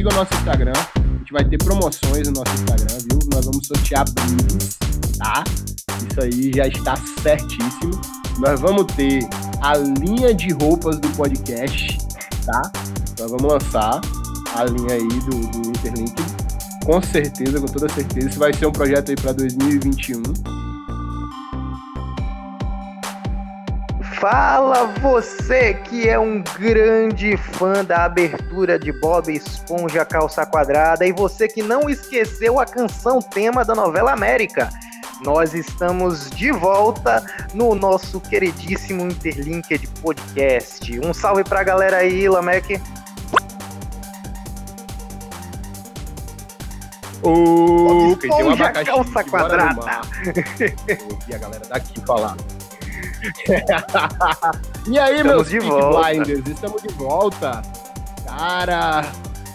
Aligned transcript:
sigam 0.00 0.12
o 0.12 0.16
nosso 0.16 0.34
Instagram. 0.34 0.72
A 0.96 1.18
gente 1.18 1.32
vai 1.32 1.44
ter 1.44 1.58
promoções 1.58 2.26
no 2.28 2.32
nosso 2.32 2.54
Instagram, 2.54 2.98
viu? 3.10 3.18
Nós 3.32 3.44
vamos 3.44 3.66
sortear 3.66 4.04
brindes, 4.12 4.78
tá? 5.18 5.44
Isso 6.08 6.20
aí 6.22 6.52
já 6.54 6.66
está 6.66 6.96
certíssimo. 7.22 8.00
Nós 8.38 8.58
vamos 8.60 8.86
ter 8.94 9.28
a 9.60 9.76
linha 9.76 10.32
de 10.32 10.52
roupas 10.54 10.98
do 10.98 11.08
podcast, 11.10 11.98
tá? 12.46 12.72
Nós 13.18 13.30
vamos 13.30 13.52
lançar 13.52 14.00
a 14.56 14.64
linha 14.64 14.94
aí 14.94 15.08
do, 15.08 15.60
do 15.60 15.68
Interlink. 15.68 16.14
Com 16.86 17.02
certeza, 17.02 17.60
com 17.60 17.66
toda 17.66 17.92
certeza. 17.92 18.28
Isso 18.28 18.38
vai 18.38 18.54
ser 18.54 18.66
um 18.66 18.72
projeto 18.72 19.10
aí 19.10 19.16
para 19.16 19.32
2021. 19.32 20.22
Fala 24.20 24.84
você 25.00 25.72
que 25.72 26.06
é 26.06 26.18
um 26.18 26.42
grande 26.42 27.38
fã 27.38 27.82
da 27.82 28.04
abertura 28.04 28.78
de 28.78 28.92
Bob 28.92 29.34
Esponja 29.34 30.04
Calça 30.04 30.44
Quadrada 30.44 31.06
e 31.06 31.12
você 31.12 31.48
que 31.48 31.62
não 31.62 31.88
esqueceu 31.88 32.60
a 32.60 32.66
canção 32.66 33.20
tema 33.20 33.64
da 33.64 33.74
novela 33.74 34.12
América. 34.12 34.68
Nós 35.24 35.54
estamos 35.54 36.28
de 36.28 36.52
volta 36.52 37.24
no 37.54 37.74
nosso 37.74 38.20
queridíssimo 38.20 39.04
Interlinked 39.04 39.86
Podcast. 40.02 41.00
Um 41.00 41.14
salve 41.14 41.42
pra 41.42 41.64
galera 41.64 41.96
aí, 41.96 42.28
Lamek. 42.28 42.78
O 47.22 48.18
Esponja 48.22 48.70
Calça 48.70 49.24
Quadrada. 49.24 50.02
Ouvi 51.10 51.34
a 51.34 51.38
galera 51.38 51.64
daqui 51.66 51.98
falar. 52.04 52.36
E 54.88 54.98
aí, 54.98 55.16
Estamos 55.16 55.24
meus 55.24 55.48
de. 55.48 55.58
Blinders, 55.60 56.46
estamos 56.48 56.82
de 56.82 56.88
volta. 56.94 57.62
Cara, 58.26 59.02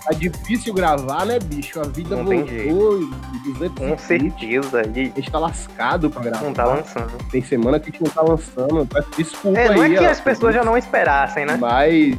tá 0.03 0.11
difícil 0.13 0.73
gravar, 0.73 1.25
né, 1.25 1.39
bicho? 1.39 1.79
A 1.79 1.83
vida 1.83 2.15
Não 2.15 2.25
tem 2.25 2.43
voltou 2.69 2.99
de 2.99 3.53
200 3.53 3.77
Com 3.79 3.97
certeza. 3.97 4.81
E 4.93 5.11
A 5.15 5.19
gente 5.19 5.31
tá 5.31 5.39
lascado 5.39 6.09
pra 6.09 6.21
gravar. 6.23 6.43
não 6.45 6.53
tá 6.53 6.65
lançando. 6.65 7.11
Tem 7.31 7.41
semana 7.41 7.79
que 7.79 7.89
a 7.89 7.91
gente 7.91 8.03
não 8.03 8.11
tá 8.11 8.21
lançando. 8.21 8.85
Peço 8.85 9.07
Desculpa 9.17 9.57
É, 9.59 9.69
aí. 9.69 9.75
não 9.75 9.83
é 9.83 9.89
que 9.89 10.05
ó, 10.05 10.09
as 10.09 10.19
pessoas 10.21 10.53
já 10.53 10.63
não 10.63 10.77
esperassem, 10.77 11.45
né? 11.45 11.57
Mas. 11.59 12.15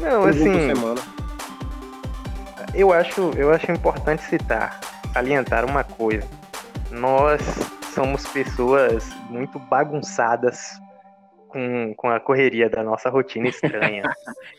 Não, 0.00 0.24
assim, 0.24 0.74
semana. 0.74 1.00
eu 2.74 2.92
acho, 2.92 3.30
eu 3.36 3.52
acho 3.52 3.70
importante 3.70 4.22
citar, 4.24 4.80
salientar 5.12 5.64
uma 5.64 5.84
coisa. 5.84 6.26
Nós 6.90 7.40
somos 7.92 8.26
pessoas 8.28 9.08
muito 9.28 9.58
bagunçadas 9.58 10.80
com, 11.48 11.94
com 11.96 12.08
a 12.08 12.18
correria 12.18 12.68
da 12.68 12.82
nossa 12.82 13.10
rotina 13.10 13.48
estranha. 13.48 14.02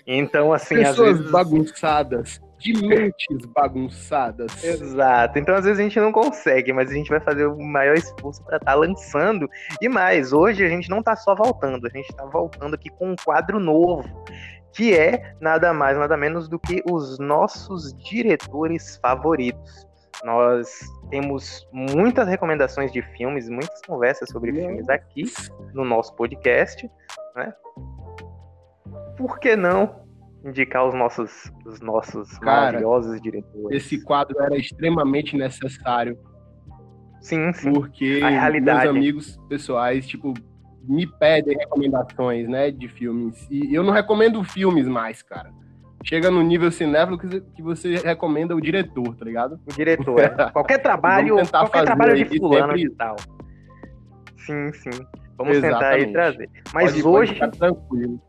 Então, 0.05 0.51
assim, 0.51 0.75
às 0.75 0.89
Pessoas 0.89 1.17
vezes. 1.17 1.31
bagunçadas. 1.31 2.41
De 2.59 2.73
mentes 2.73 3.45
bagunçadas. 3.55 4.61
Exato. 4.61 5.39
Então, 5.39 5.55
às 5.55 5.63
vezes 5.63 5.79
a 5.79 5.83
gente 5.83 5.97
não 5.97 6.11
consegue, 6.11 6.73
mas 6.73 6.91
a 6.91 6.93
gente 6.93 7.09
vai 7.09 7.21
fazer 7.21 7.45
o 7.45 7.57
maior 7.57 7.95
esforço 7.95 8.43
para 8.43 8.57
estar 8.57 8.75
lançando. 8.75 9.49
E 9.81 9.87
mais, 9.87 10.33
hoje 10.33 10.63
a 10.65 10.67
gente 10.67 10.89
não 10.89 11.01
tá 11.01 11.15
só 11.15 11.33
voltando, 11.35 11.87
a 11.87 11.89
gente 11.89 12.13
tá 12.13 12.25
voltando 12.25 12.75
aqui 12.75 12.89
com 12.89 13.11
um 13.11 13.15
quadro 13.15 13.61
novo, 13.61 14.03
que 14.73 14.93
é 14.93 15.35
nada 15.39 15.73
mais, 15.73 15.97
nada 15.97 16.17
menos 16.17 16.49
do 16.49 16.59
que 16.59 16.81
os 16.85 17.17
nossos 17.17 17.93
diretores 17.93 18.97
favoritos. 18.97 19.87
Nós 20.23 20.81
temos 21.09 21.67
muitas 21.71 22.27
recomendações 22.27 22.91
de 22.91 23.01
filmes, 23.01 23.49
muitas 23.49 23.81
conversas 23.81 24.29
sobre 24.29 24.53
filmes 24.53 24.87
aqui 24.89 25.23
no 25.73 25.83
nosso 25.83 26.15
podcast, 26.15 26.89
né? 27.35 27.53
Por 29.17 29.39
que 29.39 29.55
não 29.55 30.03
indicar 30.45 30.87
os 30.87 30.93
nossos, 30.93 31.51
os 31.65 31.79
nossos 31.81 32.37
Cara, 32.39 32.65
maravilhosos 32.65 33.21
diretores? 33.21 33.83
Esse 33.83 34.03
quadro 34.03 34.41
era 34.41 34.57
extremamente 34.57 35.37
necessário. 35.37 36.17
Sim, 37.21 37.53
sim. 37.53 37.71
Porque 37.71 38.19
meus 38.61 38.85
amigos 38.85 39.37
pessoais, 39.47 40.05
tipo, 40.05 40.33
me 40.83 41.07
pedem 41.07 41.57
recomendações, 41.57 42.47
né, 42.47 42.69
de 42.69 42.87
filmes. 42.87 43.47
E 43.49 43.73
eu 43.73 43.83
não 43.83 43.93
recomendo 43.93 44.43
filmes 44.43 44.87
mais, 44.87 45.21
cara. 45.21 45.51
Chega 46.03 46.29
no 46.29 46.41
nível 46.41 46.69
cinéfilo 46.71 47.17
que 47.17 47.25
você- 47.27 47.41
que 47.55 47.61
você 47.61 47.95
recomenda 47.95 48.55
o 48.55 48.59
diretor, 48.61 49.15
tá 49.15 49.23
ligado? 49.25 49.59
O 49.65 49.73
diretor. 49.73 50.19
é. 50.19 50.29
Qualquer 50.51 50.79
trabalho, 50.79 51.35
qualquer 51.49 51.83
trabalho 51.85 52.15
de 52.15 52.37
fulano 52.37 52.67
sempre- 52.77 52.89
de 52.89 52.89
tal. 52.95 53.15
Sim, 54.45 54.73
sim. 54.73 54.89
Vamos 55.37 55.59
tentar 55.61 55.77
aí 55.89 56.03
Exatamente. 56.03 56.13
trazer. 56.13 56.49
Mas 56.73 56.91
Pode- 56.91 57.03
pode 57.03 57.17
hoje, 57.17 57.33
ficar 57.33 57.49
tranquilo. 57.51 58.21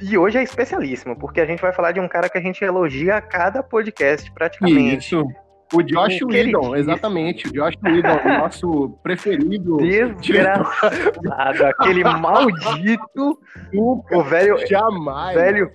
e 0.00 0.16
hoje 0.16 0.38
é 0.38 0.42
especialíssimo, 0.44 1.18
porque 1.18 1.40
a 1.40 1.44
gente 1.46 1.60
vai 1.60 1.72
falar 1.72 1.90
de 1.92 1.98
um 2.00 2.06
cara 2.08 2.28
que 2.28 2.38
a 2.38 2.40
gente 2.40 2.62
elogia 2.64 3.16
a 3.16 3.20
cada 3.20 3.62
podcast 3.62 4.30
praticamente. 4.32 4.96
Isso. 5.14 5.26
O 5.74 5.82
Josh 5.82 6.22
Whedon, 6.22 6.76
exatamente. 6.76 7.46
O 7.48 7.52
Josh 7.52 7.74
Whedon, 7.84 8.16
o 8.24 8.38
nosso 8.38 8.88
preferido. 9.02 9.76
Desgraçado, 10.20 11.66
aquele 11.66 12.02
maldito. 12.16 13.38
O 13.74 14.22
velho, 14.22 14.56
Jamais. 14.66 15.34
velho, 15.34 15.70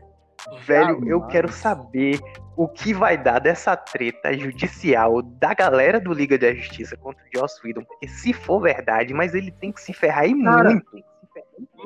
velho, 0.60 1.08
eu 1.08 1.22
quero 1.28 1.52
saber 1.52 2.20
o 2.56 2.68
que 2.68 2.94
vai 2.94 3.18
dar 3.18 3.40
dessa 3.40 3.76
treta 3.76 4.34
judicial 4.38 5.22
da 5.22 5.54
galera 5.54 6.00
do 6.00 6.14
Liga 6.14 6.38
da 6.38 6.54
Justiça 6.54 6.96
contra 6.98 7.24
o 7.24 7.38
Joss 7.38 7.60
Whedon, 7.64 7.84
porque 7.84 8.08
se 8.08 8.32
for 8.34 8.62
verdade, 8.62 9.14
mas 9.14 9.34
ele 9.34 9.52
tem 9.52 9.72
que 9.72 9.82
se 9.82 9.94
ferrar 9.94 10.24
aí 10.24 10.44
Cara, 10.44 10.70
muito. 10.70 10.86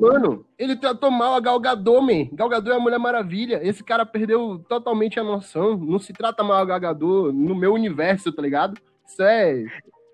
Mano, 0.00 0.44
ele 0.58 0.76
tratou 0.76 1.10
mal 1.10 1.34
a 1.34 1.40
Gal 1.40 1.58
Gadot, 1.58 2.00
man. 2.00 2.28
Gal 2.32 2.48
Gadot 2.48 2.70
é 2.70 2.76
a 2.76 2.80
Mulher 2.80 2.98
Maravilha. 2.98 3.60
Esse 3.62 3.82
cara 3.82 4.06
perdeu 4.06 4.64
totalmente 4.68 5.18
a 5.18 5.24
noção. 5.24 5.76
Não 5.76 5.98
se 5.98 6.12
trata 6.12 6.44
mal 6.44 6.58
a 6.58 6.64
Gal 6.64 6.80
Gadot 6.80 7.32
no 7.32 7.54
meu 7.54 7.72
universo, 7.74 8.32
tá 8.32 8.40
ligado? 8.40 8.80
Isso 9.06 9.22
é 9.22 9.64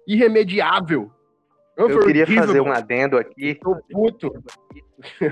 irremediável. 0.06 1.10
Eu 1.76 1.88
queria 1.88 2.22
Unforgivable. 2.22 2.46
fazer 2.46 2.60
um 2.60 2.72
adendo 2.72 3.18
aqui, 3.18 3.56
Tô 3.56 3.76
puto. 3.90 4.32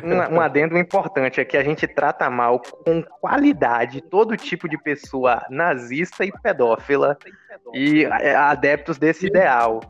Um, 0.02 0.36
um 0.36 0.40
adendo 0.40 0.76
importante 0.78 1.40
é 1.40 1.44
que 1.44 1.56
a 1.56 1.62
gente 1.64 1.86
trata 1.86 2.28
mal 2.30 2.60
com 2.60 3.02
qualidade 3.02 4.00
todo 4.00 4.36
tipo 4.36 4.68
de 4.68 4.76
pessoa 4.76 5.44
nazista 5.50 6.24
e 6.24 6.32
pedófila 6.42 7.16
e 7.74 8.04
é, 8.04 8.34
adeptos 8.34 8.98
desse 8.98 9.26
ideal, 9.26 9.80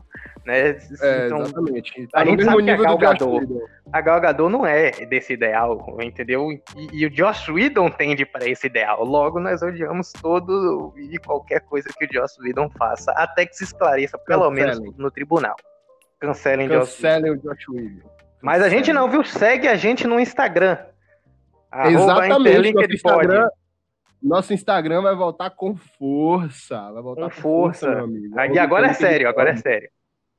né? 0.45 0.69
É, 1.01 1.25
Então, 1.25 1.41
exatamente. 1.41 2.07
a 2.13 2.19
Tá 2.19 2.25
no 2.25 2.31
gente 2.31 2.43
sabe 2.45 2.63
que 2.63 2.69
a 2.71 2.75
Gal 2.77 2.97
do 2.97 3.05
Josh 3.05 3.19
Gadot- 3.19 3.63
a 3.91 4.01
Gal 4.01 4.21
Gadot 4.21 4.51
não 4.51 4.65
é 4.65 4.91
desse 5.05 5.33
ideal, 5.33 5.97
entendeu? 6.01 6.51
E, 6.51 6.61
e 6.91 7.05
o 7.05 7.09
Josh 7.09 7.47
Whedon 7.49 7.89
tende 7.89 8.25
para 8.25 8.47
esse 8.47 8.67
ideal. 8.67 9.03
Logo, 9.03 9.39
nós 9.39 9.61
odiamos 9.61 10.11
todo 10.13 10.93
e 10.97 11.17
qualquer 11.19 11.59
coisa 11.61 11.89
que 11.97 12.05
o 12.05 12.07
Josh 12.09 12.37
Whedon 12.39 12.69
faça, 12.77 13.11
até 13.11 13.45
que 13.45 13.55
se 13.55 13.63
esclareça, 13.65 14.17
pelo 14.17 14.49
Cancelem. 14.49 14.79
menos 14.81 14.97
no 14.97 15.11
tribunal. 15.11 15.55
Cancelem. 16.19 16.67
Cancelem 16.69 17.31
o 17.31 17.37
Josh 17.37 17.67
Whedon. 17.69 18.12
Mas 18.43 18.61
a 18.61 18.67
gente 18.67 18.91
não, 18.91 19.09
viu? 19.09 19.23
Segue 19.23 19.69
a 19.69 19.75
gente 19.75 20.05
no 20.05 20.19
Instagram. 20.19 20.77
Exatamente. 21.85 22.73
Nosso 22.73 22.93
Instagram, 22.93 23.49
nosso 24.21 24.53
Instagram 24.53 25.01
vai 25.01 25.15
voltar 25.15 25.49
com 25.49 25.75
força. 25.75 26.91
Vai 26.91 27.01
voltar 27.01 27.21
Com 27.21 27.29
com, 27.29 27.41
força. 27.41 27.89
meu 27.89 28.03
amigo. 28.03 28.39
E 28.53 28.59
agora 28.59 28.87
é 28.87 28.93
sério, 28.93 29.29
agora 29.29 29.51
é 29.51 29.55
sério. 29.55 29.89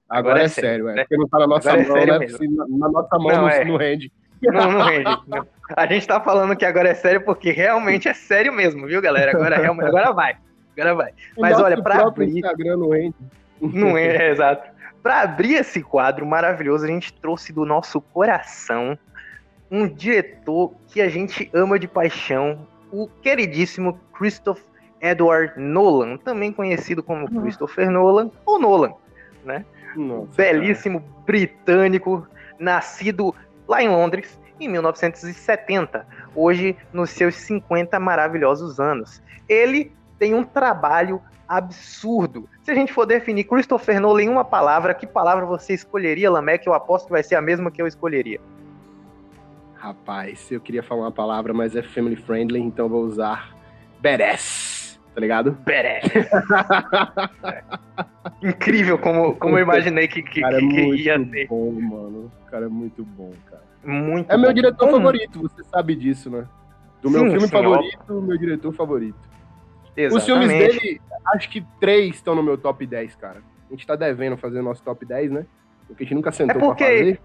Agora, 0.09 0.43
é 0.43 0.49
sério, 0.49 0.89
é. 0.91 0.95
né? 0.97 1.03
Porque 1.03 1.17
não 1.17 1.27
tá 1.27 1.39
na 1.39 1.47
nossa 1.47 1.71
Agora 1.73 1.83
é 1.83 1.89
mão, 1.89 1.97
sério 1.97 2.19
né? 2.19 2.67
na, 2.79 2.89
nossa 2.91 3.19
mão 3.19 3.29
Não, 3.33 3.41
não, 3.43 3.49
é. 3.49 3.65
não 3.65 3.77
rende. 3.79 4.13
Não, 4.43 4.71
não 4.71 4.81
rende. 4.83 5.05
não. 5.27 5.47
A 5.75 5.87
gente 5.87 6.07
tá 6.07 6.21
falando 6.21 6.55
que 6.55 6.65
agora 6.67 6.91
é 6.91 6.95
sério 6.95 7.23
porque 7.23 7.51
realmente 7.53 8.07
é 8.07 8.13
sério 8.13 8.53
mesmo, 8.53 8.87
viu, 8.87 9.01
galera? 9.01 9.33
Agora, 9.33 9.57
realmente, 9.57 9.89
agora 9.89 10.13
vai. 10.13 10.37
Agora 10.77 10.95
vai. 10.95 11.13
O 11.37 11.41
Mas 11.41 11.59
olha, 11.59 11.83
pra 11.83 11.95
próprio 11.97 12.27
abrir- 12.27 12.37
Instagram 12.39 12.77
não 12.77 12.91
rende. 12.91 13.15
Não 13.63 13.97
é, 13.97 14.17
é, 14.17 14.31
exato. 14.31 14.69
Pra 15.05 15.21
abrir 15.21 15.57
esse 15.57 15.83
quadro 15.83 16.25
maravilhoso, 16.25 16.87
a 16.87 16.89
gente 16.89 17.13
trouxe 17.13 17.53
do 17.53 17.67
nosso 17.67 18.01
coração 18.01 18.99
um 19.71 19.87
diretor 19.87 20.73
que 20.87 21.03
a 21.03 21.11
gente 21.11 21.51
ama 21.53 21.79
de 21.79 21.87
paixão, 21.87 22.67
o 22.91 23.07
queridíssimo 23.07 24.01
Christopher 24.15 24.65
Edward 25.03 25.61
Nolan, 25.61 26.17
também 26.17 26.51
conhecido 26.51 27.03
como 27.03 27.29
Christopher 27.43 27.91
Nolan 27.91 28.31
ou 28.47 28.59
Nolan, 28.59 28.95
né? 29.45 29.67
Nossa, 29.95 30.33
belíssimo 30.37 31.01
britânico, 31.27 32.27
nascido 32.59 33.35
lá 33.69 33.83
em 33.83 33.89
Londres 33.91 34.41
em 34.59 34.69
1970, 34.69 36.07
hoje 36.35 36.75
nos 36.95 37.11
seus 37.11 37.35
50 37.35 38.01
maravilhosos 38.01 38.81
anos. 38.81 39.23
Ele 39.47 39.93
tem 40.19 40.33
um 40.33 40.45
trabalho 40.45 41.21
absurdo. 41.49 42.49
Se 42.63 42.71
a 42.71 42.75
gente 42.75 42.93
for 42.93 43.07
definir 43.07 43.45
Christopher 43.45 44.01
Nolan 44.01 44.23
em 44.23 44.29
uma 44.29 44.45
palavra, 44.45 44.95
que 44.95 45.07
palavra 45.07 45.45
você 45.47 45.75
escolheria, 45.75 46.31
Lamek? 46.31 46.67
Eu 46.67 46.75
aposto 46.75 47.07
que 47.07 47.13
vai 47.13 47.23
ser 47.23 47.35
a 47.37 47.43
mesma 47.43 47.71
que 47.71 47.81
eu 47.83 47.87
escolheria. 47.87 48.41
Rapaz, 49.77 50.51
eu 50.51 50.61
queria 50.61 50.83
falar 50.83 51.03
uma 51.03 51.13
palavra, 51.13 51.53
mas 51.53 51.77
é 51.77 51.83
family 51.83 52.17
friendly, 52.17 52.61
então 52.61 52.87
eu 52.87 52.91
vou 52.91 53.03
usar 53.05 53.55
badass, 54.01 54.99
tá 55.15 55.21
ligado? 55.21 55.53
Badass. 55.53 56.11
Incrível 58.43 58.99
como, 58.99 59.35
como 59.37 59.59
eu 59.59 59.63
imaginei 59.63 60.09
que, 60.09 60.23
que, 60.23 60.41
cara 60.41 60.57
é 60.57 60.61
que- 60.61 60.69
que 60.69 60.83
muito 60.83 60.97
ia 61.03 61.19
ser. 61.19 61.47
bom, 61.49 61.71
mano. 61.73 62.31
O 62.47 62.51
cara 62.51 62.67
é 62.67 62.69
muito 62.69 63.05
bom, 63.05 63.33
cara. 63.51 63.63
Muito 63.85 64.31
É 64.33 64.37
meu 64.37 64.51
bom. 64.51 64.55
diretor 64.55 64.89
Hum, 64.89 64.93
favorito, 64.93 65.41
você 65.43 65.63
sabe 65.65 65.95
disso, 65.95 66.31
né? 66.31 66.47
Do 67.03 67.11
meu 67.11 67.25
Sim, 67.25 67.31
filme 67.33 67.47
sim, 67.47 67.53
favorito, 67.53 68.23
meu 68.23 68.39
diretor 68.39 68.73
favorito. 68.73 69.19
Exatamente. 69.97 70.17
Os 70.17 70.25
filmes 70.25 70.49
dele, 70.49 71.01
acho 71.35 71.49
que 71.51 71.65
três 71.81 72.17
estão 72.17 72.35
no 72.35 72.43
meu 72.43 72.57
top 72.59 72.87
10, 72.87 73.15
cara. 73.17 73.43
A 73.69 73.73
gente 73.73 73.87
tá 73.87 73.97
devendo 73.97 74.37
fazer 74.37 74.61
o 74.61 74.63
nosso 74.63 74.83
top 74.83 75.05
10, 75.05 75.31
né? 75.31 75.47
Porque 75.87 76.03
a 76.03 76.07
gente 76.07 76.15
nunca 76.15 76.33
sentou 76.33 76.57
É 76.57 76.61
porque- 76.61 76.85
pra 76.85 76.97
fazer. 76.99 77.21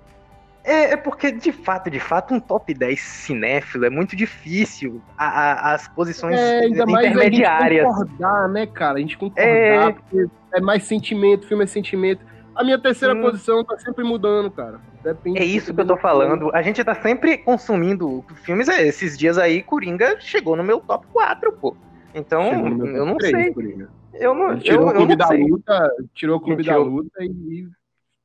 É, 0.62 0.92
é 0.92 0.98
porque, 0.98 1.31
de 1.31 1.51
fato, 1.54 1.89
de 1.89 2.00
fato, 2.01 2.33
um 2.33 2.39
top 2.39 2.74
10 2.74 3.00
cinéfilo 3.01 3.86
é 3.86 3.89
muito 3.89 4.16
difícil. 4.16 5.01
A- 5.18 5.25
a- 5.69 5.74
as 5.74 5.88
posições 5.88 6.38
É, 6.38 6.60
ainda 6.60 6.86
mais 6.86 7.06
a 7.06 7.10
gente 7.10 7.16
intermediárias. 7.18 7.88
concordar, 7.88 8.50
né, 8.50 8.68
cara? 8.68 8.98
A 8.98 9.01
gente 9.01 9.18
concordar, 9.18 9.42
É. 9.48 9.92
porque 9.94 10.25
é 10.54 10.60
mais 10.62 10.83
sentimento, 10.83 11.48
filme 11.48 11.63
é 11.63 11.68
sentimento. 11.68 12.25
A 12.56 12.63
minha 12.63 12.77
terceira 12.77 13.16
posição 13.16 13.63
tá 13.63 13.77
sempre 13.80 14.04
mudando, 14.04 14.51
cara. 14.51 14.81
Depende 15.01 15.39
É 15.39 15.45
isso 15.45 15.74
que 15.74 15.80
eu 15.80 15.88
tô 15.88 15.95
falando. 15.95 16.51
A 16.54 16.62
gente 16.62 16.83
tá 16.83 16.94
sempre 16.94 17.38
consumindo 17.38 18.24
filmes. 18.44 18.68
É, 18.68 18.86
esses 18.86 19.18
dias 19.18 19.38
aí, 19.38 19.63
Coringa 19.63 20.18
chegou 20.19 20.57
no 20.57 20.63
meu 20.63 20.81
top 20.81 21.07
4, 21.13 21.54
pô. 21.54 21.75
Então, 22.13 22.44
eu 22.88 23.06
não 23.06 23.17
três, 23.17 23.31
sei. 23.35 23.53
Coringa. 23.53 23.89
Eu 24.13 24.33
não, 24.33 24.51
Ele 24.51 24.61
tirou 24.61 24.81
eu, 24.81 24.85
o 24.88 24.89
eu 24.89 24.95
clube 24.95 25.15
da 25.15 25.27
sei. 25.27 25.44
luta, 25.44 25.91
tirou 26.13 26.38
o 26.38 26.39
clube 26.39 26.57
Me 26.57 26.67
da 26.67 26.73
tirou. 26.73 26.88
luta 26.88 27.23
e 27.23 27.67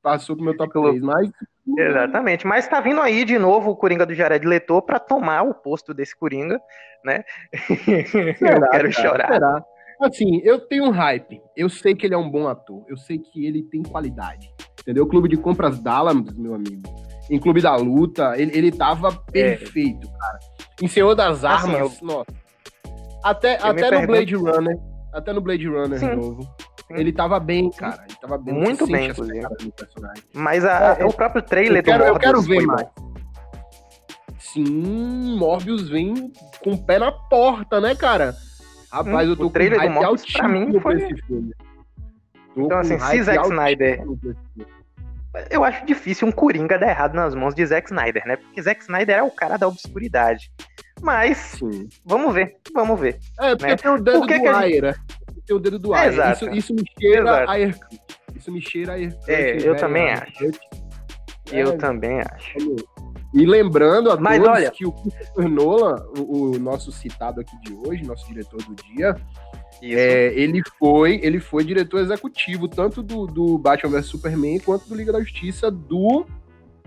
passou 0.03 0.35
pro 0.37 0.45
meu 0.45 0.57
top 0.57 0.73
Colocou. 0.73 0.93
3. 0.93 1.03
Mas 1.05 1.31
Exatamente. 1.79 2.47
Mas 2.47 2.69
tá 2.69 2.81
vindo 2.81 3.01
aí 3.01 3.25
de 3.25 3.39
novo 3.39 3.71
o 3.71 3.77
Coringa 3.77 4.05
do 4.05 4.15
Jared 4.15 4.47
Leto 4.47 4.81
pra 4.83 4.99
tomar 4.99 5.43
o 5.43 5.55
posto 5.55 5.95
desse 5.95 6.15
Coringa, 6.17 6.61
né? 7.05 7.25
eu 7.53 8.35
Será, 8.37 8.69
quero 8.69 8.91
cara? 8.91 8.93
chorar. 8.93 9.33
Será? 9.33 9.65
Assim, 10.01 10.41
eu 10.43 10.59
tenho 10.61 10.85
um 10.85 10.91
hype. 10.91 11.41
Eu 11.57 11.69
sei 11.69 11.95
que 11.95 12.05
ele 12.07 12.15
é 12.15 12.19
um 12.19 12.29
bom 12.29 12.49
ator. 12.49 12.85
Eu 12.89 12.97
sei 12.97 13.19
que 13.19 13.47
ele 13.47 13.63
tem 13.63 13.83
qualidade. 13.83 14.53
Entendeu? 14.81 15.07
Clube 15.07 15.29
de 15.29 15.37
Compras 15.37 15.79
Dallas, 15.79 16.17
meu 16.37 16.55
amigo. 16.55 16.83
Em 17.31 17.39
Clube 17.39 17.63
da 17.63 17.75
Luta, 17.77 18.35
ele, 18.37 18.55
ele 18.55 18.71
tava 18.71 19.11
perfeito, 19.33 20.07
cara. 20.19 20.39
Em 20.83 20.89
Senhor 20.89 21.15
das 21.15 21.43
É. 21.45 21.49
Assim, 21.49 21.73
Armas, 21.75 22.03
nossa. 22.03 22.44
Até, 23.25 23.55
até 23.61 23.91
no 24.01 24.07
Blade 24.07 24.35
Runner. 24.37 24.77
Até 25.13 25.33
no 25.33 25.41
Blade 25.41 25.67
Runner 25.67 25.99
Sim. 25.99 26.15
novo. 26.15 26.43
Sim. 26.43 26.95
Ele 26.97 27.13
tava 27.13 27.41
bem, 27.41 27.71
cara. 27.71 28.05
Ele 28.07 28.19
tava 28.21 28.37
bem. 28.37 28.53
Muito 28.55 28.87
bem, 28.87 29.09
inclusive. 29.11 29.41
do. 29.41 30.13
Mas 30.35 30.65
a- 30.65 30.97
É, 31.01 31.05
o 31.05 31.13
próprio 31.13 31.41
trailer 31.43 31.79
Eu 31.79 31.83
quero, 31.85 31.99
do 31.99 32.05
eu 32.09 32.13
Morbius 32.13 32.25
quero 32.25 32.43
ver 32.43 32.67
mais. 32.67 32.87
Sim, 34.39 35.37
Morbius 35.39 35.89
vem 35.89 36.33
com 36.63 36.73
o 36.73 36.79
pé 36.87 36.99
na 36.99 37.11
porta, 37.11 37.81
né, 37.81 37.95
cara? 37.95 38.35
Rapaz, 38.93 39.27
Hum, 39.27 39.33
eu 39.33 39.37
tô 39.37 39.47
o 39.47 39.51
trailer 39.51 39.79
com 39.81 39.87
do 39.87 39.93
hype 39.93 40.03
Morbius, 40.05 40.33
pra 40.33 40.49
mim, 40.49 40.81
foi- 40.81 40.81
pra 40.99 41.07
esse 41.11 41.23
filme. 41.27 41.53
Tô 42.55 42.61
Então, 42.61 42.79
assim, 42.79 42.99
se 42.99 43.23
Zack 43.23 43.45
Snyder-. 43.49 44.05
Eu 45.51 45.65
acho 45.65 45.85
difícil 45.85 46.29
um 46.29 46.33
Coringa 46.33 46.79
dar 46.79 46.89
errado 46.91 47.15
nas 47.15 47.35
mãos 47.35 47.55
de 47.55 47.67
Zack 47.67 47.89
Snyder, 47.89 48.25
né? 48.27 48.37
Porque 48.37 48.63
Zack 48.63 48.83
Snyder 48.83 49.17
é 49.19 49.23
o 49.23 49.31
cara 49.33 49.57
da 49.57 49.67
obscuridade. 49.67 50.53
Mas, 51.05 51.37
Sim. 51.59 51.89
vamos 52.05 52.33
ver, 52.35 52.57
vamos 52.75 52.99
ver. 52.99 53.19
É, 53.39 53.51
porque 53.55 53.67
Né? 53.73 53.77
tem 53.77 53.91
o 53.91 53.99
dedo 54.03 54.27
que 54.27 54.35
do 54.39 54.43
que 54.43 54.49
a 54.49 54.59
Ayer, 54.59 54.83
né? 54.83 54.95
Tem 55.47 55.55
o 55.55 55.59
dedo 55.61 55.79
do 55.79 55.95
exato. 55.95 56.47
Isso, 56.47 56.57
isso 56.57 56.75
me 56.75 56.83
cheira 56.99 57.21
Exato. 57.21 57.51
a 57.51 57.55
Aircut. 57.55 58.01
Isso 58.35 58.51
me 58.53 58.61
cheira 58.63 58.93
a 58.93 58.95
Aircut. 58.97 59.31
É, 59.31 59.57
eu 59.69 59.77
também. 59.77 60.07
Eu 61.53 61.69
É, 61.73 61.77
também 61.77 62.21
acho. 62.21 62.57
E 63.35 63.45
lembrando 63.45 64.11
a 64.11 64.17
Mas 64.17 64.39
todos 64.39 64.55
olha- 64.59 64.71
que 64.71 64.87
o 64.87 64.93
Christopher 64.93 65.49
Nolan, 65.49 65.97
o, 66.19 66.53
o 66.53 66.59
nosso 66.59 66.91
citado 66.91 67.41
aqui 67.41 67.55
de 67.61 67.75
hoje, 67.75 68.03
nosso 68.05 68.27
diretor 68.29 68.63
do 68.63 68.75
dia. 68.75 69.15
É, 69.83 70.33
ele 70.35 70.63
foi 70.79 71.21
ele 71.23 71.41
foi 71.41 71.65
diretor 71.65 71.99
executivo 72.01 72.67
tanto 72.69 73.03
do, 73.03 73.27
do 73.27 73.59
Batman 73.59 73.91
vs 73.91 74.07
Superman 74.07 74.59
quanto 74.61 74.89
do 74.89 74.95
Liga 74.95 75.13
da 75.13 75.21
Justiça 75.21 75.71
do 75.71 76.25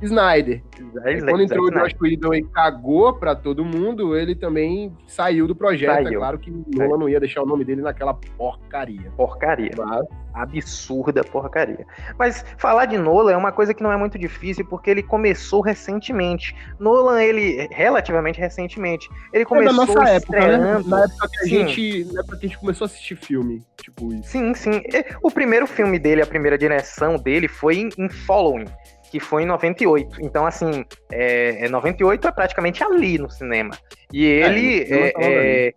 Snyder. 0.01 0.61
Zack- 0.93 1.21
Quando 1.25 1.41
entrou 1.41 1.65
o 1.65 1.73
Zack 1.73 1.79
Josh 1.93 2.01
Whedon 2.01 2.33
e 2.35 2.43
cagou 2.43 3.13
pra 3.13 3.35
todo 3.35 3.65
mundo, 3.65 4.15
ele 4.15 4.35
também 4.35 4.95
saiu 5.07 5.47
do 5.47 5.55
projeto. 5.55 5.99
É 6.01 6.03
Saiu. 6.03 6.19
claro 6.19 6.37
que 6.37 6.51
Nolan 6.51 6.97
não 6.99 7.09
ia 7.09 7.19
deixar 7.19 7.41
o 7.41 7.45
nome 7.47 7.65
dele 7.65 7.81
naquela 7.81 8.13
porcaria. 8.13 9.11
Porcaria. 9.17 9.71
Mas, 9.75 10.05
Absurda 10.35 11.23
porcaria. 11.23 11.83
Mas 12.19 12.45
falar 12.59 12.85
de 12.85 12.95
Nolan 12.95 13.31
é 13.31 13.37
uma 13.37 13.51
coisa 13.51 13.73
que 13.73 13.81
não 13.81 13.91
é 13.91 13.97
muito 13.97 14.19
difícil 14.19 14.63
porque 14.67 14.91
ele 14.91 15.01
começou 15.01 15.61
recentemente. 15.61 16.55
Nolan, 16.79 17.23
ele, 17.23 17.67
relativamente 17.71 18.39
recentemente, 18.39 19.09
ele 19.33 19.41
é 19.41 19.45
da 19.45 19.49
começou 19.49 19.73
nossa 19.73 20.09
época, 20.11 20.39
né? 20.57 20.83
Na 20.85 21.05
época 21.05 21.27
que 21.27 21.37
a 21.39 21.43
Sim. 21.43 21.49
gente, 21.67 22.13
na 22.13 22.19
época 22.19 22.37
que 22.37 22.45
a 22.45 22.49
gente 22.49 22.59
começou 22.59 22.85
a 22.85 22.87
assistir 22.87 23.15
filme, 23.15 23.65
tipo 23.81 24.13
isso. 24.13 24.29
Sim, 24.29 24.53
sim. 24.53 24.79
O 25.23 25.31
primeiro 25.31 25.65
filme 25.65 25.97
dele, 25.97 26.21
a 26.21 26.27
primeira 26.27 26.55
direção 26.55 27.15
dele 27.17 27.47
foi 27.47 27.89
em 27.97 28.07
Following, 28.09 28.65
que 29.11 29.19
foi 29.19 29.43
em 29.43 29.45
98. 29.45 30.21
Então, 30.21 30.45
assim, 30.45 30.85
é, 31.11 31.65
é 31.65 31.69
98 31.69 32.27
é 32.27 32.31
praticamente 32.31 32.83
ali 32.83 33.17
no 33.17 33.29
cinema. 33.29 33.71
E 34.13 34.25
ele. 34.25 34.81
eu 34.89 35.13
tava 35.13 35.25
É, 35.25 35.67
é, 35.67 35.73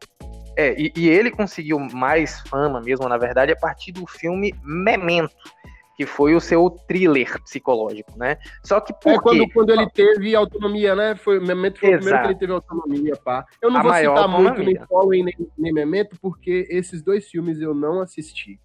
é, 0.57 0.81
e, 0.81 0.93
e 0.97 1.09
ele 1.09 1.31
conseguiu 1.31 1.79
mais 1.79 2.41
fama 2.49 2.81
mesmo, 2.81 3.09
na 3.09 3.17
verdade, 3.17 3.53
a 3.53 3.57
partir 3.57 3.93
do 3.93 4.07
filme 4.07 4.55
Memento. 4.63 5.35
Que 5.97 6.07
foi 6.07 6.35
o 6.35 6.41
seu 6.41 6.71
thriller 6.89 7.39
psicológico, 7.43 8.17
né? 8.17 8.39
Só 8.65 8.81
que 8.81 8.91
por 9.03 9.13
É 9.13 9.19
quando, 9.19 9.47
quando 9.53 9.71
ele 9.71 9.87
teve 9.91 10.35
autonomia, 10.35 10.97
né? 10.97 11.15
Foi, 11.15 11.39
Memento 11.39 11.79
foi 11.79 11.91
o 11.91 11.93
primeiro 11.99 12.09
Exato. 12.09 12.23
que 12.23 12.33
ele 12.33 12.39
teve 12.39 12.53
autonomia, 12.55 13.17
pá. 13.23 13.45
Eu 13.61 13.71
não 13.71 13.81
A 13.81 13.83
vou 13.83 13.93
citar 13.93 14.27
muito 14.29 14.49
autonomia. 14.49 14.65
nem 14.79 14.87
Following 14.87 15.23
nem, 15.25 15.35
nem 15.59 15.73
Memento, 15.75 16.17
porque 16.23 16.67
esses 16.71 17.03
dois 17.03 17.29
filmes 17.29 17.61
eu 17.61 17.75
não 17.75 18.01
assisti. 18.01 18.59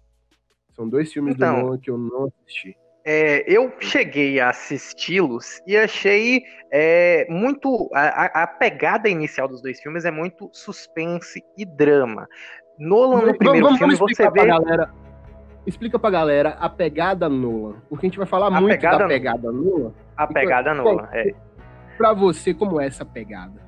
São 0.74 0.88
dois 0.88 1.12
filmes 1.12 1.34
Então. 1.34 1.56
do 1.56 1.62
Nolan 1.62 1.78
que 1.78 1.90
eu 1.90 1.98
não 1.98 2.24
assisti. 2.42 2.74
É, 3.08 3.44
eu 3.46 3.72
cheguei 3.78 4.40
a 4.40 4.48
assisti-los 4.48 5.62
e 5.64 5.76
achei 5.76 6.42
é, 6.72 7.24
muito. 7.30 7.88
A, 7.94 8.42
a- 8.42 8.46
pegada 8.48 9.08
inicial 9.08 9.46
dos 9.46 9.62
dois 9.62 9.80
filmes 9.80 10.04
é 10.04 10.10
muito 10.10 10.50
suspense 10.52 11.40
e 11.56 11.64
drama. 11.64 12.26
Nolan, 12.76 13.22
no 13.26 13.38
primeiro 13.38 13.66
vamos, 13.66 13.78
filme, 13.78 13.94
vamos 13.94 14.16
você 14.16 14.24
explicar 14.24 14.32
pra 14.32 14.42
vê. 14.42 14.48
galera. 14.48 14.90
Explica 15.64 15.98
pra 16.00 16.10
galera 16.10 16.56
a 16.60 16.68
pegada 16.68 17.28
Nolan. 17.28 17.76
Porque 17.88 18.06
a 18.06 18.08
gente 18.08 18.18
vai 18.18 18.26
falar 18.26 18.48
A 18.48 18.60
muito 18.60 18.72
pegada 18.72 18.98
da 18.98 19.06
pegada 19.06 19.52
Nolan. 19.52 19.92
A 20.16 20.26
pegada 20.26 20.74
Nolan. 20.74 21.08
É. 21.12 21.32
Pra 21.96 22.12
você, 22.12 22.52
como 22.52 22.80
é 22.80 22.86
essa 22.86 23.04
pegada? 23.04 23.64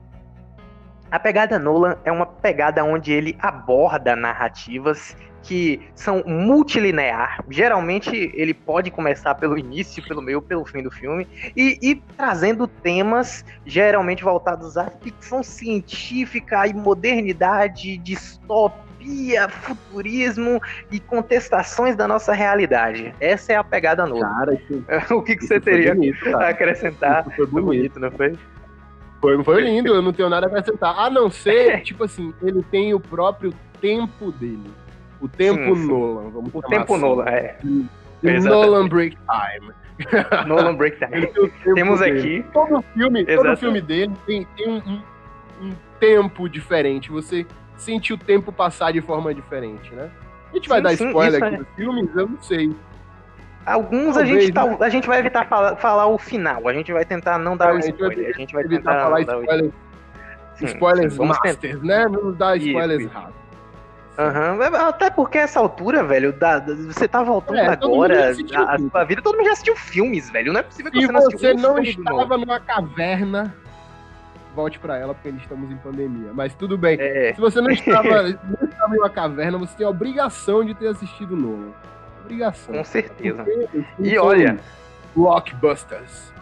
A 1.11 1.19
pegada 1.19 1.59
Nolan 1.59 1.97
é 2.05 2.11
uma 2.11 2.27
pegada 2.27 2.85
onde 2.85 3.13
ele 3.13 3.37
aborda 3.41 4.15
narrativas 4.17 5.17
que 5.43 5.81
são 5.95 6.23
multilinear. 6.27 7.43
Geralmente 7.49 8.31
ele 8.35 8.53
pode 8.53 8.91
começar 8.91 9.35
pelo 9.35 9.59
início, 9.59 10.03
pelo 10.07 10.23
meio, 10.23 10.43
pelo 10.43 10.65
fim 10.65 10.83
do 10.83 10.91
filme 10.91 11.27
e, 11.57 11.79
e 11.81 11.95
trazendo 12.17 12.67
temas 12.67 13.45
geralmente 13.65 14.23
voltados 14.23 14.77
à 14.77 14.91
ficção 14.91 15.43
científica 15.43 16.67
e 16.67 16.75
modernidade, 16.75 17.97
distopia, 17.99 19.49
futurismo 19.49 20.61
e 20.91 21.01
contestações 21.01 21.97
da 21.97 22.07
nossa 22.07 22.33
realidade. 22.33 23.15
Essa 23.21 23.53
é 23.53 23.57
a 23.57 23.65
pegada 23.65 24.07
Nolan. 24.07 24.29
Cara, 24.29 24.55
isso, 24.55 24.85
o 25.15 25.23
que, 25.23 25.37
que 25.37 25.47
você 25.47 25.61
teria 25.61 25.95
bonito, 25.95 26.37
a 26.37 26.49
acrescentar? 26.49 27.27
Isso 27.27 27.37
foi 27.37 27.47
bonito, 27.47 27.99
não 27.99 28.11
foi? 28.11 28.37
Foi, 29.21 29.43
foi 29.43 29.63
lindo, 29.63 29.89
eu 29.89 30.03
não 30.03 30.13
tenho 30.13 30.29
nada 30.29 30.47
a 30.47 30.49
acrescentar. 30.49 30.97
A 30.97 31.11
não 31.11 31.31
ser, 31.31 31.83
tipo 31.83 32.05
assim, 32.05 32.33
ele 32.43 32.63
tem 32.71 32.95
o 32.95 33.01
próprio 33.01 33.53
tempo 33.81 34.31
dele. 34.33 34.71
O 35.21 35.29
tempo 35.29 35.75
Sim, 35.75 35.83
sim. 35.83 35.87
Nolan, 35.89 36.31
vamos 36.31 36.51
O 36.55 36.63
tempo 36.63 36.95
assim. 36.95 37.03
Nolan, 37.03 37.25
é. 37.27 37.57
Exatamente. 38.23 38.49
Nolan 38.49 38.89
Break 38.89 39.17
Time. 39.17 39.73
Nolan 40.47 40.77
o 41.41 41.49
tempo 41.49 41.75
Temos 41.75 42.01
dele. 42.01 42.19
aqui 42.21 42.45
Todo 42.53 42.83
filme, 42.95 43.25
todo 43.25 43.57
filme 43.57 43.81
dele 43.81 44.13
tem, 44.27 44.47
tem 44.57 44.69
um, 44.69 44.77
um- 44.79 45.03
um 45.63 45.73
tempo 45.99 46.49
diferente. 46.49 47.11
Você 47.11 47.45
sente 47.77 48.13
o 48.13 48.19
tempo 48.19 48.53
passar 48.53 48.93
de 48.93 49.01
forma 49.01 49.35
diferente, 49.35 49.93
né? 49.95 50.09
A 50.53 50.55
gente 50.57 50.69
vai 50.69 50.79
Sim, 50.79 50.83
dar 50.85 50.97
sim, 50.97 51.07
spoiler 51.09 51.43
aqui 51.43 51.55
é. 51.55 51.59
dos 51.59 51.69
filmes? 51.75 52.17
Eu 52.17 52.29
não 52.29 52.41
sei. 52.41 52.73
Alguns 53.67 54.17
a 54.17 54.21
Talvez, 54.21 54.45
gente, 54.45 54.53
tá, 54.55 54.77
a 54.81 54.89
gente 54.89 55.07
vai 55.07 55.19
evitar 55.19 55.47
falar, 55.47 55.77
falar 55.77 56.07
o 56.07 56.17
final. 56.17 56.69
A 56.69 56.73
gente 56.73 56.91
vai 56.93 57.05
tentar 57.05 57.37
não 57.39 57.57
dar 57.57 57.71
É, 57.71 57.73
o 57.75 57.77
a 57.77 57.81
gente 57.81 57.99
vai 57.99 58.09
spoiler. 58.11 58.35
A 58.35 58.39
gente 58.39 58.53
vai 58.55 58.65
Evitar 58.65 58.79
tentar 58.93 59.03
falar 59.05 59.17
o 59.19 59.21
spoilers, 59.43 59.73
Sim, 60.55 60.65
spoilers 60.67 61.13
sim, 61.13 61.19
tentar. 61.19 61.29
masters, 61.45 61.83
né? 61.83 62.09
Não 62.09 62.33
dar 62.33 62.57
spoilers 62.57 63.01
isso. 63.03 63.13
rasos. 63.13 63.35
Aham, 64.19 64.59
Até 64.89 65.11
porque 65.11 65.39
essa 65.39 65.61
altura, 65.61 66.03
velho, 66.03 66.33
da- 66.33 66.59
da- 66.59 66.75
você 66.75 67.07
tá 67.07 67.23
voltando 67.23 67.59
É, 67.59 67.69
agora 67.69 68.31
a, 68.31 68.79
sua 68.79 69.05
vida, 69.05 69.23
todo 69.23 69.37
mundo 69.37 69.47
já 69.47 69.53
assistiu 69.53 69.77
filmes, 69.77 70.29
velho. 70.31 70.53
Não 70.53 70.59
é 70.61 70.63
possível 70.65 70.91
que 70.91 71.01
Se 71.01 71.07
você 71.07 71.13
não 71.13 71.21
assistiu 71.21 71.39
você 71.39 71.55
um 71.55 71.63
não 71.63 71.79
estava 71.81 72.37
numa 72.37 72.59
caverna, 72.59 73.55
volte 74.57 74.77
pra 74.81 74.99
ela, 74.99 75.15
porque 75.15 75.29
estamos 75.39 75.71
em 75.71 75.77
pandemia. 75.77 76.33
Mas 76.35 76.53
tudo 76.55 76.77
bem. 76.77 76.99
É, 77.01 77.33
Se 77.33 77.41
você 77.41 77.61
não 77.61 77.71
estava, 77.71 78.23
não 78.25 78.69
estava 78.69 78.95
em 78.97 78.99
uma 78.99 79.09
caverna, 79.11 79.57
você 79.57 79.77
tem 79.77 79.87
a 79.87 79.91
obrigação 79.91 80.65
de 80.65 80.75
ter 80.75 80.89
assistido 80.89 81.37
Nolan. 81.37 81.71
Obrigação. 82.25 82.75
com 82.75 82.83
certeza. 82.85 83.45
Porque 83.45 83.85
E 84.01 84.19
olha, 84.19 84.59
Blockbusters. 85.15 86.33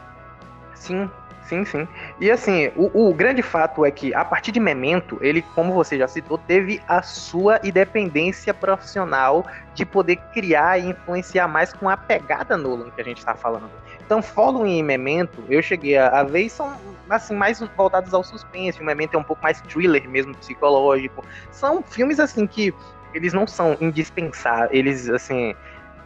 Sim, 0.74 1.10
sim, 1.48 1.64
sim. 1.64 1.88
E 2.20 2.30
assim, 2.30 2.70
o, 2.76 3.08
o 3.08 3.14
grande 3.14 3.42
fato 3.42 3.84
é 3.84 3.90
que 3.90 4.14
a 4.14 4.24
partir 4.24 4.52
de 4.52 4.60
Memento, 4.60 5.18
ele, 5.20 5.42
como 5.54 5.72
você 5.72 5.98
já 5.98 6.08
citou, 6.08 6.38
teve 6.38 6.80
a 6.88 7.02
sua 7.02 7.60
independência 7.62 8.52
profissional 8.52 9.46
de 9.74 9.84
poder 9.84 10.16
criar 10.32 10.78
e 10.78 10.90
influenciar 10.90 11.48
mais 11.48 11.72
com 11.72 11.88
a 11.88 11.96
pegada 11.96 12.56
Nolan 12.56 12.90
que 12.90 13.00
a 13.00 13.04
gente 13.04 13.24
tá 13.24 13.34
falando. 13.34 13.70
Então, 14.04 14.22
Following 14.22 14.78
e 14.78 14.82
Memento, 14.82 15.42
eu 15.48 15.60
cheguei 15.62 15.96
a, 15.96 16.20
a 16.20 16.22
ver 16.22 16.48
são 16.48 16.76
assim, 17.10 17.34
mais 17.34 17.60
voltados 17.76 18.12
ao 18.14 18.22
suspense. 18.22 18.80
O 18.80 18.84
Memento 18.84 19.14
é 19.14 19.18
um 19.18 19.22
pouco 19.24 19.42
mais 19.42 19.60
thriller 19.62 20.08
mesmo, 20.08 20.34
psicológico. 20.36 21.24
São 21.50 21.82
filmes 21.82 22.20
assim 22.20 22.46
que 22.46 22.74
eles 23.14 23.32
não 23.32 23.46
são 23.46 23.76
indispensáveis, 23.80 24.70
eles 24.72 25.08
assim 25.08 25.54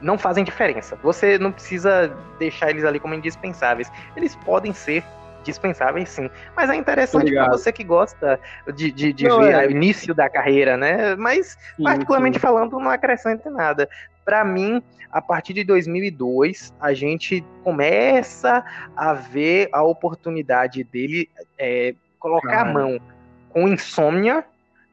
não 0.01 0.17
fazem 0.17 0.45
diferença. 0.45 0.99
Você 1.03 1.39
não 1.39 1.53
precisa 1.53 2.17
deixar 2.39 2.71
eles 2.71 2.85
ali 2.85 2.99
como 2.99 3.15
indispensáveis. 3.15 3.91
Eles 4.17 4.35
podem 4.37 4.73
ser 4.73 5.05
dispensáveis 5.43 6.09
sim. 6.09 6.31
Mas 6.57 6.71
é 6.71 6.77
interessante 6.77 7.33
para 7.33 7.51
você 7.51 7.73
que 7.73 7.85
gosta 7.85 8.39
de, 8.75 8.91
de, 8.91 9.13
de 9.13 9.29
não, 9.29 9.41
ver 9.41 9.53
é. 9.53 9.67
o 9.67 9.71
início 9.71 10.15
da 10.15 10.29
carreira, 10.29 10.77
né? 10.77 11.15
Mas, 11.17 11.59
sim, 11.77 11.85
particularmente 11.85 12.37
sim. 12.37 12.41
falando, 12.41 12.79
não 12.79 12.91
acrescenta 12.91 13.51
nada. 13.51 13.89
Para 14.25 14.45
mim, 14.45 14.83
a 15.11 15.21
partir 15.21 15.53
de 15.55 15.65
2002, 15.65 16.73
a 16.81 16.93
gente 16.93 17.45
começa 17.65 18.65
a 18.97 19.13
ver 19.13 19.69
a 19.73 19.83
oportunidade 19.83 20.85
dele 20.85 21.29
é, 21.59 21.95
colocar 22.19 22.63
a 22.63 22.65
mão 22.73 23.01
com 23.49 23.69
Insônia, 23.69 24.45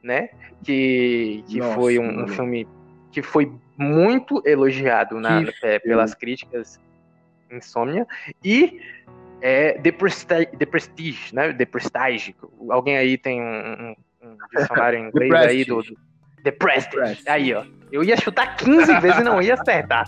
né? 0.02 0.30
Que, 0.64 1.44
que 1.46 1.60
Nossa, 1.60 1.74
foi 1.74 1.98
um, 1.98 2.24
um, 2.24 2.28
filme 2.28 2.66
que 3.12 3.22
foi 3.22 3.52
muito 3.76 4.42
elogiado 4.44 5.20
na, 5.20 5.44
é, 5.62 5.78
pelas 5.78 6.14
críticas 6.14 6.80
Insônia 7.50 8.06
e 8.44 8.80
é 9.40 9.72
The 9.74 9.92
Prestige, 9.92 10.46
The 10.58 10.66
Prestige, 10.66 11.34
né? 11.34 11.52
The 11.52 11.64
Prestige. 11.64 12.34
Alguém 12.70 12.96
aí 12.96 13.18
tem 13.18 13.40
um, 13.40 13.94
um 14.22 14.36
dicionário 14.56 14.98
em 14.98 15.08
inglês 15.08 15.32
aí 15.34 15.64
do, 15.64 15.82
do 15.82 15.96
The 16.44 16.52
Prestige. 16.52 16.90
The 16.90 16.96
Prestige. 16.96 17.28
Aí, 17.28 17.54
ó. 17.54 17.64
Eu 17.90 18.04
ia 18.04 18.16
chutar 18.16 18.56
15 18.56 19.00
vezes 19.00 19.20
e 19.20 19.24
não 19.24 19.40
ia 19.40 19.54
acertar. 19.54 20.06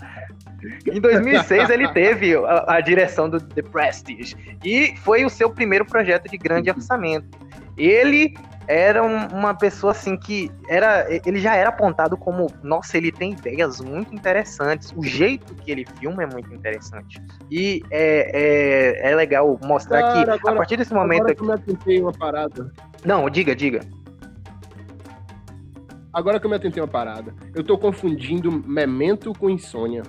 Em 0.85 0.99
2006 0.99 1.69
ele 1.69 1.87
teve 1.89 2.35
a, 2.35 2.75
a, 2.75 2.81
direção 2.81 3.27
do 3.27 3.41
The 3.41 3.63
Prestige 3.63 4.35
e 4.63 4.95
foi 4.97 5.25
o 5.25 5.29
seu 5.29 5.49
primeiro 5.49 5.85
projeto 5.85 6.29
de 6.29 6.37
grande 6.37 6.69
orçamento. 6.69 7.39
Ele 7.75 8.35
era 8.67 9.03
um, 9.03 9.27
uma 9.27 9.53
pessoa 9.53 9.91
assim 9.91 10.15
que 10.15 10.51
era, 10.67 11.05
ele 11.25 11.39
já 11.39 11.55
era 11.55 11.69
apontado 11.69 12.15
como, 12.15 12.47
nossa, 12.63 12.97
ele 12.97 13.11
tem 13.11 13.33
ideias 13.33 13.81
muito 13.81 14.13
interessantes. 14.13 14.93
O 14.95 15.03
jeito 15.03 15.53
que 15.55 15.71
ele 15.71 15.85
filma 15.99 16.23
é 16.23 16.25
muito 16.25 16.53
interessante. 16.53 17.21
E 17.49 17.81
é, 17.89 19.01
é, 19.03 19.11
é 19.11 19.15
legal 19.15 19.59
mostrar 19.63 20.01
Cara, 20.01 20.23
que 20.23 20.29
agora, 20.31 20.55
a 20.55 20.57
partir 20.57 20.77
desse 20.77 20.93
momento. 20.93 21.21
Agora 21.21 21.35
que 21.35 21.69
eu 21.71 21.75
me 21.87 22.01
uma 22.01 22.11
parada. 22.11 22.71
Não, 23.03 23.29
diga, 23.29 23.55
diga. 23.55 23.81
Agora 26.13 26.39
que 26.39 26.45
eu 26.45 26.49
me 26.49 26.57
atentei 26.57 26.81
uma 26.81 26.89
parada, 26.89 27.33
eu 27.55 27.63
tô 27.63 27.77
confundindo 27.77 28.51
Memento 28.51 29.33
com 29.33 29.49
Insônia. 29.49 30.03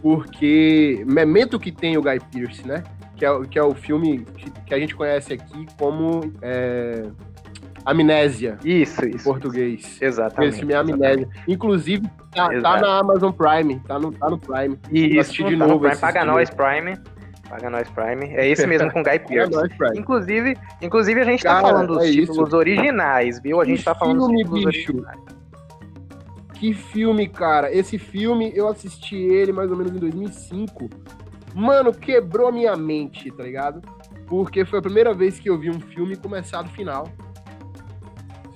Porque 0.00 1.04
Memento 1.06 1.58
que 1.58 1.70
tem 1.70 1.96
o 1.96 2.02
Guy 2.02 2.20
Pearce, 2.32 2.66
né? 2.66 2.82
Que 3.16 3.26
é, 3.26 3.40
que 3.46 3.58
é 3.58 3.62
o 3.62 3.74
filme 3.74 4.24
que, 4.24 4.50
que 4.50 4.74
a 4.74 4.78
gente 4.78 4.94
conhece 4.94 5.34
aqui 5.34 5.66
como 5.78 6.32
é, 6.40 7.02
Amnésia. 7.84 8.58
Isso, 8.64 9.04
isso. 9.06 9.16
Em 9.16 9.22
português. 9.22 9.98
Exatamente. 10.00 10.50
Esse 10.50 10.58
filme 10.58 10.74
é 10.74 10.76
Amnésia. 10.76 11.06
Exatamente. 11.06 11.44
Inclusive, 11.48 12.10
tá, 12.32 12.48
tá, 12.60 12.80
na 12.80 12.98
Amazon 12.98 13.32
Prime. 13.32 13.80
Tá 13.80 13.98
no, 13.98 14.12
tá 14.12 14.30
no 14.30 14.38
Prime. 14.38 14.78
Isso, 14.92 15.32
de 15.32 15.56
tá 15.56 15.66
novo. 15.66 15.80
Prime. 15.80 15.96
Paga 15.96 16.24
nós, 16.24 16.50
Prime. 16.50 16.96
Paga 17.48 17.68
nós 17.68 17.88
Prime. 17.90 18.26
É 18.36 18.48
esse 18.48 18.66
mesmo 18.66 18.92
com 18.92 19.02
Guy 19.02 19.18
Pearce. 19.26 19.98
inclusive, 19.98 20.56
inclusive, 20.80 21.20
a 21.20 21.24
gente 21.24 21.42
tá 21.42 21.50
Cara, 21.50 21.62
tá 21.62 21.68
falando 21.68 21.94
dos 21.94 22.04
é 22.04 22.10
títulos 22.10 22.48
isso. 22.48 22.56
originais, 22.56 23.40
viu? 23.42 23.60
A 23.60 23.64
gente 23.64 23.78
que 23.78 23.84
tá 23.84 23.94
falando 23.94 24.20
filme, 24.26 24.44
dos 24.44 24.52
títulos 24.52 24.66
bicho. 24.66 24.92
originais. 24.92 25.40
Que 26.54 26.74
filme, 26.74 27.26
cara. 27.26 27.74
Esse 27.74 27.98
filme, 27.98 28.52
eu 28.54 28.68
assisti 28.68 29.16
ele 29.16 29.50
mais 29.50 29.70
ou 29.70 29.76
menos 29.76 29.92
em 29.92 29.98
2005. 29.98 30.90
Mano, 31.54 31.92
quebrou 31.92 32.52
minha 32.52 32.76
mente, 32.76 33.30
tá 33.32 33.42
ligado? 33.42 33.80
Porque 34.26 34.64
foi 34.64 34.78
a 34.78 34.82
primeira 34.82 35.12
vez 35.12 35.40
que 35.40 35.50
eu 35.50 35.58
vi 35.58 35.70
um 35.70 35.80
filme 35.80 36.16
começar 36.16 36.62
do 36.62 36.68
final. 36.68 37.08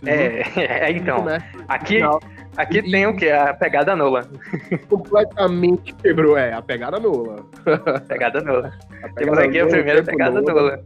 É, 0.07 0.43
é, 0.89 0.91
então. 0.93 1.25
Aqui, 1.69 2.01
aqui 2.57 2.79
e, 2.79 2.91
tem 2.91 3.07
o 3.07 3.17
que? 3.17 3.31
A 3.31 3.55
pegada 3.55 3.95
nula. 3.97 4.29
Completamente 4.89 5.95
quebrou, 5.95 6.37
é, 6.37 6.53
a 6.53 6.63
pegada 6.63 6.99
nula. 6.99 7.45
Pegada 8.09 8.41
nula. 8.41 8.73
Temos 9.17 9.39
aqui 9.39 9.61
a 9.61 9.67
primeira 9.67 10.03
pegada 10.03 10.41
nula. 10.41 10.83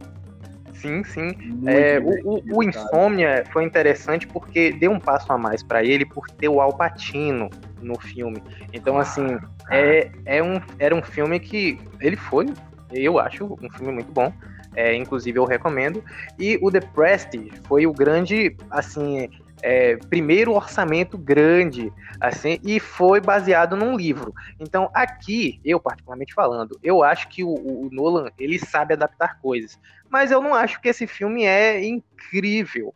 Sim, 0.75 1.03
sim. 1.03 1.31
É, 1.67 1.99
o, 1.99 2.37
o, 2.37 2.59
o 2.59 2.63
Insônia 2.63 3.45
foi 3.53 3.65
interessante 3.65 4.27
porque 4.29 4.73
deu 4.73 4.93
um 4.93 5.01
passo 5.01 5.33
a 5.33 5.37
mais 5.37 5.61
para 5.63 5.83
ele 5.83 6.07
por 6.07 6.29
ter 6.31 6.49
o 6.49 6.61
Alpatino 6.61 7.51
no 7.83 7.99
filme. 7.99 8.41
Então, 8.73 8.97
assim, 8.97 9.39
é, 9.71 10.11
é 10.25 10.43
um, 10.43 10.61
era 10.79 10.95
um 10.95 11.03
filme 11.03 11.41
que 11.41 11.81
ele 12.01 12.17
foi, 12.17 12.47
eu 12.93 13.19
acho, 13.19 13.59
um 13.61 13.71
filme 13.71 13.93
muito 13.93 14.13
bom. 14.13 14.33
É, 14.79 14.95
inclusive, 14.95 15.37
eu 15.37 15.45
recomendo. 15.45 16.05
E 16.39 16.57
o 16.63 16.71
The 16.71 16.79
Prestige 16.79 17.51
foi 17.67 17.85
o 17.85 17.93
grande, 17.93 18.57
assim, 18.71 19.29
é, 19.61 19.97
primeiro 19.97 20.53
orçamento 20.53 21.19
grande, 21.19 21.93
assim, 22.21 22.61
e 22.63 22.79
foi 22.79 23.21
baseado 23.21 23.77
num 23.77 23.97
livro. 23.97 24.33
Então, 24.61 24.89
aqui, 24.95 25.61
eu 25.65 25.81
particularmente 25.81 26.33
falando, 26.33 26.79
eu 26.81 27.03
acho 27.03 27.29
que 27.29 27.43
o, 27.43 27.49
o, 27.49 27.89
Nolan 27.91 28.31
ele 28.39 28.57
sabe 28.57 28.95
adaptar 28.95 29.41
coisas, 29.41 29.81
mas 30.09 30.31
eu 30.31 30.41
não 30.41 30.55
acho 30.55 30.81
que 30.81 30.89
esse 30.89 31.09
filme 31.09 31.43
é 31.43 31.85
incrível 31.85 32.95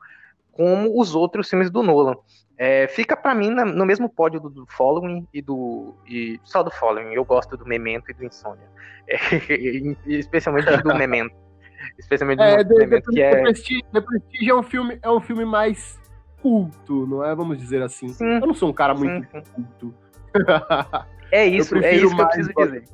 como 0.52 1.00
os 1.00 1.16
outros 1.16 1.50
filmes 1.50 1.68
do 1.68 1.82
Nolan. 1.82 2.14
É, 2.56 2.86
fica 2.86 3.16
para 3.16 3.34
mim 3.34 3.50
na, 3.50 3.64
no 3.64 3.84
mesmo 3.84 4.08
pódio 4.08 4.38
do, 4.38 4.48
do, 4.48 4.66
Following 4.68 5.26
e 5.34 5.42
do 5.42 5.96
e 6.06 6.38
só 6.44 6.62
do 6.62 6.70
Following. 6.70 7.12
Eu 7.12 7.24
gosto 7.24 7.56
do 7.56 7.66
Memento 7.66 8.08
e 8.08 8.14
do 8.14 8.24
Insônia, 8.24 8.68
é, 9.08 9.16
especialmente 10.06 10.70
do 10.80 10.94
Memento. 10.94 11.41
Especialmente 11.98 12.40
é, 12.42 12.62
do 12.64 12.76
Memento, 12.76 13.10
que 13.10 13.20
é... 13.20 13.30
The 13.30 13.40
Prestige, 13.42 13.82
The 13.92 14.00
Prestige 14.00 14.50
é 14.50 14.54
um 14.54 14.62
filme 14.62 14.98
é 15.02 15.10
um 15.10 15.20
filme 15.20 15.44
mais 15.44 16.00
culto, 16.40 17.06
não 17.06 17.24
é? 17.24 17.34
Vamos 17.34 17.58
dizer 17.58 17.82
assim. 17.82 18.08
Sim. 18.08 18.34
Eu 18.34 18.46
não 18.46 18.54
sou 18.54 18.70
um 18.70 18.72
cara 18.72 18.94
muito 18.94 19.26
sim, 19.30 19.42
culto. 19.54 19.94
É 21.30 21.46
isso, 21.46 21.76
é 21.76 21.94
isso 21.96 22.14
que 22.14 22.20
eu 22.20 22.26
preciso 22.26 22.52
dizer. 22.54 22.84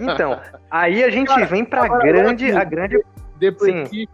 Então, 0.00 0.40
aí 0.70 1.02
a 1.02 1.10
gente 1.10 1.28
cara, 1.28 1.46
vem 1.46 1.64
pra 1.64 1.84
agora, 1.84 2.02
grande, 2.04 2.46
agora, 2.46 2.62
a 2.62 2.64
grande... 2.64 3.04
The 3.40 3.50
Prestige, 3.50 4.08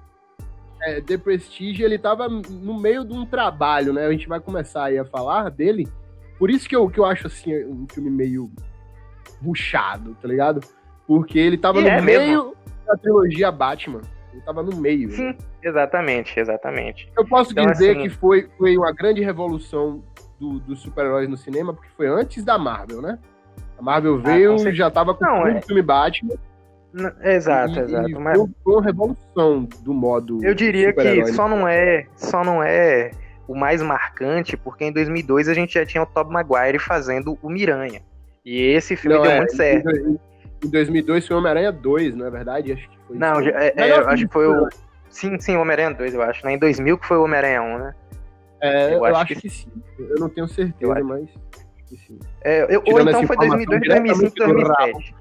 é, 0.82 1.00
The 1.00 1.18
Prestige, 1.18 1.82
ele 1.82 1.98
tava 1.98 2.28
no 2.28 2.80
meio 2.80 3.04
de 3.04 3.12
um 3.12 3.24
trabalho, 3.26 3.92
né? 3.92 4.06
A 4.06 4.10
gente 4.10 4.28
vai 4.28 4.40
começar 4.40 4.84
aí 4.84 4.98
a 4.98 5.04
falar 5.04 5.50
dele. 5.50 5.88
Por 6.38 6.50
isso 6.50 6.68
que 6.68 6.74
eu, 6.74 6.88
que 6.88 6.98
eu 6.98 7.04
acho, 7.04 7.26
assim, 7.26 7.64
um 7.64 7.86
filme 7.92 8.10
meio 8.10 8.50
ruchado, 9.44 10.16
tá 10.20 10.26
ligado? 10.26 10.60
Porque 11.06 11.38
ele 11.38 11.56
tava 11.56 11.78
e 11.78 11.82
no 11.82 11.88
é 11.88 12.00
meio 12.00 12.20
mesmo. 12.20 12.56
Da 12.92 12.96
trilogia 12.96 13.50
Batman. 13.50 14.00
Ele 14.32 14.42
tava 14.42 14.62
no 14.62 14.76
meio. 14.76 15.10
Sim, 15.10 15.28
né? 15.28 15.36
exatamente, 15.62 16.38
exatamente. 16.38 17.10
Eu 17.16 17.26
posso 17.26 17.52
então, 17.52 17.66
dizer 17.66 17.92
assim... 17.92 18.02
que 18.02 18.10
foi, 18.10 18.48
foi 18.56 18.76
uma 18.76 18.92
grande 18.92 19.22
revolução 19.22 20.02
do, 20.38 20.58
dos 20.60 20.80
super-heróis 20.80 21.28
no 21.28 21.36
cinema, 21.36 21.74
porque 21.74 21.88
foi 21.96 22.08
antes 22.08 22.44
da 22.44 22.58
Marvel, 22.58 23.02
né? 23.02 23.18
A 23.78 23.82
Marvel 23.82 24.16
ah, 24.16 24.30
veio 24.30 24.56
e 24.56 24.74
já 24.74 24.90
tava 24.90 25.14
com 25.14 25.24
o 25.24 25.46
é... 25.46 25.60
filme 25.60 25.82
Batman. 25.82 26.34
Exato, 27.22 27.74
e, 27.74 27.78
exato. 27.80 28.10
E 28.10 28.14
mas... 28.14 28.38
Foi 28.62 28.74
uma 28.74 28.82
revolução 28.82 29.68
do 29.82 29.94
modo. 29.94 30.44
Eu 30.44 30.54
diria 30.54 30.92
que 30.92 31.26
só 31.32 31.48
não 31.48 31.66
é, 31.66 32.06
só 32.16 32.44
não 32.44 32.62
é 32.62 33.10
o 33.48 33.54
mais 33.54 33.82
marcante, 33.82 34.56
porque 34.56 34.84
em 34.84 34.92
2002 34.92 35.48
a 35.48 35.54
gente 35.54 35.74
já 35.74 35.84
tinha 35.84 36.02
o 36.02 36.06
Tobey 36.06 36.32
Maguire 36.32 36.78
fazendo 36.78 37.38
o 37.42 37.50
Miranha. 37.50 38.02
E 38.44 38.60
esse 38.60 38.96
filme 38.96 39.16
não, 39.16 39.22
deu 39.22 39.32
é, 39.32 39.38
muito 39.38 39.56
certo. 39.56 39.88
Em 39.90 40.18
2002 40.68 41.26
foi 41.26 41.36
Homem-Aranha 41.36 41.72
2, 41.72 42.14
não 42.14 42.26
é 42.26 42.30
verdade? 42.30 42.72
Acho 42.72 42.88
que 42.88 42.98
foi 43.06 43.16
Não, 43.16 43.40
é, 43.40 43.72
é, 43.76 43.90
eu 43.98 44.08
acho 44.08 44.26
que 44.26 44.32
foi 44.32 44.46
o. 44.46 44.68
Sim, 45.08 45.38
sim, 45.38 45.56
Homem-Aranha 45.56 45.94
2, 45.94 46.14
eu 46.14 46.22
acho. 46.22 46.44
Né? 46.44 46.54
Em 46.54 46.58
2000 46.58 46.98
que 46.98 47.06
foi 47.06 47.16
o 47.16 47.24
Homem-Aranha 47.24 47.62
1, 47.62 47.78
né? 47.78 47.94
É, 48.60 48.86
eu, 48.86 48.98
eu 48.98 49.04
acho, 49.06 49.16
acho 49.16 49.26
que... 49.26 49.40
que... 49.40 49.50
sim. 49.50 49.68
Eu 49.98 50.20
não 50.20 50.28
tenho 50.28 50.48
certeza, 50.48 51.04
mas. 51.04 51.28
Sim. 52.06 52.18
É, 52.42 52.74
eu, 52.74 52.82
ou 52.86 53.00
então 53.00 53.26
foi 53.26 53.36
2002, 53.36 53.88
2005, 53.88 54.34
2007. 54.36 55.14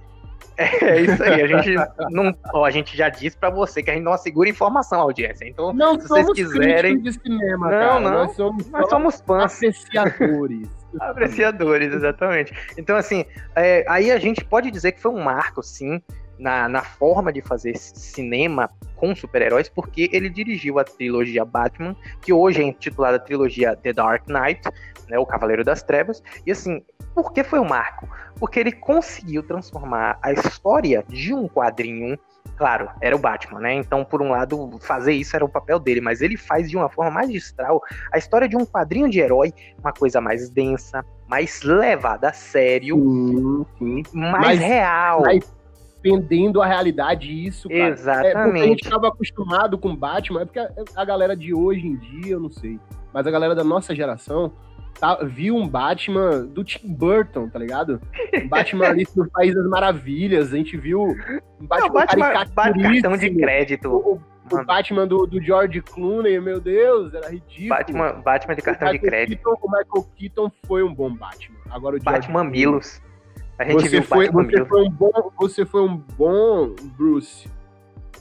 É 0.82 1.02
isso 1.02 1.24
aí, 1.24 1.42
a 1.42 1.48
gente 1.48 1.76
não, 2.10 2.36
ó, 2.54 2.66
a 2.66 2.72
gente 2.72 2.96
já 2.96 3.10
disse 3.10 3.38
para 3.38 3.50
você 3.50 3.82
que 3.82 3.90
a 3.90 3.94
gente 3.94 4.04
não 4.04 4.14
assegura 4.14 4.50
informação 4.50 5.00
à 5.00 5.04
audiência. 5.04 5.48
Então, 5.48 5.74
não 5.74 6.00
se 6.00 6.08
vocês 6.08 6.32
quiserem, 6.34 7.00
de 7.00 7.14
cinema, 7.14 7.70
não, 7.70 7.80
cara. 7.80 8.00
não, 8.00 8.12
nós 8.12 8.36
somos, 8.36 8.70
nós 8.70 8.90
somos 8.90 9.22
fãs, 9.22 9.56
apreciadores. 9.56 10.70
apreciadores, 11.00 11.94
exatamente. 11.94 12.54
Então, 12.78 12.96
assim, 12.96 13.26
é, 13.56 13.86
aí 13.88 14.12
a 14.12 14.20
gente 14.20 14.44
pode 14.44 14.70
dizer 14.72 14.92
que 14.94 15.02
foi 15.02 15.12
um 15.12 15.24
marco, 15.24 15.64
sim, 15.64 16.02
na, 16.38 16.68
na 16.68 16.82
forma 16.82 17.32
de 17.32 17.42
fazer 17.42 17.78
cinema 17.78 18.70
com 18.96 19.16
super-heróis, 19.16 19.70
porque 19.70 20.10
ele 20.12 20.30
dirigiu 20.30 20.80
a 20.80 20.84
trilogia 20.84 21.46
Batman, 21.46 21.96
que 22.22 22.34
hoje 22.34 22.62
é 22.62 22.66
intitulada 22.66 23.20
trilogia 23.20 23.76
The 23.76 23.94
Dark 23.94 24.28
Knight, 24.28 24.62
né, 25.08 25.20
o 25.20 25.26
Cavaleiro 25.26 25.64
das 25.64 25.84
Trevas. 25.84 26.24
E 26.46 26.52
assim, 26.52 26.84
por 27.14 27.32
que 27.34 27.44
foi 27.44 27.60
um 27.60 27.68
marco? 27.68 28.08
Porque 28.40 28.60
ele 28.60 28.72
conseguiu 28.72 29.44
transformar 29.44 30.18
a 30.22 30.32
história 30.32 31.04
de 31.08 31.34
um 31.34 31.48
quadrinho 31.48 32.18
Claro, 32.58 32.90
era 33.02 33.16
o 33.16 33.20
Batman, 33.20 33.60
né? 33.60 33.74
Então, 33.74 34.04
por 34.04 34.22
um 34.22 34.30
lado, 34.30 34.78
fazer 34.82 35.14
isso 35.14 35.36
era 35.36 35.44
o 35.44 35.50
papel 35.50 35.80
dele, 35.80 36.00
mas 36.00 36.22
ele 36.22 36.38
faz 36.38 36.70
de 36.70 36.78
uma 36.78 36.90
forma 36.90 37.10
magistral 37.10 37.82
a 38.12 38.18
história 38.20 38.48
de 38.48 38.56
um 38.56 38.66
quadrinho 38.66 39.10
de 39.10 39.20
herói, 39.20 39.52
uma 39.80 39.92
coisa 39.92 40.22
mais 40.22 40.48
densa, 40.50 41.04
mais 41.28 41.64
levada 41.64 42.30
a 42.30 42.34
sério, 42.34 42.98
sim, 43.80 44.04
sim. 44.04 44.20
mais 44.20 44.46
mas, 44.46 44.60
real. 44.60 45.22
Mais, 45.22 45.56
defendendo 46.02 46.62
a 46.62 46.66
realidade 46.66 47.32
isso, 47.32 47.70
cara. 47.70 47.90
Exatamente. 47.90 48.38
É 48.38 48.44
porque 48.44 48.60
a 48.60 48.66
gente 48.66 48.84
estava 48.84 49.08
acostumado 49.08 49.78
com 49.78 49.96
Batman, 49.96 50.42
é 50.42 50.46
porque 50.46 50.60
a, 50.60 50.72
a, 50.96 51.06
galera 51.06 51.36
de 51.36 51.54
hoje 51.54 51.88
em 51.88 51.96
dia, 51.96 52.34
eu 52.34 52.40
não 52.40 52.52
sei, 52.52 52.80
mas 53.14 53.26
a 53.26 53.32
galera 53.32 53.56
da 53.56 53.64
nossa 53.64 53.96
geração 53.96 54.52
tá, 55.02 55.16
viu 55.24 55.56
um 55.56 55.68
Batman 55.68 56.46
do 56.46 56.64
Tim 56.64 56.94
Burton, 56.94 57.50
tá 57.50 57.58
ligado? 57.58 58.00
Um 58.36 58.48
Batman 58.48 58.88
ali 58.88 59.08
no 59.18 59.28
País 59.32 59.56
das 59.56 59.66
Maravilhas, 59.68 60.54
a 60.54 60.58
gente 60.58 60.78
viu 60.78 61.02
um 61.02 61.66
Batman, 61.66 61.88
não, 61.88 61.94
Batman, 61.94 62.34
Batman 62.54 62.84
cartão 63.02 63.18
de 63.18 63.30
crédito. 63.32 63.90
O, 63.90 64.22
o 64.52 64.66
Batman 64.66 65.08
do, 65.08 65.26
do, 65.26 65.42
George 65.42 65.82
Clooney, 65.82 66.40
meu 66.40 66.60
Deus, 66.60 67.14
era 67.16 67.32
ridículo. 67.32 67.70
Batman, 67.70 68.22
Batman 68.22 68.56
de 68.56 68.62
cartão 68.62 68.92
de 68.92 69.00
crédito. 69.00 69.44
Keaton, 69.44 69.60
o 69.60 69.72
Michael 69.72 70.10
Keaton 70.16 70.52
foi 70.68 70.84
um 70.84 70.94
bom 70.94 71.12
Batman. 71.12 71.58
Agora 71.72 71.98
o 71.98 72.00
Batman 72.00 72.44
Milos. 72.44 73.02
A 73.58 73.64
gente 73.64 73.82
você 73.82 73.90
viu 73.90 74.04
foi, 74.04 74.30
você 74.30 74.66
foi 74.66 74.84
um 74.84 74.90
bom, 74.90 75.32
você 75.40 75.66
foi 75.66 75.82
um 75.82 75.98
bom 75.98 76.76
Bruce, 76.96 77.50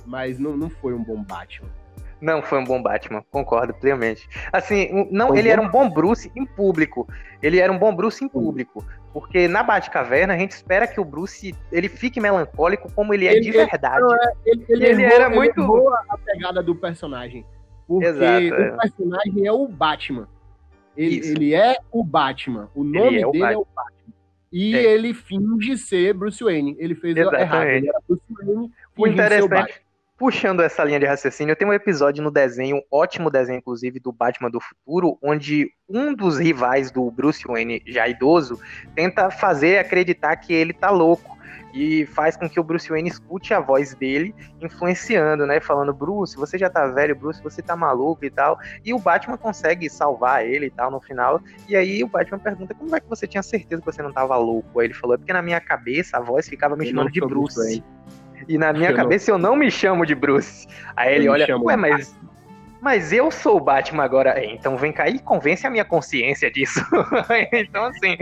mas 0.07 0.39
não, 0.39 0.57
não 0.57 0.71
foi 0.71 0.95
um 0.95 1.03
bom 1.03 1.23
Batman. 1.23 1.69
Não 2.21 2.43
foi 2.43 2.59
um 2.59 2.65
bom 2.65 2.83
Batman, 2.83 3.25
concordo 3.31 3.73
plenamente. 3.75 4.29
Assim, 4.53 5.09
não, 5.11 5.29
foi 5.29 5.39
ele 5.39 5.49
bom? 5.49 5.53
era 5.53 5.63
um 5.63 5.69
bom 5.69 5.89
Bruce 5.89 6.31
em 6.37 6.45
público. 6.45 7.09
Ele 7.43 7.59
era 7.59 7.73
um 7.73 7.79
bom 7.79 7.95
Bruce 7.95 8.23
em 8.25 8.29
público. 8.29 8.85
Porque 9.13 9.49
na 9.49 9.63
Batcaverna 9.63 10.35
a 10.35 10.39
gente 10.39 10.53
espera 10.53 10.87
que 10.87 11.01
o 11.01 11.05
Bruce 11.05 11.55
ele 11.73 11.89
fique 11.89 12.21
melancólico 12.21 12.93
como 12.93 13.13
ele 13.13 13.27
é 13.27 13.33
ele, 13.33 13.41
de 13.41 13.51
verdade. 13.51 14.05
Ele, 14.45 14.65
ele, 14.69 14.87
ele 14.87 15.03
errou, 15.03 15.17
era 15.17 15.31
muito 15.31 15.67
boa 15.67 16.05
a 16.09 16.19
pegada 16.19 16.63
do 16.63 16.77
personagem. 16.77 17.45
Porque 17.89 18.07
Exato, 18.07 18.45
o 18.45 18.55
é. 18.55 18.77
personagem 18.77 19.47
é 19.47 19.53
o 19.53 19.67
Batman. 19.67 20.29
Ele, 20.97 21.55
é 21.55 21.77
o 21.91 22.05
Batman. 22.05 22.71
O 22.75 22.85
nome 22.85 23.21
é 23.21 23.31
dele 23.31 23.45
é 23.45 23.57
o 23.57 23.67
Batman. 23.75 24.15
E 24.53 24.77
é. 24.77 24.83
ele 24.83 25.15
finge 25.15 25.77
ser 25.77 26.13
Bruce 26.15 26.43
Wayne. 26.43 26.77
Ele 26.79 26.95
fez 26.95 27.17
Exatamente. 27.17 27.43
errado. 27.43 27.67
Ele 27.67 27.89
era 27.89 28.01
Bruce 28.07 28.23
Wayne. 28.31 28.73
O 28.97 29.07
interessante, 29.07 29.81
puxando 30.21 30.61
essa 30.61 30.85
linha 30.85 31.01
de 31.01 31.07
raciocínio, 31.07 31.57
tem 31.57 31.67
um 31.67 31.73
episódio 31.73 32.23
no 32.23 32.31
desenho, 32.31 32.77
um 32.77 32.83
ótimo 32.91 33.31
desenho, 33.31 33.57
inclusive, 33.57 33.99
do 33.99 34.13
Batman 34.13 34.51
do 34.51 34.61
Futuro, 34.61 35.17
onde 35.23 35.71
um 35.89 36.15
dos 36.15 36.39
rivais 36.39 36.91
do 36.91 37.11
Bruce 37.11 37.43
Wayne, 37.49 37.83
já 37.87 38.07
idoso, 38.07 38.61
tenta 38.95 39.31
fazer 39.31 39.79
acreditar 39.79 40.37
que 40.37 40.53
ele 40.53 40.75
tá 40.75 40.91
louco 40.91 41.39
e 41.73 42.05
faz 42.05 42.37
com 42.37 42.51
que 42.51 42.61
o 42.61 42.63
Bruce 42.63 42.91
Wayne 42.91 43.09
escute 43.09 43.55
a 43.55 43.61
voz 43.61 43.95
dele, 43.95 44.35
influenciando, 44.61 45.47
né? 45.47 45.59
Falando, 45.59 45.95
Bruce, 45.95 46.37
você 46.37 46.59
já 46.59 46.69
tá 46.69 46.87
velho, 46.89 47.17
Bruce, 47.17 47.43
você 47.43 47.63
tá 47.63 47.75
maluco 47.75 48.23
e 48.23 48.31
tal. 48.31 48.59
E 48.85 48.93
o 48.93 48.99
Batman 48.99 49.39
consegue 49.39 49.89
salvar 49.89 50.45
ele 50.45 50.67
e 50.67 50.71
tal 50.71 50.91
no 50.91 51.01
final. 51.01 51.41
E 51.67 51.75
aí 51.75 52.05
o 52.05 52.09
Batman 52.09 52.39
pergunta, 52.39 52.75
como 52.75 52.95
é 52.95 53.01
que 53.01 53.09
você 53.09 53.27
tinha 53.27 53.43
certeza 53.43 53.81
que 53.81 53.91
você 53.91 54.03
não 54.03 54.13
tava 54.13 54.37
louco? 54.37 54.81
Aí 54.81 54.89
ele 54.89 54.95
falou, 54.95 55.15
é 55.15 55.17
porque 55.17 55.33
na 55.33 55.41
minha 55.41 55.63
cabeça 55.63 56.19
a 56.19 56.21
voz 56.21 56.47
ficava 56.47 56.77
me 56.77 56.85
chamando 56.85 57.11
de 57.11 57.21
Bruce. 57.21 57.55
Bruce 57.55 57.83
e 58.49 58.59
na 58.59 58.73
minha 58.73 58.91
eu 58.91 58.97
cabeça 58.97 59.31
não... 59.33 59.39
eu 59.39 59.43
não 59.43 59.57
me 59.57 59.71
chamo 59.71 60.05
de 60.05 60.15
Bruce. 60.15 60.67
Aí 60.97 61.15
ele 61.15 61.29
olha, 61.29 61.57
ué, 61.59 61.77
mas 61.77 62.15
mas 62.81 63.13
eu 63.13 63.31
sou 63.31 63.59
o 63.59 63.61
Batman 63.61 64.05
agora. 64.05 64.31
É, 64.41 64.47
então 64.47 64.77
vem 64.77 64.93
cá 64.93 65.09
e 65.09 65.19
convence 65.19 65.67
a 65.67 65.71
minha 65.71 65.85
consciência 65.85 66.51
disso. 66.51 66.81
então, 67.53 67.85
assim, 67.85 68.17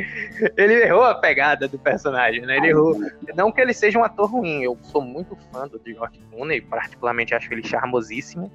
ele 0.57 0.75
errou 0.85 1.05
a 1.05 1.15
pegada 1.15 1.69
do 1.69 1.79
personagem, 1.79 2.43
né? 2.43 2.57
Ele 2.57 2.69
errou. 2.69 2.99
Não 3.37 3.53
que 3.53 3.61
ele 3.61 3.73
seja 3.73 3.99
um 3.99 4.05
ator 4.05 4.31
ruim, 4.31 4.63
eu 4.63 4.77
sou 4.83 5.01
muito 5.01 5.37
fã 5.53 5.69
do 5.69 5.81
George 5.87 6.21
Clooney, 6.31 6.61
particularmente 6.61 7.35
acho 7.35 7.53
ele 7.53 7.63
charmosíssimo. 7.63 8.51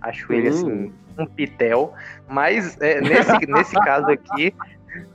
Acho 0.00 0.32
ele, 0.32 0.48
assim, 0.48 0.70
hum. 0.70 0.92
um 1.18 1.26
pitel. 1.26 1.92
Mas 2.28 2.80
é, 2.80 3.00
nesse, 3.00 3.38
nesse 3.50 3.74
caso 3.80 4.06
aqui, 4.10 4.54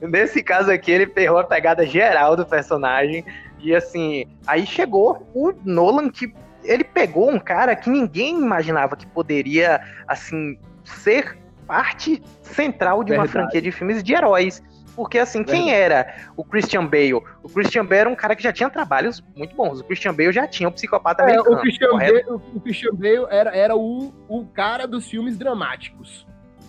nesse 0.02 0.42
caso 0.42 0.70
aqui, 0.70 0.92
ele 0.92 1.10
errou 1.16 1.38
a 1.38 1.44
pegada 1.44 1.86
geral 1.86 2.36
do 2.36 2.44
personagem. 2.44 3.24
E 3.64 3.74
assim, 3.74 4.26
aí 4.46 4.66
chegou 4.66 5.26
o 5.34 5.52
Nolan 5.64 6.10
que 6.10 6.32
ele 6.62 6.84
pegou 6.84 7.30
um 7.30 7.38
cara 7.38 7.74
que 7.74 7.88
ninguém 7.88 8.38
imaginava 8.38 8.94
que 8.94 9.06
poderia, 9.06 9.80
assim, 10.06 10.58
ser 10.84 11.38
parte 11.66 12.22
central 12.42 13.02
de 13.02 13.10
Verdade. 13.10 13.28
uma 13.28 13.32
franquia 13.32 13.62
de 13.62 13.72
filmes 13.72 14.02
de 14.02 14.14
heróis. 14.14 14.62
Porque, 14.94 15.18
assim, 15.18 15.38
Verdade. 15.38 15.58
quem 15.58 15.74
era 15.74 16.14
o 16.36 16.44
Christian 16.44 16.84
Bale? 16.86 17.14
O 17.14 17.48
Christian 17.48 17.84
Bale 17.84 18.00
era 18.00 18.10
um 18.10 18.14
cara 18.14 18.36
que 18.36 18.42
já 18.42 18.52
tinha 18.52 18.68
trabalhos 18.68 19.24
muito 19.34 19.56
bons. 19.56 19.80
O 19.80 19.84
Christian 19.84 20.14
Bale 20.14 20.30
já 20.30 20.46
tinha 20.46 20.68
um 20.68 20.72
psicopata 20.72 21.22
é, 21.22 21.24
americano. 21.24 21.56
O 21.56 21.60
Christian, 21.60 21.96
Bale, 21.96 22.24
o 22.28 22.60
Christian 22.60 22.94
Bale 22.94 23.26
era, 23.30 23.56
era 23.56 23.74
o, 23.74 24.12
o 24.28 24.46
cara 24.46 24.86
dos 24.86 25.08
filmes 25.08 25.38
dramáticos. 25.38 26.26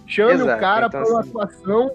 Chame 0.08 0.34
Exato, 0.34 0.58
o 0.58 0.60
cara 0.60 0.88
então, 0.88 1.04
para 1.04 1.12
uma 1.12 1.20
assim... 1.20 1.30
atuação 1.30 1.92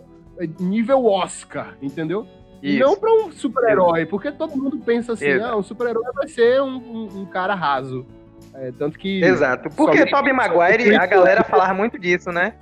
nível 0.59 1.07
Oscar, 1.07 1.77
entendeu? 1.83 2.27
Isso. 2.63 2.79
Não 2.79 2.97
para 2.97 3.13
um 3.13 3.33
super-herói, 3.33 4.07
porque 4.07 4.31
todo 4.31 4.57
mundo 4.57 4.79
pensa 4.79 5.15
assim, 5.15 5.27
Exato. 5.27 5.53
ah, 5.53 5.57
um 5.57 5.63
super-herói 5.63 6.05
vai 6.15 6.29
ser 6.29 6.61
um, 6.61 6.77
um, 6.77 7.21
um 7.21 7.27
cara 7.27 7.55
raso. 7.55 8.07
É, 8.55 8.73
tanto 8.77 8.99
que. 8.99 9.23
Exato. 9.23 9.71
Porque 9.71 10.07
Tobey 10.07 10.33
Maguire, 10.33 10.95
a 10.95 11.07
galera 11.07 11.45
falava 11.45 11.73
muito 11.73 11.99
disso, 11.99 12.31
né? 12.31 12.55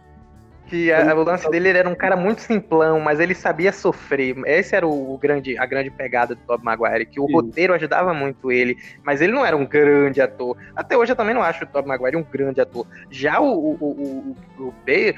Que 0.67 0.93
a, 0.93 1.15
o 1.15 1.25
lance 1.25 1.51
dele 1.51 1.71
era 1.71 1.89
um 1.89 1.95
cara 1.95 2.15
muito 2.15 2.43
simplão, 2.43 3.01
mas 3.01 3.19
ele 3.21 3.35
sabia 3.35 3.73
sofrer. 3.73 4.37
Esse 4.45 4.77
era 4.77 4.87
o, 4.87 5.15
o 5.15 5.19
grande, 5.19 5.57
a 5.57 5.65
grande 5.65 5.91
pegada 5.91 6.35
do 6.35 6.41
Tobey 6.43 6.65
Maguire, 6.65 7.07
que 7.07 7.19
o 7.19 7.27
Sim. 7.27 7.33
roteiro 7.33 7.73
ajudava 7.73 8.13
muito 8.13 8.53
ele, 8.53 8.77
mas 9.03 9.23
ele 9.23 9.33
não 9.33 9.47
era 9.47 9.57
um 9.57 9.65
grande 9.65 10.21
ator. 10.21 10.59
Até 10.77 10.95
hoje 10.97 11.13
eu 11.13 11.17
também 11.17 11.35
não 11.35 11.43
acho 11.43 11.65
o 11.65 11.67
Tobey 11.67 11.89
Maguire 11.89 12.17
um 12.19 12.23
grande 12.23 12.61
ator. 12.61 12.87
Já 13.11 13.41
o, 13.41 13.47
o, 13.47 13.77
o, 13.81 14.37
o, 14.59 14.67
o 14.69 14.75
B, 14.85 15.17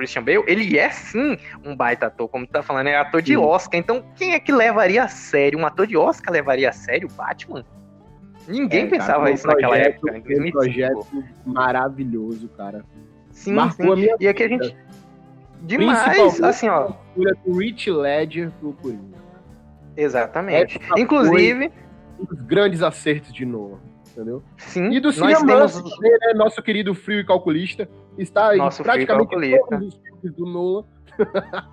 Christian 0.00 0.22
Bale, 0.22 0.42
ele 0.46 0.78
é 0.78 0.90
sim 0.90 1.36
um 1.64 1.76
baita 1.76 2.06
ator, 2.06 2.28
como 2.28 2.46
tu 2.46 2.50
tá 2.50 2.62
falando, 2.62 2.88
é 2.88 2.96
ator 2.96 3.20
de 3.20 3.32
sim. 3.32 3.36
Oscar. 3.36 3.78
Então, 3.78 4.02
quem 4.16 4.32
é 4.32 4.40
que 4.40 4.50
levaria 4.50 5.04
a 5.04 5.08
sério? 5.08 5.58
Um 5.58 5.66
ator 5.66 5.86
de 5.86 5.96
Oscar 5.96 6.32
levaria 6.32 6.70
a 6.70 6.72
sério 6.72 7.08
o 7.08 7.12
Batman? 7.12 7.64
Ninguém 8.48 8.84
é, 8.84 8.88
pensava 8.88 9.24
cara, 9.24 9.30
isso 9.32 9.42
projeto, 9.42 9.62
naquela 9.62 9.76
época. 9.76 10.32
Em 10.32 10.48
um 10.48 10.50
projeto 10.50 11.06
maravilhoso, 11.44 12.48
cara. 12.56 12.84
Sim, 13.30 13.52
Marcou 13.52 13.86
sim. 13.86 13.92
A 13.92 13.96
minha 13.96 14.16
e 14.18 14.28
aqui 14.28 14.42
a 14.42 14.48
gente. 14.48 14.76
Demais, 15.62 16.42
assim, 16.42 16.68
ó. 16.68 16.92
O 17.44 17.58
Rich 17.58 17.90
Ledger 17.90 18.50
pro 18.58 18.72
Coringa. 18.72 19.18
Exatamente. 19.96 20.80
Inclusive. 20.96 21.70
Um 22.18 22.24
dos 22.24 22.40
grandes 22.42 22.82
acertos 22.82 23.32
de 23.32 23.46
Noah, 23.46 23.78
entendeu? 24.10 24.42
Sim. 24.56 24.90
E 24.90 25.00
do 25.00 25.10
cinema, 25.10 25.46
temos... 25.46 25.82
né, 26.00 26.34
nosso 26.34 26.62
querido 26.62 26.94
frio 26.94 27.20
e 27.20 27.24
calculista, 27.24 27.88
está 28.22 28.54
Nosso 28.56 28.82
praticamente 28.82 29.30
todos 29.68 29.94
os 29.94 29.94
filmes 29.94 30.36
do 30.36 30.46
Nolan. 30.46 30.84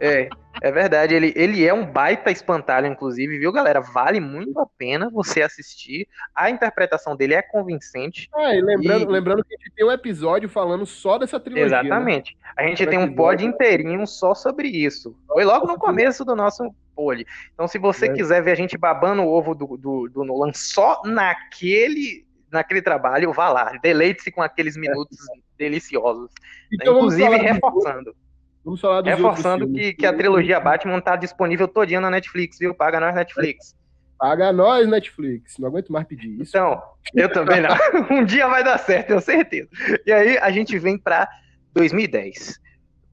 É, 0.01 0.29
é 0.62 0.71
verdade. 0.71 1.13
Ele, 1.13 1.33
ele 1.36 1.65
é 1.65 1.73
um 1.73 1.86
baita 1.86 2.31
espantalho, 2.31 2.88
inclusive, 2.88 3.38
viu, 3.38 3.51
galera? 3.51 3.79
Vale 3.79 4.19
muito 4.19 4.60
a 4.60 4.65
pena 4.65 5.10
você 5.10 5.41
assistir. 5.41 6.07
A 6.36 6.49
interpretação 6.49 7.15
dele 7.15 7.33
é 7.33 7.41
convincente. 7.41 8.29
É, 8.36 8.57
e 8.57 8.62
lembrando, 8.62 9.03
e... 9.03 9.13
lembrando 9.13 9.43
que 9.43 9.55
a 9.55 9.57
gente 9.57 9.75
tem 9.75 9.86
um 9.86 9.91
episódio 9.91 10.49
falando 10.49 10.86
só 10.86 11.17
dessa 11.17 11.39
trilogia. 11.39 11.69
Né? 11.69 11.88
Exatamente. 11.88 12.36
Né? 12.36 12.51
A 12.57 12.63
gente 12.63 12.86
tem 12.86 12.99
um 12.99 13.13
pod 13.13 13.45
inteirinho 13.45 14.05
só 14.05 14.33
sobre 14.33 14.67
isso. 14.67 15.15
Foi 15.27 15.43
logo 15.43 15.67
no 15.67 15.77
começo 15.77 16.25
do 16.25 16.36
nosso 16.36 16.63
pole. 16.95 17.25
Então, 17.53 17.67
se 17.67 17.77
você 17.77 18.07
é. 18.07 18.13
quiser 18.13 18.41
ver 18.41 18.51
a 18.51 18.55
gente 18.55 18.77
babando 18.77 19.21
o 19.21 19.27
ovo 19.27 19.53
do, 19.53 19.77
do, 19.77 20.10
do 20.10 20.23
Nolan 20.23 20.51
só 20.53 21.01
naquele 21.05 22.25
naquele 22.49 22.81
trabalho, 22.81 23.33
vá 23.33 23.49
lá, 23.49 23.77
deleite-se 23.83 24.31
com 24.31 24.41
aqueles 24.41 24.77
minutos 24.77 25.17
é. 25.19 25.46
Deliciosos. 25.57 26.31
Então, 26.71 26.93
né? 26.93 26.99
Inclusive 26.99 27.37
reforçando. 27.37 28.15
Vamos 28.63 28.81
falar 28.81 29.01
dos 29.01 29.13
Reforçando 29.13 29.71
que, 29.71 29.93
que 29.93 30.05
a 30.05 30.11
trilogia 30.11 30.59
Batman 30.59 30.99
tá 30.99 31.15
disponível 31.15 31.69
todinha 31.69 32.01
na 32.01 32.09
Netflix, 32.09 32.59
viu? 32.59 32.75
Paga 32.75 32.99
nós, 32.99 33.15
Netflix. 33.15 33.73
Paga 34.17 34.51
nós, 34.51 34.87
Netflix. 34.87 35.57
Não 35.57 35.69
aguento 35.69 35.91
mais 35.91 36.05
pedir 36.05 36.41
isso. 36.41 36.49
Então, 36.49 36.81
eu 37.13 37.31
também 37.31 37.61
não. 37.61 37.69
um 38.11 38.25
dia 38.25 38.47
vai 38.47 38.63
dar 38.63 38.77
certo, 38.77 39.07
tenho 39.07 39.21
certeza. 39.21 39.69
E 40.05 40.11
aí 40.11 40.37
a 40.39 40.51
gente 40.51 40.77
vem 40.77 40.97
para 40.97 41.29
2010. 41.73 42.59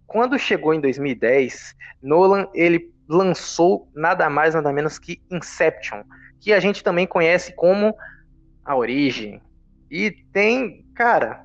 Quando 0.07 0.38
chegou 0.38 0.74
em 0.74 0.80
2010, 0.80 1.74
Nolan 2.02 2.48
ele 2.52 2.92
lançou 3.09 3.88
nada 3.94 4.28
mais 4.28 4.54
nada 4.54 4.72
menos 4.72 4.98
que 4.98 5.22
Inception, 5.30 6.02
que 6.40 6.52
a 6.52 6.59
gente 6.59 6.83
também 6.83 7.07
conhece 7.07 7.54
como 7.54 7.94
A 8.64 8.74
Origem. 8.74 9.40
E 9.90 10.11
tem, 10.33 10.85
cara, 10.94 11.43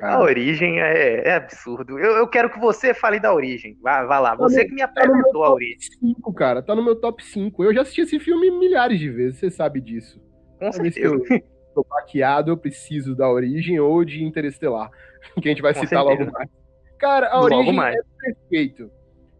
a 0.00 0.20
origem 0.20 0.80
é, 0.80 1.28
é 1.28 1.34
absurdo. 1.34 1.98
Eu, 1.98 2.16
eu, 2.16 2.28
quero 2.28 2.50
que 2.50 2.58
você 2.58 2.92
fale 2.94 3.18
da 3.18 3.32
origem. 3.34 3.76
Vá, 3.82 4.04
vá 4.04 4.18
lá. 4.18 4.30
Tá 4.30 4.36
você 4.36 4.62
no, 4.62 4.68
que 4.68 4.74
me 4.74 4.82
apresentou 4.82 5.42
tá 5.42 5.48
a 5.48 5.52
origem. 5.52 5.78
5, 6.00 6.32
cara. 6.34 6.62
Tá 6.62 6.74
no 6.74 6.84
meu 6.84 6.96
top 6.96 7.24
5. 7.24 7.64
Eu 7.64 7.74
já 7.74 7.82
assisti 7.82 8.02
esse 8.02 8.18
filme 8.18 8.50
milhares 8.50 8.98
de 8.98 9.10
vezes, 9.10 9.38
você 9.38 9.50
sabe 9.50 9.80
disso. 9.80 10.20
Com 10.58 10.72
certeza. 10.72 11.18
Se 11.24 11.34
eu 11.34 11.42
tô 11.74 11.86
baqueado, 11.88 12.50
eu 12.50 12.56
preciso 12.56 13.14
da 13.14 13.28
origem 13.28 13.78
ou 13.80 14.04
de 14.04 14.24
Interestelar. 14.24 14.90
Que 15.40 15.48
a 15.48 15.52
gente 15.52 15.62
vai 15.62 15.72
com 15.72 15.80
citar 15.80 16.04
certeza. 16.04 16.24
logo 16.24 16.32
mais. 16.32 16.50
Cara, 16.98 17.28
a 17.28 17.40
logo 17.40 17.54
origem 17.54 17.74
mais. 17.74 17.96
é 17.96 18.00
perfeito. 18.18 18.90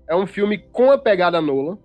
É 0.08 0.16
um 0.16 0.26
filme 0.26 0.58
com 0.58 0.90
a 0.90 0.98
pegada 0.98 1.40
Nolan, 1.40 1.78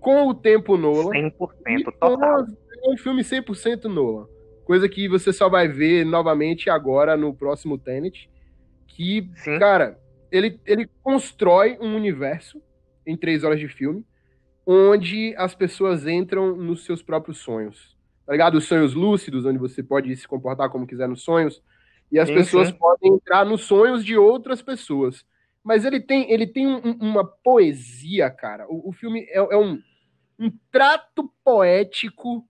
com 0.00 0.26
o 0.26 0.34
tempo 0.34 0.76
Nolan. 0.76 1.12
100% 1.12 1.84
total. 1.98 2.46
É 2.84 2.90
um 2.90 2.96
filme 2.96 3.22
100% 3.22 3.84
Nolan. 3.84 4.26
Coisa 4.64 4.88
que 4.88 5.08
você 5.08 5.32
só 5.32 5.48
vai 5.48 5.68
ver 5.68 6.04
novamente 6.06 6.70
agora 6.70 7.16
no 7.16 7.34
próximo 7.34 7.76
Tenet. 7.78 8.30
Que, 8.86 9.28
Sim. 9.36 9.58
cara, 9.58 9.98
ele, 10.30 10.60
ele 10.66 10.88
constrói 11.02 11.76
um 11.80 11.96
universo 11.96 12.60
em 13.06 13.16
três 13.16 13.42
horas 13.44 13.58
de 13.58 13.68
filme, 13.68 14.04
onde 14.66 15.34
as 15.36 15.54
pessoas 15.54 16.06
entram 16.06 16.54
nos 16.56 16.84
seus 16.84 17.02
próprios 17.02 17.38
sonhos. 17.38 17.96
tá 18.24 18.32
ligado? 18.32 18.56
Os 18.56 18.64
sonhos 18.64 18.94
lúcidos, 18.94 19.44
onde 19.44 19.58
você 19.58 19.82
pode 19.82 20.14
se 20.16 20.28
comportar 20.28 20.70
como 20.70 20.86
quiser 20.86 21.08
nos 21.08 21.22
sonhos. 21.22 21.60
E 22.10 22.18
as 22.18 22.28
Sim, 22.28 22.34
pessoas 22.34 22.68
sim. 22.68 22.74
podem 22.74 23.14
entrar 23.14 23.44
nos 23.44 23.62
sonhos 23.62 24.04
de 24.04 24.16
outras 24.16 24.62
pessoas. 24.62 25.24
Mas 25.64 25.84
ele 25.84 25.98
tem, 26.00 26.30
ele 26.30 26.46
tem 26.46 26.66
um- 26.66 26.80
um- 26.88 26.98
uma 27.00 27.24
poesia, 27.26 28.30
cara. 28.30 28.66
O, 28.68 28.90
o 28.90 28.92
filme 28.92 29.22
é, 29.30 29.38
é 29.38 29.56
um, 29.56 29.80
um 30.38 30.50
trato 30.70 31.32
poético 31.44 32.46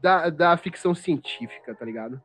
da, 0.00 0.30
da 0.30 0.56
ficção 0.56 0.94
científica, 0.94 1.74
tá 1.74 1.84
ligado? 1.84 2.20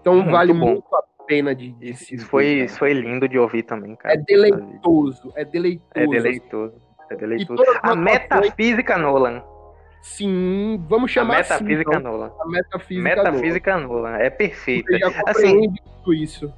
Então 0.00 0.14
Muito 0.16 0.30
vale 0.30 0.52
bom. 0.52 0.66
muito 0.66 0.94
a 0.94 1.02
pena 1.26 1.54
de, 1.54 1.72
de 1.72 1.90
Isso, 1.90 2.14
isso 2.14 2.26
foi, 2.26 2.46
isso 2.64 2.78
foi 2.78 2.92
lindo 2.92 3.28
de 3.28 3.38
ouvir 3.38 3.62
também, 3.62 3.94
cara. 3.94 4.14
É 4.14 4.18
deleitoso, 4.18 5.32
é 5.36 5.44
deleitoso. 5.44 5.90
É 5.94 6.06
deleitoso. 6.06 6.82
É 7.10 7.16
deleitoso. 7.16 7.62
A 7.82 7.94
metafísica 7.94 8.98
Nolan. 8.98 9.42
Sim, 10.00 10.84
vamos 10.88 11.10
A 11.12 11.14
chamar 11.14 11.36
metafísica 11.38 11.90
assim. 11.94 12.02
Nolan. 12.02 12.32
A 12.40 12.46
metafísica, 12.48 13.02
Metafísica 13.02 13.78
Nolan. 13.78 14.16
É 14.16 14.30
perfeita. 14.30 14.90
Assim, 15.26 15.72
isso. 16.08 16.52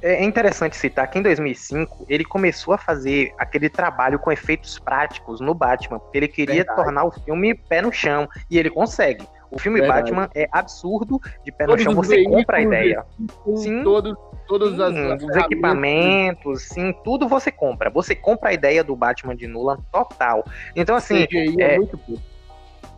é 0.00 0.24
interessante 0.24 0.74
citar 0.76 1.10
que 1.10 1.18
em 1.18 1.22
2005 1.22 2.06
ele 2.08 2.24
começou 2.24 2.72
a 2.72 2.78
fazer 2.78 3.34
aquele 3.38 3.68
trabalho 3.68 4.18
com 4.18 4.32
efeitos 4.32 4.78
práticos 4.78 5.40
no 5.40 5.52
Batman, 5.52 5.98
porque 5.98 6.16
ele 6.16 6.28
queria 6.28 6.54
Verdade. 6.54 6.82
tornar 6.82 7.04
o 7.04 7.10
filme 7.10 7.54
pé 7.54 7.82
no 7.82 7.92
chão, 7.92 8.26
e 8.50 8.58
ele 8.58 8.70
consegue. 8.70 9.26
O 9.50 9.58
filme 9.58 9.80
Verdade. 9.80 10.12
Batman 10.12 10.30
é 10.34 10.48
absurdo 10.52 11.20
de 11.44 11.50
pé 11.50 11.64
no 11.64 11.70
Todos 11.70 11.82
chão, 11.84 11.92
os 11.92 12.06
você 12.06 12.22
compra 12.24 12.58
a 12.58 12.60
ideia. 12.62 13.04
Com 13.42 13.56
Sim. 13.56 13.82
todos, 13.82 14.14
todas 14.46 14.78
as, 14.78 14.94
Sim, 14.94 15.06
as 15.12 15.14
os 15.14 15.18
ferramentas. 15.26 15.44
equipamentos, 15.46 16.62
sim, 16.68 16.94
tudo 17.04 17.28
você 17.28 17.50
compra. 17.50 17.90
Você 17.90 18.14
compra 18.14 18.50
a 18.50 18.52
ideia 18.52 18.84
do 18.84 18.94
Batman 18.94 19.34
de 19.34 19.46
Nolan 19.46 19.78
total. 19.92 20.44
Então, 20.76 20.94
assim, 20.96 21.26
CGI 21.26 21.56
é, 21.60 21.74
é- 21.74 21.76
muito 21.78 21.98
pouco. 21.98 22.22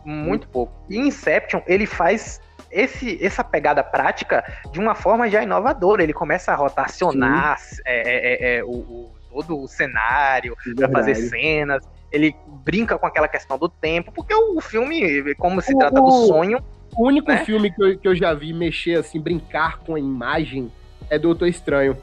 muito 0.05 0.47
pouco. 0.47 0.73
E 0.89 0.97
Inception, 0.97 1.61
ele 1.67 1.85
faz 1.85 2.39
esse, 2.69 3.23
essa 3.23 3.43
pegada 3.43 3.83
prática 3.83 4.43
de 4.71 4.79
uma 4.79 4.95
forma 4.95 5.29
já 5.29 5.41
inovadora. 5.43 6.03
Ele 6.03 6.13
começa 6.13 6.51
a 6.51 6.55
rotacionar 6.55 7.57
é, 7.85 7.95
é, 7.95 8.55
é, 8.55 8.57
é, 8.57 8.63
o, 8.63 8.69
o- 8.69 9.11
todo 9.29 9.59
o 9.59 9.67
cenário 9.67 10.55
para 10.75 10.87
fazer 10.89 11.15
cenas. 11.15 11.83
Ele 12.13 12.35
brinca 12.63 12.97
com 12.97 13.05
aquela 13.07 13.27
questão 13.27 13.57
do 13.57 13.67
tempo, 13.67 14.11
porque 14.13 14.33
o 14.33 14.61
filme, 14.61 15.33
como 15.35 15.59
se 15.61 15.73
O- 15.73 15.77
trata 15.79 15.95
do 15.95 16.05
o- 16.05 16.27
sonho, 16.27 16.59
O 16.95 17.07
único 17.07 17.27
né? 17.31 17.43
filme 17.43 17.71
que 17.71 17.83
eu, 17.83 17.97
que 17.97 18.07
eu 18.07 18.15
já 18.15 18.33
vi 18.35 18.53
mexer 18.53 18.99
assim, 18.99 19.19
brincar 19.19 19.79
com 19.79 19.95
a 19.95 19.99
imagem 19.99 20.71
é 21.09 21.17
Doutor 21.17 21.47
Estranho. 21.47 21.97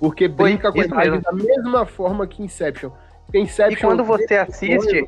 Porque 0.00 0.28
Foi 0.28 0.36
brinca 0.50 0.72
com 0.72 0.80
a 0.80 0.84
imagem 0.84 1.10
mesmo. 1.12 1.22
da 1.24 1.32
mesma 1.32 1.86
forma 1.86 2.26
que 2.26 2.42
Inception. 2.42 2.90
Porque 3.26 3.38
Inception 3.38 3.72
e 3.72 3.76
quando 3.80 4.02
você 4.02 4.36
assiste 4.36 5.06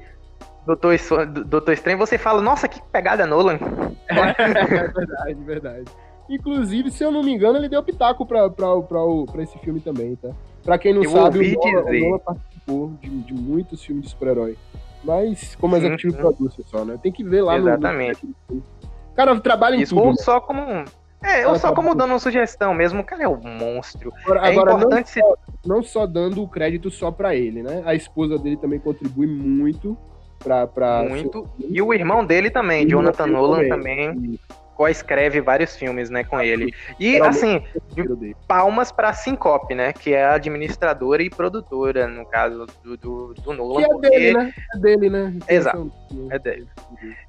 Doutor, 0.67 0.93
Estranho- 0.95 1.31
Doutor 1.45 1.73
Estranho, 1.73 1.99
você 1.99 2.17
fala, 2.19 2.40
nossa, 2.43 2.69
que 2.69 2.81
pegada 2.93 3.27
Nolan. 3.27 3.59
É 4.09 4.87
verdade, 4.88 5.35
verdade. 5.45 5.85
Inclusive, 6.29 6.90
se 6.90 7.03
eu 7.05 7.11
não 7.11 7.23
me 7.23 7.33
engano, 7.35 7.59
ele 7.59 7.69
deu 7.69 7.83
pitaco 7.83 8.25
pra, 8.27 8.49
pra, 8.51 8.81
pra, 8.83 9.03
o- 9.03 9.27
pra 9.27 9.43
esse 9.43 9.59
filme 9.59 9.81
também, 9.81 10.14
tá? 10.17 10.31
Pra 10.62 10.79
quem 10.79 10.95
não 10.95 11.03
Eu 11.03 11.11
sabe, 11.11 11.38
ouvi 11.38 11.57
o 11.57 11.61
Nolan, 11.61 11.81
o 11.81 11.85
dizer. 11.85 12.01
Nolan 12.09 12.37
participou 12.64 12.92
de, 13.00 13.09
de 13.22 13.35
muitos 13.35 13.83
filmes 13.83 14.05
de 14.07 14.11
super-herói. 14.11 14.57
Mas 15.03 15.55
como 15.57 15.77
executivo 15.77 16.14
sim. 16.14 16.18
producer 16.18 16.64
só, 16.66 16.85
né? 16.85 16.98
Tem 17.03 17.12
que 17.12 17.22
ver 17.22 17.42
lá 17.42 17.59
no- 17.59 17.68
Exatamente. 17.68 18.27
no. 18.48 18.57
O 18.57 19.14
cara 19.14 19.38
trabalha 19.38 19.77
em 19.77 19.83
Isso, 19.83 19.94
tudo. 19.94 20.05
ou 20.07 20.11
né? 20.11 20.16
só 20.18 20.40
como. 20.40 20.85
É, 21.22 21.46
ou 21.46 21.57
só 21.57 21.68
tá 21.70 21.74
como 21.74 21.94
dando 21.94 22.11
uma 22.11 22.18
sugestão 22.18 22.74
mesmo, 22.74 23.00
o 23.00 23.05
cara 23.05 23.22
é 23.22 23.29
um 23.29 23.40
monstro. 23.42 24.12
Agora, 24.24 24.40
É 24.46 24.53
agora 24.53 24.70
não, 24.72 24.79
importante 24.79 25.11
se 25.11 25.20
não 25.64 25.83
só 25.83 26.07
dando 26.07 26.42
o 26.42 26.48
crédito 26.48 26.90
só 26.90 27.11
pra 27.11 27.35
ele, 27.35 27.62
né? 27.62 27.83
A 27.87 27.94
esposa 27.94 28.38
dele 28.38 28.57
também 28.57 28.79
contribui 28.79 29.27
muito 29.27 29.96
pra. 30.38 30.66
pra 30.66 31.03
muito. 31.09 31.48
E 31.59 31.81
o 31.81 31.92
irmão 31.94 32.24
dele 32.24 32.50
também, 32.50 32.87
Jonathan 32.87 33.27
Nolan 33.27 33.68
também, 33.68 34.12
também. 34.12 34.40
Coescreve 34.74 35.40
vários 35.40 35.76
filmes, 35.76 36.10
né, 36.10 36.24
com 36.24 36.40
ele. 36.40 36.74
E 36.98 37.20
assim, 37.20 37.62
dele. 37.94 38.37
palmas 38.46 38.92
pra 38.92 39.12
Syncope, 39.12 39.74
né, 39.74 39.92
que 39.92 40.12
é 40.12 40.24
a 40.24 40.34
administradora 40.34 41.22
e 41.22 41.30
produtora, 41.30 42.06
no 42.06 42.26
caso 42.26 42.66
do, 42.82 42.96
do, 42.96 43.34
do 43.34 43.52
Nolan, 43.52 43.80
Que 43.80 43.84
é 43.84 43.88
porque 43.88 44.10
dele, 44.10 44.32
né? 44.32 44.54
É 44.74 44.78
dele, 44.78 45.10
né? 45.10 45.34
Exato. 45.48 45.92
É 46.30 46.38
dele. 46.38 46.68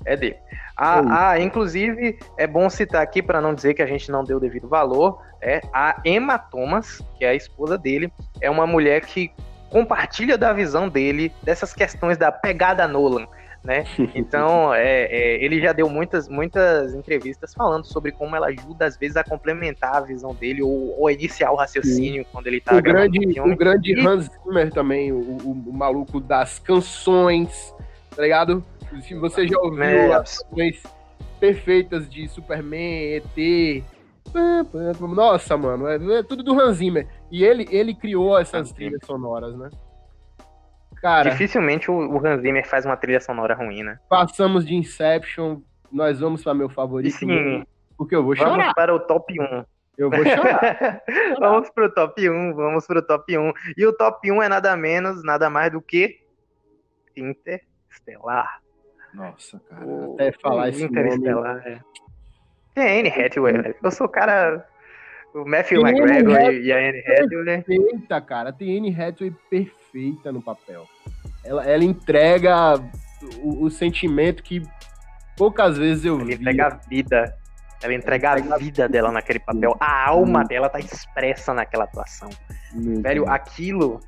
é 0.06 0.18
dele. 0.18 0.38
Ah, 0.78 1.30
ah, 1.30 1.40
inclusive, 1.40 2.20
é 2.38 2.46
bom 2.46 2.70
citar 2.70 3.02
aqui, 3.02 3.22
para 3.22 3.40
não 3.40 3.54
dizer 3.54 3.74
que 3.74 3.82
a 3.82 3.86
gente 3.86 4.12
não 4.12 4.24
deu 4.24 4.38
o 4.38 4.40
devido 4.40 4.68
valor, 4.68 5.22
é 5.42 5.62
a 5.74 6.02
Emma 6.04 6.38
Thomas, 6.38 7.02
que 7.18 7.24
é 7.24 7.30
a 7.30 7.36
esposa 7.36 7.78
dele, 7.78 8.12
é 8.42 8.50
uma 8.50 8.68
mulher 8.68 9.02
que 9.02 9.32
compartilha 9.70 10.38
da 10.38 10.54
visão 10.54 10.88
dele 10.88 11.32
dessas 11.44 11.74
questões 11.74 12.18
da 12.18 12.32
pegada 12.32 12.88
Nolan, 12.88 13.28
né? 13.66 13.84
Então, 14.14 14.72
é, 14.76 15.04
é, 15.06 15.44
ele 15.44 15.60
já 15.60 15.74
deu 15.74 15.90
muitas, 15.90 16.30
muitas 16.30 16.94
entrevistas 16.94 17.54
falando 17.54 17.84
sobre 17.86 18.12
como 18.12 18.36
ela 18.36 18.48
ajuda, 18.48 18.86
às 18.86 18.96
vezes, 18.98 19.18
a 19.18 19.24
complementar 19.24 19.96
a 19.96 20.02
visão 20.02 20.34
dele 20.34 20.62
ou, 20.62 21.00
ou 21.00 21.08
a 21.08 21.12
iniciar 21.12 21.52
o 21.52 21.56
raciocínio 21.56 22.26
quando 22.32 22.48
ele 22.48 22.62
tá 22.62 22.78
o 22.78 22.82
grande, 22.82 23.20
o 23.20 23.34
filme. 23.34 23.54
o 23.54 23.58
grande 23.58 23.94
E- 24.00 24.08
Hans 24.08 24.30
Zimmer 24.46 24.72
também, 24.72 25.12
o, 25.12 25.18
o- 25.18 25.64
o 25.68 25.74
maluco 25.74 26.20
das 26.20 26.60
canções, 26.60 27.74
tá 28.16 28.22
ligado? 28.22 28.64
Se 29.02 29.14
você 29.16 29.48
já 29.48 29.60
ouviu 29.60 29.84
É, 29.84 30.14
as 30.14 30.38
canções 30.44 30.84
perfeitas 31.40 32.10
de 32.10 32.28
Superman, 32.30 33.16
ET. 33.16 33.84
Nossa, 35.16 35.58
mano, 35.58 35.88
é, 35.88 36.20
é 36.20 36.24
tudo 36.24 36.44
do 36.44 36.60
Hans 36.60 36.78
Zimmer. 36.78 37.08
E 37.32 37.44
ele, 37.44 37.68
ele 37.70 37.94
criou 37.94 38.38
essas 38.38 38.72
trilhas 38.72 39.02
sonoras, 39.06 39.56
né? 39.58 39.70
Cara, 41.06 41.30
Dificilmente 41.30 41.92
o, 41.92 41.94
o 41.94 42.26
Hans 42.26 42.42
Zimmer 42.42 42.68
faz 42.68 42.84
uma 42.84 42.98
trilha 42.98 43.20
sonora 43.20 43.54
ruim, 43.54 43.84
né? 43.84 44.00
passamos 44.10 44.66
de 44.66 44.74
Inception, 44.74 45.62
nós 45.92 46.20
vamos 46.20 46.44
para 46.44 46.56
meu 46.56 46.66
E 46.66 46.74
favorito. 46.74 47.14
sim, 47.16 47.64
Porque 47.96 48.16
eu 48.16 48.24
vou 48.24 48.36
vamos 48.36 48.54
chorar. 48.56 48.74
para 48.74 48.92
o 48.96 49.00
top 49.00 49.40
1. 49.40 49.64
Eu 49.98 50.10
vou 50.10 50.26
chorar. 50.26 51.02
vamos 51.40 51.70
pro 51.70 51.90
top 51.94 52.28
1, 52.30 52.54
vamos 52.56 52.86
pro 52.88 53.02
top 53.06 53.38
1. 53.38 53.54
E 53.78 53.86
o 53.86 53.94
top 53.94 54.30
1 54.32 54.42
é 54.44 54.50
nada 54.50 54.76
menos, 54.76 55.24
nada 55.24 55.48
mais 55.50 55.72
do 55.72 55.80
que 55.80 56.20
Interestelar. 57.16 58.60
Nossa, 59.14 59.60
cara. 59.70 59.86
O- 59.86 60.16
Até 60.16 60.32
falar 60.34 60.70
esse 60.70 60.84
nome. 60.84 61.00
Interestelar, 61.00 61.62
é. 61.68 61.80
Tem 62.74 62.84
a 62.84 63.00
Anne 63.00 63.10
Hathaway, 63.26 63.54
velho. 63.62 63.76
Eu 63.84 63.92
sou 63.92 64.08
o 64.08 64.10
cara... 64.10 64.68
O 65.34 65.46
Matthew 65.46 65.82
McGregor 65.82 66.36
Hathaway. 66.36 66.62
e 66.62 66.72
a 66.74 66.78
Anne 66.78 67.00
Hathaway. 67.00 67.62
perfeita, 67.64 68.22
cara. 68.22 68.52
Tem 68.54 68.78
Anne 68.78 68.90
Hathaway 68.90 69.32
perfeita 69.50 69.85
no 70.32 70.42
papel. 70.42 70.86
Ela, 71.44 71.66
ela 71.66 71.84
entrega 71.84 72.76
o, 73.42 73.64
o 73.66 73.70
sentimento 73.72 74.44
que 74.44 74.62
poucas 75.38 75.78
vezes 75.78 76.06
eu 76.06 76.16
Ela 76.16 76.26
vi. 76.26 76.34
entrega 76.34 76.66
a 76.68 76.70
vida. 76.70 77.38
Ela 77.82 77.94
entrega 77.94 78.32
a 78.32 78.40
entrega 78.40 78.56
a 78.56 78.58
vida 78.58 78.90
dela 78.90 79.12
naquele 79.12 79.40
papel. 79.40 79.76
A 79.80 80.08
alma 80.10 80.42
Hum. 80.42 80.48
dela 80.48 80.70
tá 80.70 80.80
expressa 80.80 81.54
naquela 81.54 81.84
atuação. 81.84 82.30
Muito 82.74 83.02
Velho, 83.02 83.26
bom. 83.26 83.32
aquilo. 83.32 84.00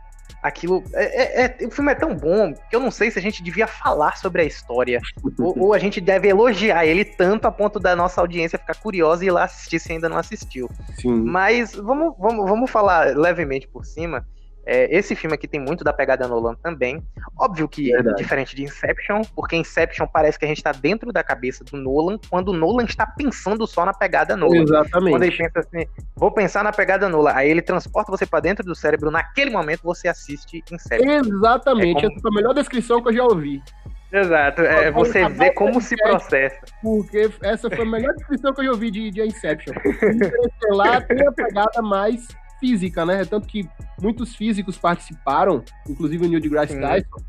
Aquilo. 0.42 0.84
É, 0.94 1.44
é- 1.44 1.58
é- 1.64 1.68
o 1.68 1.72
filme 1.72 1.92
é 1.92 1.96
tão 1.96 2.16
bom 2.16 2.54
que 2.70 2.76
eu 2.76 2.80
não 2.80 2.92
sei 2.92 3.10
se 3.12 3.18
a 3.20 3.22
gente 3.22 3.42
devia 3.44 3.68
falar 3.68 4.18
sobre 4.18 4.42
a 4.42 4.46
história. 4.46 5.00
ou, 5.40 5.58
ou 5.60 5.74
a 5.74 5.80
gente 5.80 6.00
deve 6.02 6.28
elogiar 6.28 6.86
ele 6.86 7.04
tanto 7.06 7.46
a 7.48 7.52
ponto 7.52 7.80
da 7.80 7.96
nossa 7.96 8.20
audiência 8.22 8.58
ficar 8.60 8.76
curiosa 8.76 9.24
e 9.24 9.28
ir 9.28 9.32
lá 9.32 9.44
assistir 9.46 9.80
se 9.80 9.92
ainda 9.92 10.10
não 10.10 10.18
assistiu. 10.18 10.70
Sim. 11.00 11.22
Mas 11.24 11.74
vamos, 11.76 12.14
vamos, 12.18 12.50
vamos 12.50 12.70
falar 12.72 13.16
levemente 13.18 13.68
por 13.68 13.86
cima. 13.86 14.26
É, 14.70 14.94
esse 14.94 15.16
filme 15.16 15.34
aqui 15.34 15.48
tem 15.48 15.62
muito 15.62 15.82
da 15.82 15.94
pegada 15.94 16.28
Nolan 16.28 16.54
também. 16.56 17.02
Óbvio 17.40 17.70
que 17.70 17.90
Verdade. 17.92 18.18
diferente 18.18 18.54
de 18.54 18.64
Inception, 18.64 19.22
porque 19.34 19.56
Inception 19.56 20.06
parece 20.06 20.38
que 20.38 20.44
a 20.44 20.48
gente 20.48 20.62
tá 20.62 20.74
dentro 20.74 21.14
da 21.14 21.24
cabeça 21.24 21.64
do 21.64 21.78
Nolan, 21.78 22.20
quando 22.30 22.50
o 22.50 22.54
Nolan 22.54 22.84
está 22.84 23.06
pensando 23.06 23.66
só 23.66 23.86
na 23.86 23.94
pegada 23.94 24.36
Nolan. 24.36 24.64
Exatamente. 24.64 25.12
Quando 25.12 25.24
ele 25.24 25.38
pensa 25.38 25.60
assim, 25.60 25.86
vou 26.16 26.32
pensar 26.32 26.66
na 26.66 26.74
pegada 26.74 27.08
Nolan, 27.08 27.32
aí 27.34 27.50
ele 27.50 27.62
transporta 27.62 28.12
você 28.12 28.26
pra 28.26 28.42
dentro 28.42 28.66
do 28.66 28.76
cérebro, 28.76 29.10
naquele 29.10 29.52
momento 29.52 29.84
você 29.84 30.10
assiste 30.10 30.62
Inception. 30.70 31.12
Exatamente. 31.12 31.90
É 31.98 32.02
como- 32.02 32.12
Essa 32.14 32.22
foi 32.22 32.32
a 32.32 32.36
melhor 32.36 32.54
descrição 32.54 33.02
que 33.02 33.08
eu 33.10 33.14
já 33.14 33.24
ouvi. 33.24 33.64
Exato, 34.12 34.62
é 34.62 34.92
você 34.92 35.28
vê 35.30 35.52
com 35.52 35.68
como 35.68 35.82
se 35.82 35.96
processa. 35.98 36.60
Porque 36.82 37.30
essa 37.42 37.70
foi 37.70 37.82
a 37.82 37.90
melhor 37.90 38.14
descrição 38.16 38.54
que 38.54 38.62
eu 38.62 38.66
já 38.66 38.72
ouvi 38.72 38.92
de, 38.92 39.12
de 39.12 39.22
Inception. 39.22 39.74
Interestelar 39.76 41.06
tem 41.08 41.26
a 41.28 41.32
pegada 41.32 41.82
mais 41.82 42.28
física, 42.60 43.06
né? 43.06 43.26
Tanto 43.26 43.48
que 43.48 43.68
muitos 44.02 44.36
físicos 44.36 44.78
participaram, 44.78 45.64
inclusive 45.88 46.26
o 46.26 46.30
Neil 46.30 46.42
deGrasse 46.42 46.74
Sim. 46.74 46.82
Tyson, 46.82 47.24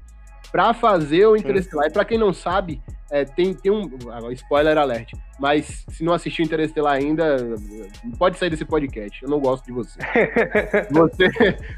para 0.50 0.74
fazer 0.74 1.26
o 1.26 1.36
Interestelar. 1.36 1.86
E 1.86 1.92
para 1.92 2.04
quem 2.04 2.18
não 2.18 2.32
sabe, 2.32 2.82
é, 3.10 3.24
tem, 3.24 3.54
tem 3.54 3.70
um. 3.72 3.88
Spoiler 4.32 4.76
alert. 4.76 5.12
Mas 5.38 5.84
se 5.88 6.02
não 6.04 6.12
assistiu 6.12 6.44
Interestelar 6.44 6.94
ainda, 6.94 7.36
pode 8.18 8.38
sair 8.38 8.50
desse 8.50 8.64
podcast. 8.64 9.22
Eu 9.22 9.30
não 9.30 9.40
gosto 9.40 9.64
de 9.64 9.72
você. 9.72 9.98
Você, 10.90 11.28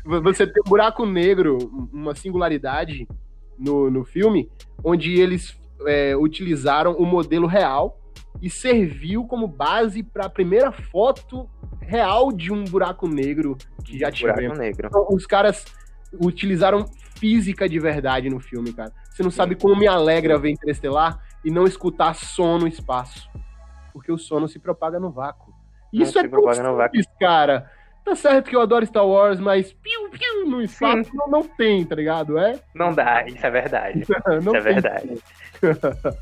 você 0.05 0.47
tem 0.47 0.63
um 0.65 0.69
buraco 0.69 1.05
negro, 1.05 1.59
uma 1.93 2.15
singularidade 2.15 3.07
no, 3.59 3.91
no 3.91 4.05
filme, 4.05 4.51
onde 4.83 5.21
eles 5.21 5.59
é, 5.87 6.17
utilizaram 6.17 6.93
o 6.93 7.05
modelo 7.05 7.47
real 7.47 7.99
e 8.41 8.49
serviu 8.49 9.25
como 9.27 9.47
base 9.47 10.03
para 10.03 10.27
a 10.27 10.31
primeira 10.31 10.73
foto 10.73 11.49
real 11.91 12.31
de 12.33 12.53
um 12.53 12.65
buraco 12.65 13.09
negro 13.09 13.57
que 13.85 13.99
já 13.99 14.11
tivemos. 14.11 14.41
Buraco 14.43 14.59
negro. 14.59 14.87
Então, 14.87 15.07
os 15.11 15.27
caras 15.27 15.65
utilizaram 16.13 16.87
física 17.19 17.69
de 17.69 17.79
verdade 17.79 18.31
no 18.31 18.39
filme, 18.41 18.73
cara. 18.73 18.93
Você 19.11 19.23
não 19.23 19.31
sabe 19.31 19.55
como 19.57 19.77
me 19.77 19.87
alegra 19.89 20.39
ver 20.39 20.51
Interestelar 20.51 21.19
e 21.45 21.51
não 21.51 21.65
escutar 21.65 22.15
som 22.15 22.59
no 22.59 22.67
espaço. 22.69 23.29
porque 23.93 24.13
o 24.13 24.17
sono 24.19 24.47
se 24.49 24.59
propaga 24.59 25.01
no 25.01 25.11
vácuo. 25.11 25.53
Não 25.93 26.05
Isso 26.05 26.13
se 26.13 26.19
é 26.19 26.29
propaga 26.29 26.63
no 26.63 26.77
vácuo. 26.77 26.97
simples, 26.97 27.17
cara. 27.19 27.69
Tá 28.05 28.15
certo 28.15 28.49
que 28.49 28.57
eu 28.57 28.63
adoro 28.63 28.87
Star 28.87 29.07
Wars, 29.07 29.39
mas 29.41 29.73
piu, 29.73 30.09
piu 30.11 30.49
no 30.49 30.63
espaço 30.63 31.11
não, 31.13 31.27
não 31.29 31.43
tem, 31.43 31.85
tá 31.85 31.95
ligado? 31.95 32.39
É? 32.39 32.59
Não 32.75 32.95
dá, 32.95 33.25
isso 33.27 33.45
é 33.45 33.51
verdade. 33.51 34.07
Não 34.43 34.55
Isso 34.55 34.57
é 34.57 34.61
verdade. 34.61 35.23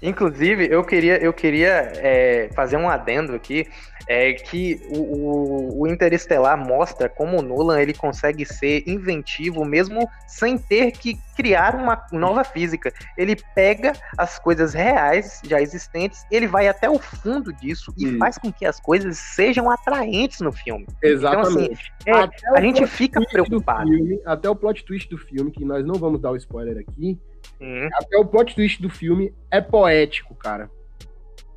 Inclusive, 0.03 0.67
eu 0.71 0.83
queria, 0.85 1.19
eu 1.23 1.33
queria 1.33 1.93
é, 1.97 2.51
fazer 2.55 2.77
um 2.77 2.89
adendo 2.89 3.35
aqui, 3.35 3.67
é 4.09 4.33
que 4.33 4.81
o, 4.89 4.99
o, 4.99 5.83
o 5.83 5.87
Interestelar 5.87 6.57
mostra 6.57 7.09
como 7.09 7.39
o 7.39 7.43
Nolan 7.43 7.81
ele 7.81 7.93
consegue 7.93 8.47
ser 8.47 8.83
inventivo 8.89 9.65
mesmo 9.67 10.09
sem 10.27 10.57
ter 10.57 10.93
que 10.93 11.19
criar 11.37 11.75
uma 11.75 12.03
nova 12.11 12.43
física. 12.43 12.93
Ele 13.17 13.37
pega 13.55 13.93
as 14.17 14.39
coisas 14.39 14.73
reais 14.73 15.41
já 15.45 15.61
existentes, 15.61 16.25
ele 16.31 16.47
vai 16.47 16.67
até 16.67 16.89
o 16.89 16.99
fundo 16.99 17.53
disso 17.53 17.93
e 17.99 18.07
Isso. 18.07 18.19
faz 18.19 18.39
com 18.39 18.51
que 18.51 18.65
as 18.65 18.81
coisas 18.81 19.19
sejam 19.19 19.71
atraentes 19.71 20.41
no 20.41 20.51
filme. 20.51 20.87
Exatamente. 21.03 21.93
É, 22.07 22.13
Até 22.13 22.51
o 22.51 22.57
a 22.57 22.61
gente 22.63 22.87
fica 22.87 23.21
preocupado. 23.21 23.89
filme- 23.91 24.21
até 24.25 24.49
o 24.49 24.57
plot 24.57 24.85
twist 24.85 25.09
do 25.11 25.19
filme, 25.19 25.51
que 25.51 25.65
nós 25.65 25.85
não 25.85 25.95
vamos 25.97 26.21
dar 26.21 26.31
o 26.33 26.37
spoiler 26.37 26.79
aqui, 26.79 27.19
Hum, 27.61 27.89
até 27.95 28.17
o 28.17 28.25
plot 28.25 28.55
twist 28.55 28.81
do 28.81 28.89
filme 28.89 29.35
é 29.51 29.61
poético, 29.61 30.35
cara. 30.35 30.71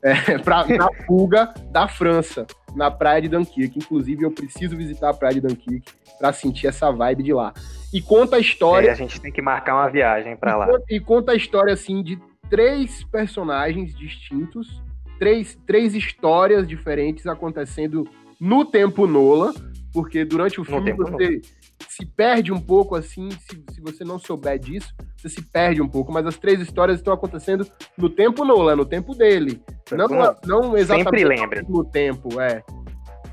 é 0.02 0.12
pra, 0.38 0.66
na 0.66 0.88
fuga 1.06 1.52
da 1.70 1.88
França, 1.88 2.46
na 2.76 2.90
praia 2.90 3.22
de 3.22 3.28
Dunkirk. 3.28 3.78
Inclusive, 3.78 4.22
eu 4.24 4.30
preciso 4.30 4.76
visitar 4.76 5.10
a 5.10 5.14
praia 5.14 5.34
de 5.34 5.40
Dunkirk 5.40 5.82
para 6.18 6.32
sentir 6.32 6.66
essa 6.66 6.90
vibe 6.92 7.22
de 7.22 7.32
lá. 7.32 7.52
E 7.92 8.00
conta 8.02 8.36
a 8.36 8.38
história. 8.38 8.88
É, 8.88 8.92
a 8.92 8.94
gente 8.94 9.20
tem 9.20 9.32
que 9.32 9.40
marcar 9.40 9.74
uma 9.74 9.88
viagem 9.88 10.36
pra 10.36 10.56
lá. 10.56 10.66
E 10.66 10.70
conta- 10.70 10.84
E 10.90 11.00
conta 11.00 11.32
a 11.32 11.34
história, 11.34 11.72
assim, 11.72 12.02
de 12.02 12.18
três 12.50 13.02
personagens 13.04 13.94
distintos, 13.96 14.82
três, 15.18 15.58
três 15.66 15.94
histórias 15.94 16.68
diferentes 16.68 17.26
acontecendo 17.26 18.06
no 18.40 18.64
tempo 18.64 19.06
Nola, 19.06 19.52
porque 19.92 20.24
durante 20.24 20.60
o 20.60 20.64
filme 20.64 20.92
você 20.92 21.40
se 21.88 22.06
perde 22.06 22.52
um 22.52 22.60
pouco, 22.60 22.94
assim, 22.94 23.30
se, 23.30 23.62
se 23.72 23.80
você 23.80 24.04
não 24.04 24.18
souber 24.18 24.58
disso, 24.58 24.94
você 25.16 25.28
se 25.28 25.42
perde 25.42 25.82
um 25.82 25.88
pouco, 25.88 26.12
mas 26.12 26.26
as 26.26 26.36
três 26.36 26.60
histórias 26.60 26.98
estão 26.98 27.12
acontecendo 27.12 27.66
no 27.96 28.08
tempo 28.08 28.44
Nola, 28.44 28.76
no 28.76 28.84
tempo 28.84 29.14
dele. 29.14 29.62
Não, 29.92 30.08
não 30.44 30.76
exatamente 30.76 31.04
Sempre 31.04 31.24
lembre. 31.24 31.62
no 31.68 31.84
tempo, 31.84 32.40
é. 32.40 32.62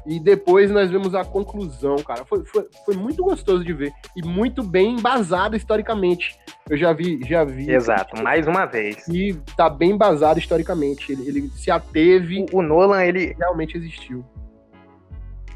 E 0.08 0.22
depois 0.22 0.72
nós 0.72 0.90
vemos 0.90 1.14
a 1.14 1.26
conclusão, 1.26 1.98
cara. 1.98 2.24
Foi, 2.24 2.46
foi, 2.46 2.66
foi 2.86 2.96
muito 2.96 3.22
gostoso 3.22 3.64
de 3.64 3.74
ver. 3.74 3.92
E 4.16 4.26
muito 4.26 4.64
bem 4.64 4.96
embasado 4.96 5.58
historicamente. 5.58 6.34
Eu 6.70 6.78
já 6.78 6.94
vi, 6.94 7.20
já 7.28 7.44
vi. 7.44 7.70
Exato, 7.70 8.24
mais 8.24 8.48
uma 8.48 8.66
vez. 8.66 9.06
E 9.10 9.34
tá 9.58 9.70
bem 9.70 9.92
embasado 9.92 10.40
historicamente. 10.40 11.12
Ele, 11.12 11.28
ele 11.28 11.50
se 11.50 11.70
ateve, 11.70 12.46
O, 12.54 12.60
o 12.60 12.62
Nolan, 12.62 13.04
ele, 13.04 13.36
realmente 13.38 13.76
existiu. 13.76 14.24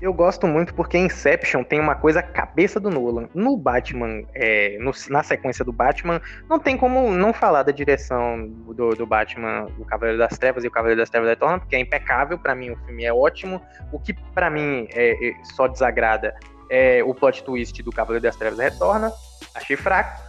Eu 0.01 0.11
gosto 0.11 0.47
muito 0.47 0.73
porque 0.73 0.97
Inception 0.97 1.63
tem 1.63 1.79
uma 1.79 1.93
coisa 1.93 2.23
cabeça 2.23 2.79
do 2.79 2.89
Nolan. 2.89 3.29
No 3.35 3.55
Batman, 3.55 4.23
é, 4.33 4.77
no- 4.79 4.91
na 5.09 5.21
sequência 5.21 5.63
do 5.63 5.71
Batman, 5.71 6.19
não 6.49 6.57
tem 6.59 6.75
como 6.75 7.11
não 7.11 7.31
falar 7.31 7.61
da 7.61 7.71
direção 7.71 8.47
do, 8.47 8.95
do 8.95 9.05
Batman, 9.05 9.67
o 9.77 9.85
Cavaleiro 9.85 10.17
das 10.17 10.37
Trevas 10.39 10.63
e 10.63 10.67
o 10.67 10.71
Cavaleiro 10.71 10.99
das 10.99 11.09
Trevas 11.09 11.29
Retorna, 11.29 11.59
porque 11.59 11.75
é 11.75 11.79
impecável. 11.79 12.39
Pra 12.39 12.55
mim, 12.55 12.71
o 12.71 12.77
filme 12.77 13.05
é 13.05 13.13
ótimo. 13.13 13.61
O 13.91 13.99
que 13.99 14.13
pra 14.33 14.49
mim 14.49 14.87
é, 14.91 15.11
é, 15.29 15.33
só 15.55 15.67
desagrada 15.67 16.33
é 16.67 17.03
o 17.03 17.13
plot 17.13 17.43
twist 17.43 17.83
do 17.83 17.91
Cavaleiro 17.91 18.23
das 18.23 18.35
Trevas 18.35 18.57
Retorna. 18.57 19.11
Achei 19.53 19.75
fraco. 19.75 20.19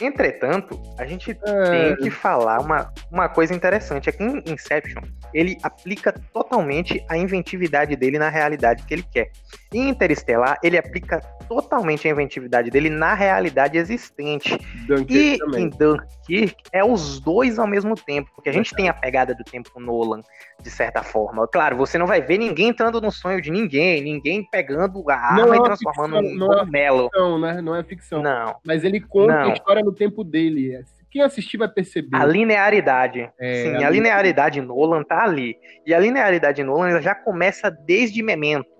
Entretanto, 0.00 0.80
a 0.98 1.06
gente 1.06 1.30
É, 1.44 1.70
tem 1.70 1.96
que 1.96 2.10
falar 2.10 2.60
uma, 2.60 2.92
uma 3.10 3.28
coisa 3.28 3.54
interessante. 3.54 4.08
É 4.08 4.12
que 4.12 4.22
em 4.22 4.42
Inception, 4.46 5.02
ele 5.32 5.56
aplica 5.62 6.12
totalmente 6.32 7.02
a 7.08 7.16
inventividade 7.16 7.96
dele 7.96 8.18
na 8.18 8.28
realidade 8.28 8.82
que 8.84 8.94
ele 8.94 9.04
quer. 9.10 9.30
Interestelar, 9.78 10.58
ele 10.62 10.78
aplica 10.78 11.20
totalmente 11.48 12.06
a 12.08 12.10
inventividade 12.10 12.70
dele 12.70 12.90
na 12.90 13.14
realidade 13.14 13.78
existente. 13.78 14.56
Dunkirk 14.86 15.14
E 15.14 15.38
também. 15.38 15.64
em 15.64 15.70
Dunkirk, 15.70 16.56
é 16.72 16.84
os 16.84 17.20
dois 17.20 17.58
ao 17.58 17.66
mesmo 17.66 17.94
tempo. 17.94 18.30
Porque 18.34 18.48
a 18.48 18.52
gente 18.52 18.74
tem 18.74 18.88
a 18.88 18.94
pegada 18.94 19.34
do 19.34 19.44
tempo 19.44 19.78
Nolan, 19.78 20.22
de 20.60 20.70
certa 20.70 21.02
forma. 21.02 21.46
Claro, 21.48 21.76
você 21.76 21.98
não 21.98 22.06
vai 22.06 22.20
ver 22.20 22.38
ninguém 22.38 22.68
entrando 22.68 23.00
no 23.00 23.12
sonho 23.12 23.40
de 23.40 23.50
ninguém, 23.50 24.02
ninguém 24.02 24.46
pegando 24.50 25.08
a 25.10 25.14
arma 25.14 25.46
Não 25.46 25.54
é 25.54 25.56
e 25.56 25.62
transformando 25.62 26.16
ficção, 26.28 26.38
num 26.38 26.46
não 26.46 26.52
é. 26.60 27.04
Ficção, 27.04 27.38
né? 27.38 27.60
Não 27.60 27.76
é 27.76 27.84
ficção. 27.84 28.22
Não. 28.22 28.56
Mas 28.64 28.84
ele 28.84 29.00
conta 29.00 29.32
Não. 29.32 29.50
a 29.50 29.52
história 29.52 29.82
no 29.82 29.92
tempo 29.92 30.24
dele. 30.24 30.84
Quem 31.10 31.22
assistir 31.22 31.56
vai 31.56 31.68
perceber. 31.68 32.14
A 32.14 32.26
linearidade. 32.26 33.30
É, 33.38 33.62
Sim, 33.62 33.84
a 33.84 33.86
a 33.86 33.90
linearidade 33.90 34.60
Nolan 34.60 35.02
tá 35.02 35.24
ali. 35.24 35.56
E 35.86 35.94
a 35.94 35.98
linearidade 35.98 36.62
Nolan 36.62 37.00
já 37.00 37.14
começa 37.14 37.70
desde 37.70 38.22
Memento. 38.22 38.75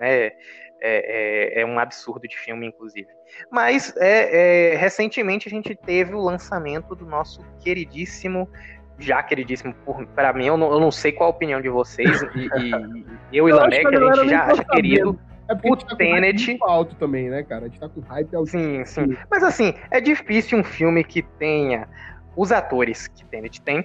É, 0.00 0.32
é, 0.82 1.58
é, 1.58 1.60
é 1.60 1.66
um 1.66 1.78
absurdo 1.78 2.26
de 2.26 2.36
filme, 2.38 2.66
inclusive. 2.66 3.08
Mas 3.50 3.94
é, 3.98 4.72
é, 4.72 4.76
recentemente 4.76 5.46
a 5.46 5.50
gente 5.50 5.74
teve 5.74 6.14
o 6.14 6.20
lançamento 6.20 6.94
do 6.94 7.04
nosso 7.04 7.44
queridíssimo, 7.60 8.48
já 8.98 9.22
queridíssimo 9.22 9.74
por, 9.84 10.06
pra 10.08 10.32
mim, 10.32 10.46
eu 10.46 10.56
não, 10.56 10.72
eu 10.72 10.80
não 10.80 10.90
sei 10.90 11.12
qual 11.12 11.28
a 11.28 11.30
opinião 11.30 11.60
de 11.60 11.68
vocês, 11.68 12.22
e, 12.34 12.48
e 12.58 13.06
eu 13.32 13.48
e 13.48 13.52
que 13.52 13.58
a 13.58 13.70
gente 13.70 14.28
já 14.28 14.44
acha 14.44 14.64
querido. 14.64 15.18
É 15.48 15.54
porque 15.54 15.68
o 15.68 15.72
a 15.72 15.76
gente 15.76 15.84
tá 15.84 15.96
com 15.96 16.04
hype 16.04 16.14
Tenet- 16.14 16.46
muito 16.46 16.64
alto 16.64 16.94
também, 16.94 17.28
né, 17.28 17.42
cara? 17.42 17.64
A 17.64 17.68
gente 17.68 17.80
tá 17.80 17.88
com 17.88 18.00
hype 18.00 18.36
alto. 18.36 18.50
Sim, 18.50 18.84
sim. 18.84 19.16
Mas 19.28 19.42
assim, 19.42 19.74
é 19.90 20.00
difícil 20.00 20.58
um 20.58 20.64
filme 20.64 21.02
que 21.02 21.22
tenha 21.22 21.88
os 22.36 22.52
atores 22.52 23.08
que 23.08 23.24
Tenet 23.24 23.60
tem, 23.62 23.84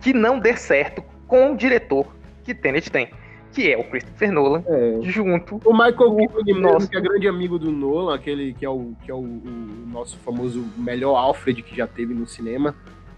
que 0.00 0.12
não 0.12 0.40
dê 0.40 0.56
certo 0.56 1.02
com 1.28 1.52
o 1.52 1.56
diretor 1.56 2.14
que 2.42 2.52
Tenet 2.52 2.90
tem, 2.90 3.10
que 3.54 3.72
é 3.72 3.78
o 3.78 3.84
Christopher 3.84 4.32
Nolan, 4.32 4.62
É. 4.66 4.98
junto. 5.02 5.60
O 5.64 5.72
Michael 5.72 6.16
Keaton, 6.16 6.60
nosso- 6.60 6.90
que 6.90 6.96
é 6.96 7.00
grande 7.00 7.28
amigo 7.28 7.58
do 7.58 7.70
Nolan, 7.70 8.14
aquele 8.14 8.52
que 8.52 8.64
é 8.64 8.68
o, 8.68 8.92
que 9.04 9.10
é 9.10 9.14
o, 9.14 9.18
o 9.20 9.86
nosso 9.92 10.18
famoso 10.18 10.64
melhor 10.76 11.14
Alfred 11.16 11.62
que 11.62 11.76
já 11.76 11.86
teve 11.86 12.12
no 12.14 12.26
cinema, 12.26 12.74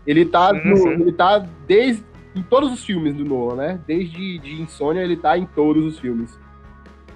ele 0.06 0.24
tá, 0.26 0.52
no- 0.52 0.76
sim. 0.76 0.88
ele 0.90 1.12
tá 1.12 1.38
desde 1.66 2.04
em 2.34 2.42
todos 2.42 2.70
os 2.72 2.84
filmes 2.84 3.14
do 3.14 3.24
Nolan, 3.24 3.56
né? 3.56 3.80
Desde 3.86 4.38
de 4.38 4.60
Insônia 4.60 5.00
ele 5.00 5.16
tá 5.16 5.38
em 5.38 5.46
todos 5.46 5.84
os 5.84 5.98
filmes. 5.98 6.38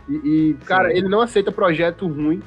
E, 0.09 0.15
e, 0.15 0.55
cara, 0.65 0.91
ele 0.97 1.09
não 1.09 1.21
aceita 1.21 1.53
projeto 1.53 2.09
ruim 2.09 2.41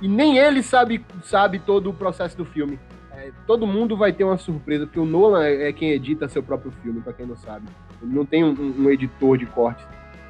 e 0.00 0.08
nem 0.08 0.38
ele 0.38 0.62
sabe, 0.62 1.04
sabe 1.22 1.58
todo 1.58 1.90
o 1.90 1.94
processo 1.94 2.36
do 2.36 2.44
filme. 2.46 2.78
É, 3.12 3.30
todo 3.46 3.66
mundo 3.66 3.96
vai 3.96 4.12
ter 4.12 4.24
uma 4.24 4.38
surpresa, 4.38 4.86
porque 4.86 4.98
o 4.98 5.04
Nolan 5.04 5.44
é, 5.44 5.68
é 5.68 5.72
quem 5.72 5.90
edita 5.90 6.28
seu 6.28 6.42
próprio 6.42 6.72
filme, 6.82 7.00
pra 7.00 7.12
quem 7.12 7.26
não 7.26 7.36
sabe. 7.36 7.66
Ele 8.02 8.14
não 8.14 8.24
tem 8.24 8.42
um, 8.44 8.54
um 8.78 8.88
editor 8.90 9.36
de 9.36 9.44
cortes. 9.46 9.84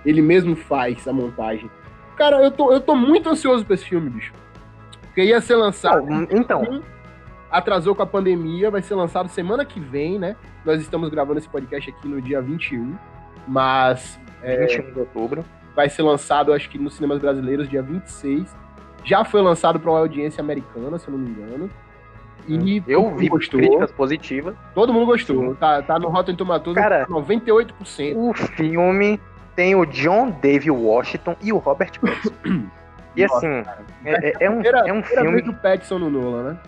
Ele 0.09 0.23
mesmo 0.23 0.57
faz 0.57 1.07
a 1.07 1.13
montagem. 1.13 1.71
Cara, 2.17 2.43
eu 2.43 2.51
tô, 2.51 2.73
eu 2.73 2.81
tô 2.81 2.97
muito 2.97 3.29
ansioso 3.29 3.65
pra 3.65 3.75
esse 3.75 3.85
filme, 3.85 4.09
bicho. 4.09 4.33
Porque 5.03 5.23
ia 5.23 5.41
ser 5.41 5.57
lançado. 5.57 6.07
Então, 6.31 6.83
Atrasou 7.51 7.95
com 7.95 8.03
a 8.03 8.07
pandemia, 8.07 8.71
vai 8.71 8.83
ser 8.83 8.95
lançado 8.95 9.29
semana 9.29 9.65
que 9.65 9.81
vem, 9.81 10.19
né? 10.19 10.37
Nós 10.65 10.81
estamos 10.83 11.09
gravando 11.09 11.39
esse 11.39 11.49
podcast 11.49 11.91
aqui 11.91 12.07
no 12.07 12.21
dia 12.21 12.43
21. 12.43 12.95
Mas 13.47 14.21
É, 14.43 14.67
21 14.67 14.93
de 14.93 15.01
outubro. 15.01 15.45
Vai 15.75 15.89
ser 15.89 16.03
lançado, 16.03 16.53
acho 16.53 16.69
que 16.69 16.79
nos 16.79 16.95
cinemas 16.95 17.19
brasileiros, 17.19 17.69
dia 17.69 17.83
26. 17.83 18.55
Já 19.05 19.25
foi 19.25 19.41
lançado 19.41 19.81
para 19.81 19.91
uma 19.91 20.01
audiência 20.01 20.43
americana, 20.43 20.99
se 20.99 21.09
eu 21.09 21.13
não 21.13 21.21
me 21.21 21.31
engano. 21.31 21.71
E 22.47 22.83
eu 22.87 23.15
vi 23.15 23.29
gostou. 23.29 23.61
críticas 23.61 23.93
positivas. 23.93 24.55
Todo 24.75 24.93
mundo 24.93 25.07
gostou. 25.07 25.55
Tá, 25.55 25.83
tá 25.83 25.99
no 25.99 26.09
Rotten 26.09 26.35
Tomatoes 26.35 26.75
Cara, 26.75 27.07
98%. 27.07 28.15
O 28.17 28.35
filme 28.35 29.21
tem 29.59 29.75
o 29.75 29.85
John 29.85 30.31
David 30.41 30.71
Washington 30.71 31.35
e 31.43 31.53
o 31.53 31.57
Robert 31.57 31.91
Pattinson. 31.99 32.33
e 33.17 33.27
Nossa, 33.27 33.37
assim, 33.39 33.71
é, 34.05 34.29
é, 34.29 34.35
é, 34.43 34.49
um, 34.49 34.63
é 34.63 34.93
um 34.93 35.03
filme... 35.03 35.43
do 35.43 35.53
Pattinson 35.53 35.99
no 35.99 36.09
Nolan, 36.09 36.53
né? 36.53 36.59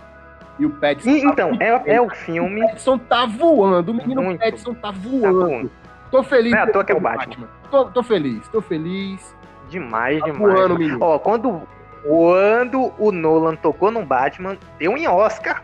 E 0.58 0.66
o 0.66 0.70
Pattinson. 0.70 1.10
E, 1.10 1.22
tá 1.22 1.28
então, 1.28 1.56
é, 1.60 1.94
é 1.94 2.00
o 2.00 2.10
filme. 2.10 2.60
O 2.60 2.66
Pattinson 2.66 2.98
tá 2.98 3.26
voando. 3.26 3.92
O 3.92 3.94
menino 3.94 4.20
Muito. 4.20 4.40
Pattinson 4.40 4.74
tá, 4.74 4.88
tá 4.88 4.90
voando. 4.90 5.22
Tá 5.22 5.46
voando. 5.46 5.70
Tô 6.10 6.22
feliz. 6.24 6.50
Não 6.50 6.58
é 6.58 6.62
à 6.62 6.66
toa 6.66 6.84
que 6.84 6.90
é 6.90 6.96
o 6.96 7.00
Batman. 7.00 7.26
Batman. 7.26 7.48
Tô, 7.70 7.84
tô 7.84 8.02
feliz, 8.02 8.48
tô 8.48 8.60
feliz. 8.60 9.36
Demais, 9.68 10.18
tá 10.18 10.26
demais. 10.26 10.52
Voando, 10.52 10.76
menino. 10.76 10.98
Ó, 11.00 11.16
quando, 11.20 11.62
quando 12.02 12.92
o 12.98 13.12
Nolan 13.12 13.54
tocou 13.54 13.92
no 13.92 14.04
Batman, 14.04 14.58
deu 14.80 14.96
em 14.96 15.06
Oscar. 15.06 15.62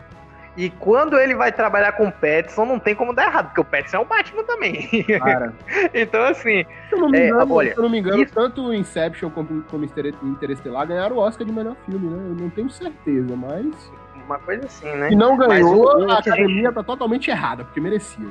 E 0.56 0.70
quando 0.70 1.18
ele 1.18 1.34
vai 1.34 1.52
trabalhar 1.52 1.92
com 1.92 2.08
o 2.08 2.12
Petson, 2.12 2.64
não 2.64 2.78
tem 2.78 2.94
como 2.94 3.12
dar 3.12 3.26
errado, 3.26 3.46
porque 3.46 3.60
o 3.60 3.64
Petson 3.64 3.98
é 3.98 4.00
o 4.00 4.04
Batman 4.04 4.44
também. 4.44 4.88
Então, 5.92 6.22
assim. 6.24 6.64
Se 6.88 6.94
eu 6.94 7.00
não 7.00 7.08
me 7.08 7.18
é, 7.18 7.28
engano, 7.28 7.52
é, 7.52 7.54
olha, 7.54 7.72
se 7.72 7.78
eu 7.78 7.82
não 7.82 7.90
me 7.90 7.98
engano 7.98 8.22
isso... 8.22 8.32
tanto 8.32 8.66
o 8.66 8.74
Inception 8.74 9.30
como, 9.30 9.62
como 9.64 9.84
Interestelar 10.22 10.86
ganharam 10.86 11.16
o 11.16 11.18
Oscar 11.18 11.46
de 11.46 11.52
melhor 11.52 11.76
filme, 11.84 12.08
né? 12.08 12.16
Eu 12.16 12.34
não 12.34 12.50
tenho 12.50 12.70
certeza, 12.70 13.36
mas. 13.36 13.92
Uma 14.24 14.38
coisa 14.38 14.66
assim, 14.66 14.90
né? 14.92 15.12
E 15.12 15.16
não 15.16 15.36
ganhou, 15.36 16.00
o, 16.00 16.10
a 16.10 16.18
academia 16.18 16.64
gente... 16.64 16.74
tá 16.74 16.82
totalmente 16.82 17.30
errada, 17.30 17.64
porque 17.64 17.80
merecia. 17.80 18.26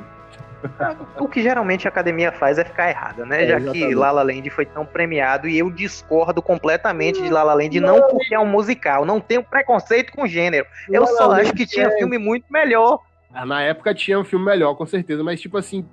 o 1.19 1.27
que 1.27 1.41
geralmente 1.41 1.87
a 1.87 1.89
academia 1.89 2.31
faz 2.31 2.57
é 2.57 2.65
ficar 2.65 2.89
errada, 2.89 3.25
né? 3.25 3.43
É, 3.43 3.47
Já 3.47 3.57
exatamente. 3.57 3.87
que 3.87 3.95
Lala 3.95 4.23
La 4.23 4.33
Land 4.33 4.49
foi 4.49 4.65
tão 4.65 4.85
premiado 4.85 5.47
e 5.47 5.57
eu 5.57 5.69
discordo 5.69 6.41
completamente 6.41 7.21
de 7.21 7.29
Lala 7.29 7.53
La 7.53 7.63
Land, 7.63 7.79
não, 7.79 7.97
não 7.97 8.07
porque 8.09 8.33
é 8.33 8.39
um 8.39 8.45
musical, 8.45 9.05
não 9.05 9.19
tenho 9.19 9.43
preconceito 9.43 10.11
com 10.11 10.27
gênero. 10.27 10.65
Eu 10.89 11.01
La 11.01 11.07
só 11.07 11.27
La 11.27 11.37
acho 11.37 11.53
que 11.53 11.65
tinha 11.65 11.87
é... 11.87 11.97
filme 11.97 12.17
muito 12.17 12.45
melhor. 12.49 12.99
Ah, 13.33 13.45
na 13.45 13.61
época 13.61 13.93
tinha 13.93 14.19
um 14.19 14.23
filme 14.23 14.45
melhor, 14.45 14.75
com 14.75 14.85
certeza, 14.85 15.23
mas 15.23 15.41
tipo 15.41 15.57
assim, 15.57 15.85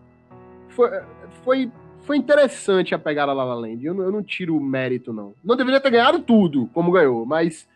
foi, 0.69 0.91
foi, 1.45 1.73
foi 2.03 2.17
interessante 2.17 2.95
a 2.95 2.99
pegada 2.99 3.33
La 3.33 3.45
La 3.45 3.55
Land. 3.55 3.85
Eu, 3.85 4.01
eu 4.03 4.13
não 4.13 4.23
tiro 4.23 4.57
o 4.57 4.61
mérito, 4.61 5.13
não. 5.13 5.35
Não 5.45 5.57
deveria 5.57 5.81
ter 5.81 5.91
ganhado 5.91 6.21
tudo, 6.21 6.69
como 6.73 6.93
ganhou, 6.93 7.27
mas 7.27 7.69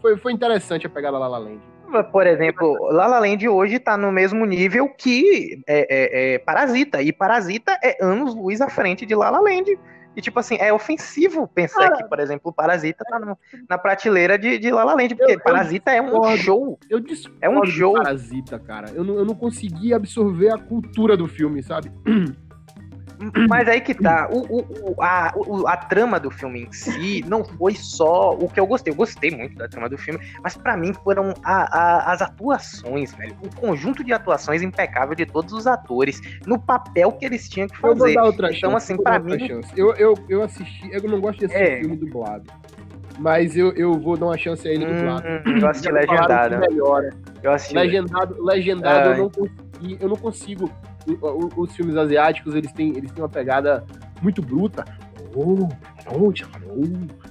foi, 0.00 0.16
foi 0.16 0.32
interessante 0.32 0.86
a 0.86 0.90
pegada 0.90 1.18
La 1.18 1.28
La 1.28 1.38
Land 1.38 1.75
por 2.12 2.26
exemplo, 2.26 2.90
La 2.90 3.06
La 3.06 3.20
Land 3.20 3.48
hoje 3.48 3.78
tá 3.78 3.96
no 3.96 4.12
mesmo 4.12 4.44
nível 4.44 4.88
que 4.88 5.62
é, 5.66 5.86
é, 5.88 6.34
é 6.34 6.38
Parasita. 6.38 7.02
E 7.02 7.12
Parasita 7.12 7.78
é 7.82 7.96
anos 8.02 8.34
luz 8.34 8.60
à 8.60 8.68
frente 8.68 9.06
de 9.06 9.14
La 9.14 9.30
La 9.30 9.40
Land. 9.40 9.78
E, 10.16 10.20
tipo 10.22 10.40
assim, 10.40 10.56
é 10.58 10.72
ofensivo 10.72 11.46
pensar 11.46 11.94
que, 11.94 12.04
por 12.04 12.18
exemplo, 12.18 12.50
Parasita 12.50 13.04
tá 13.04 13.18
no, 13.18 13.38
na 13.68 13.76
prateleira 13.76 14.38
de, 14.38 14.58
de 14.58 14.70
La 14.70 14.82
La 14.82 14.94
Land, 14.94 15.14
porque 15.14 15.34
eu, 15.34 15.40
Parasita 15.40 15.90
é 15.90 16.00
um 16.00 16.36
show. 16.38 16.78
Eu 16.88 17.04
é 17.42 17.50
um 17.50 17.64
show. 17.66 17.92
Parasita, 17.92 18.58
cara. 18.58 18.90
Eu 18.94 19.04
não, 19.04 19.14
eu 19.16 19.26
não 19.26 19.34
consegui 19.34 19.92
absorver 19.92 20.54
a 20.54 20.58
cultura 20.58 21.18
do 21.18 21.28
filme, 21.28 21.62
sabe? 21.62 21.92
Mas 23.48 23.68
aí 23.68 23.80
que 23.80 23.94
tá. 23.94 24.28
O, 24.30 24.60
o, 24.60 25.02
a, 25.02 25.32
o, 25.36 25.66
a 25.66 25.76
trama 25.76 26.20
do 26.20 26.30
filme 26.30 26.64
em 26.64 26.72
si 26.72 27.24
não 27.26 27.44
foi 27.44 27.74
só 27.74 28.34
o 28.34 28.48
que 28.48 28.60
eu 28.60 28.66
gostei. 28.66 28.92
Eu 28.92 28.96
gostei 28.96 29.30
muito 29.30 29.56
da 29.56 29.68
trama 29.68 29.88
do 29.88 29.96
filme, 29.96 30.20
mas 30.42 30.56
para 30.56 30.76
mim 30.76 30.92
foram 30.92 31.34
a, 31.42 31.78
a, 31.78 32.12
as 32.12 32.22
atuações, 32.22 33.14
velho. 33.14 33.36
O 33.42 33.54
conjunto 33.56 34.04
de 34.04 34.12
atuações 34.12 34.62
impecável 34.62 35.14
de 35.14 35.26
todos 35.26 35.52
os 35.52 35.66
atores 35.66 36.20
no 36.46 36.58
papel 36.58 37.12
que 37.12 37.24
eles 37.24 37.48
tinham 37.48 37.68
que 37.68 37.76
fazer. 37.78 38.10
Então, 38.10 38.32
chance, 38.52 38.76
assim, 38.76 38.96
para 39.02 39.18
mim. 39.18 39.36
Eu, 39.76 39.94
eu, 39.94 40.14
eu 40.28 40.42
assisti, 40.42 40.90
eu 40.92 41.02
não 41.02 41.20
gosto 41.20 41.38
de 41.40 41.46
assistir 41.46 41.62
é. 41.62 41.80
filme 41.80 41.96
dublado. 41.96 42.44
Mas 43.18 43.56
eu, 43.56 43.72
eu 43.72 43.94
vou 43.94 44.16
dar 44.16 44.26
uma 44.26 44.36
chance 44.36 44.66
a 44.68 44.70
ele 44.70 44.86
hum, 44.86 44.94
dublado. 44.94 45.26
Eu 45.62 45.68
assisti 45.68 45.90
legendado. 45.90 46.54
Eu 47.42 47.52
assisti 47.52 47.74
legendado. 47.74 48.44
Legendado, 48.44 49.10
eu 49.10 49.16
não 49.16 49.30
consegui, 49.30 49.98
eu 50.00 50.08
não 50.08 50.16
consigo 50.16 50.70
os 51.56 51.74
filmes 51.74 51.96
asiáticos, 51.96 52.54
eles 52.54 52.72
têm, 52.72 52.96
eles 52.96 53.10
têm 53.12 53.22
uma 53.22 53.28
pegada 53.28 53.84
muito 54.22 54.42
bruta. 54.42 54.84
Oh, 55.34 55.68
oh, 56.10 56.28
oh, 56.28 56.32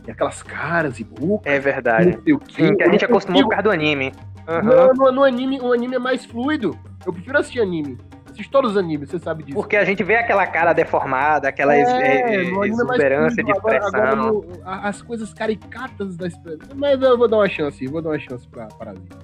e 0.08 0.12
aquelas 0.12 0.44
caras 0.44 1.00
e 1.00 1.04
boca. 1.04 1.50
É 1.50 1.60
verdade. 1.60 2.20
Sim, 2.56 2.76
que 2.76 2.84
a 2.84 2.92
gente 2.92 3.06
acostumou 3.06 3.44
por 3.44 3.50
causa 3.50 3.64
do 3.64 3.72
anime. 3.72 4.14
Uhum. 4.48 4.62
Não, 4.62 4.94
no, 4.94 5.12
no, 5.12 5.24
anime, 5.24 5.60
o 5.60 5.74
anime 5.74 5.96
é 5.96 6.00
mais 6.00 6.24
fluido. 6.26 6.78
Eu 7.06 7.12
prefiro 7.12 7.38
assistir 7.40 7.62
anime. 7.62 7.98
Assisto 8.30 8.52
todos 8.52 8.72
os 8.72 8.78
animes, 8.78 9.10
você 9.10 9.18
sabe 9.18 9.44
disso. 9.44 9.56
Porque 9.56 9.76
a 9.76 9.86
gente 9.86 10.04
vê 10.04 10.18
aquela 10.18 10.46
cara 10.46 10.74
deformada, 10.74 11.48
aquela 11.48 11.74
é, 11.74 11.82
é, 11.82 12.36
é 12.36 12.68
exuberância 12.68 13.44
de 13.44 13.52
expressão. 13.52 13.88
Agora, 13.88 14.12
agora 14.12 14.16
no, 14.16 14.46
as 14.64 15.02
coisas 15.02 15.34
caricatas 15.34 16.18
da 16.18 16.28
expressão. 16.28 16.76
Mas 16.76 17.02
eu 17.02 17.18
vou 17.18 17.28
dar 17.28 17.38
uma 17.38 17.50
chance, 17.50 17.88
vou 17.88 18.02
dar 18.02 18.10
uma 18.10 18.20
chance 18.20 18.48
pra 18.48 18.68
Parasita. 18.68 19.18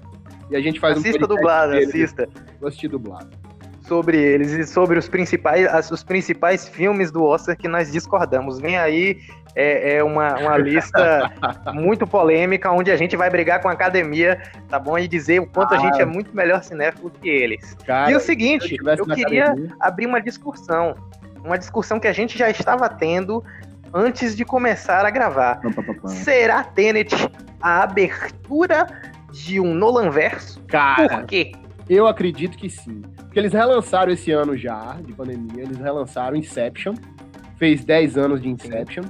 E 0.50 0.56
a 0.56 0.62
gente 0.62 0.80
faz 0.80 0.98
assista 0.98 1.26
um 1.26 1.28
dublado, 1.28 1.74
assista. 1.78 2.28
Vou 2.60 2.68
assistir 2.68 2.88
dublado 2.88 3.30
sobre 3.92 4.18
eles 4.18 4.54
e 4.54 4.66
sobre 4.66 4.98
os 4.98 5.10
principais, 5.10 5.92
os 5.92 6.02
principais 6.02 6.66
filmes 6.66 7.12
do 7.12 7.26
Oscar 7.26 7.58
que 7.58 7.68
nós 7.68 7.92
discordamos. 7.92 8.58
Vem 8.58 8.78
aí 8.78 9.20
é, 9.54 9.96
é 9.96 10.04
uma, 10.04 10.34
uma 10.40 10.58
lista 10.58 11.30
muito 11.76 12.08
polêmica, 12.08 12.72
onde 12.72 12.90
a 12.90 12.96
gente 12.96 13.18
vai 13.18 13.30
brigar 13.30 13.62
com 13.62 13.68
a 13.68 13.74
academia, 13.74 14.42
tá 14.70 14.80
bom? 14.80 14.98
E 14.98 15.10
dizer 15.10 15.42
o 15.42 15.46
quanto 15.46 15.74
ah, 15.74 15.78
a 15.78 15.80
gente 15.82 16.02
é 16.02 16.06
muito 16.06 16.34
melhor 16.34 16.64
cinéfilo 16.64 17.12
que 17.12 17.28
eles. 17.28 17.76
Cara, 17.86 18.10
e 18.10 18.16
o 18.16 18.20
seguinte, 18.22 18.78
eu, 18.82 18.96
eu 18.96 19.06
queria 19.08 19.48
academia. 19.48 19.76
abrir 19.82 20.06
uma 20.06 20.22
discussão. 20.22 20.96
Uma 21.44 21.58
discussão 21.58 22.00
que 22.00 22.08
a 22.08 22.14
gente 22.14 22.38
já 22.38 22.50
estava 22.50 22.88
tendo 22.88 23.44
antes 23.94 24.38
de 24.38 24.46
começar 24.46 25.06
a 25.06 25.10
gravar. 25.10 25.60
Será 26.06 26.64
Tenet 26.64 27.14
a 27.62 27.84
abertura 27.84 28.88
de 29.34 29.60
um 29.60 29.74
Nolan 29.74 30.12
verso? 30.12 30.62
Cara, 30.70 31.10
Por 31.10 31.26
quê? 31.26 31.52
Eu 31.94 32.08
acredito 32.08 32.58
que 32.58 32.70
sim. 32.70 33.02
Porque 33.18 33.38
eles 33.38 33.52
relançaram 33.52 34.14
esse 34.14 34.32
ano 34.32 34.56
já, 34.56 34.98
de 35.06 35.12
pandemia, 35.12 35.64
eles 35.64 35.78
relançaram 35.78 36.38
Inception. 36.38 36.96
Fez 37.58 37.84
10 37.84 38.18
anos 38.18 38.42
de 38.42 38.48
Inception, 38.48 39.04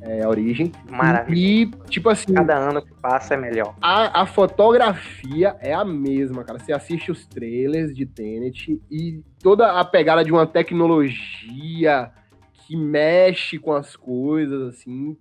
é, 0.00 0.22
a 0.22 0.28
origem. 0.30 0.72
Maravilha. 0.88 1.38
E, 1.38 1.70
tipo 1.90 2.08
assim. 2.08 2.32
Cada 2.32 2.56
ano 2.56 2.80
que 2.80 2.94
passa 2.94 3.34
é 3.34 3.36
melhor. 3.36 3.76
A, 3.78 4.22
a 4.22 4.26
fotografia 4.26 5.54
é 5.60 5.74
a 5.74 5.84
mesma, 5.84 6.42
cara. 6.44 6.58
Você 6.58 6.72
assiste 6.72 7.12
os 7.12 7.26
trailers 7.26 7.94
de 7.94 8.06
Tenet 8.06 8.80
e 8.90 9.22
toda 9.42 9.78
a 9.78 9.84
pegada 9.84 10.24
de 10.24 10.32
uma 10.32 10.46
tecnologia 10.46 12.10
que 12.54 12.74
mexe 12.74 13.58
com 13.58 13.74
as 13.74 13.96
coisas, 13.96 14.74
assim, 14.74 15.14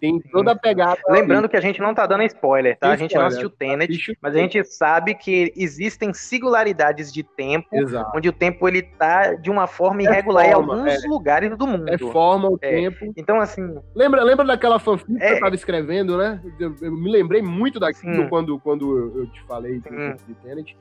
tem 0.00 0.20
toda 0.20 0.52
a 0.52 0.56
pegada. 0.56 1.00
Lembrando 1.08 1.48
que 1.48 1.56
a 1.56 1.60
gente 1.60 1.80
não 1.80 1.94
tá 1.94 2.06
dando 2.06 2.22
spoiler, 2.24 2.78
tá? 2.78 2.88
Tem 2.88 2.94
a 2.94 2.96
gente 2.96 3.10
spoiler. 3.10 3.22
não 3.22 3.26
assistiu 3.28 3.50
Tenet, 3.50 3.92
Assiste 3.92 4.18
mas 4.20 4.34
a 4.34 4.38
gente 4.38 4.64
sabe 4.64 5.14
que 5.14 5.52
existem 5.56 6.12
singularidades 6.12 7.12
de 7.12 7.22
tempo, 7.22 7.68
Exato. 7.72 8.10
onde 8.16 8.28
o 8.28 8.32
tempo 8.32 8.66
ele 8.66 8.82
tá 8.82 9.34
de 9.34 9.50
uma 9.50 9.66
forma 9.66 10.02
é 10.02 10.04
irregular 10.04 10.46
é 10.46 10.52
forma, 10.52 10.74
em 10.74 10.78
alguns 10.78 11.04
é. 11.04 11.08
lugares 11.08 11.56
do 11.56 11.66
mundo. 11.66 11.88
É 11.88 11.98
forma 11.98 12.48
o 12.48 12.58
é. 12.62 12.70
tempo. 12.70 13.12
Então, 13.16 13.40
assim. 13.40 13.78
Lembra, 13.94 14.22
lembra 14.22 14.46
daquela 14.46 14.78
fanfic 14.78 15.14
que 15.14 15.22
eu 15.22 15.28
é. 15.28 15.40
tava 15.40 15.54
escrevendo, 15.54 16.16
né? 16.16 16.40
Eu, 16.58 16.74
eu, 16.80 16.92
me 16.92 17.10
lembrei 17.10 17.42
muito 17.42 17.78
daquilo 17.78 18.28
quando, 18.28 18.58
quando 18.60 19.12
eu 19.16 19.26
te 19.26 19.42
falei 19.42 19.80
de 19.80 20.34
Tenet. 20.42 20.76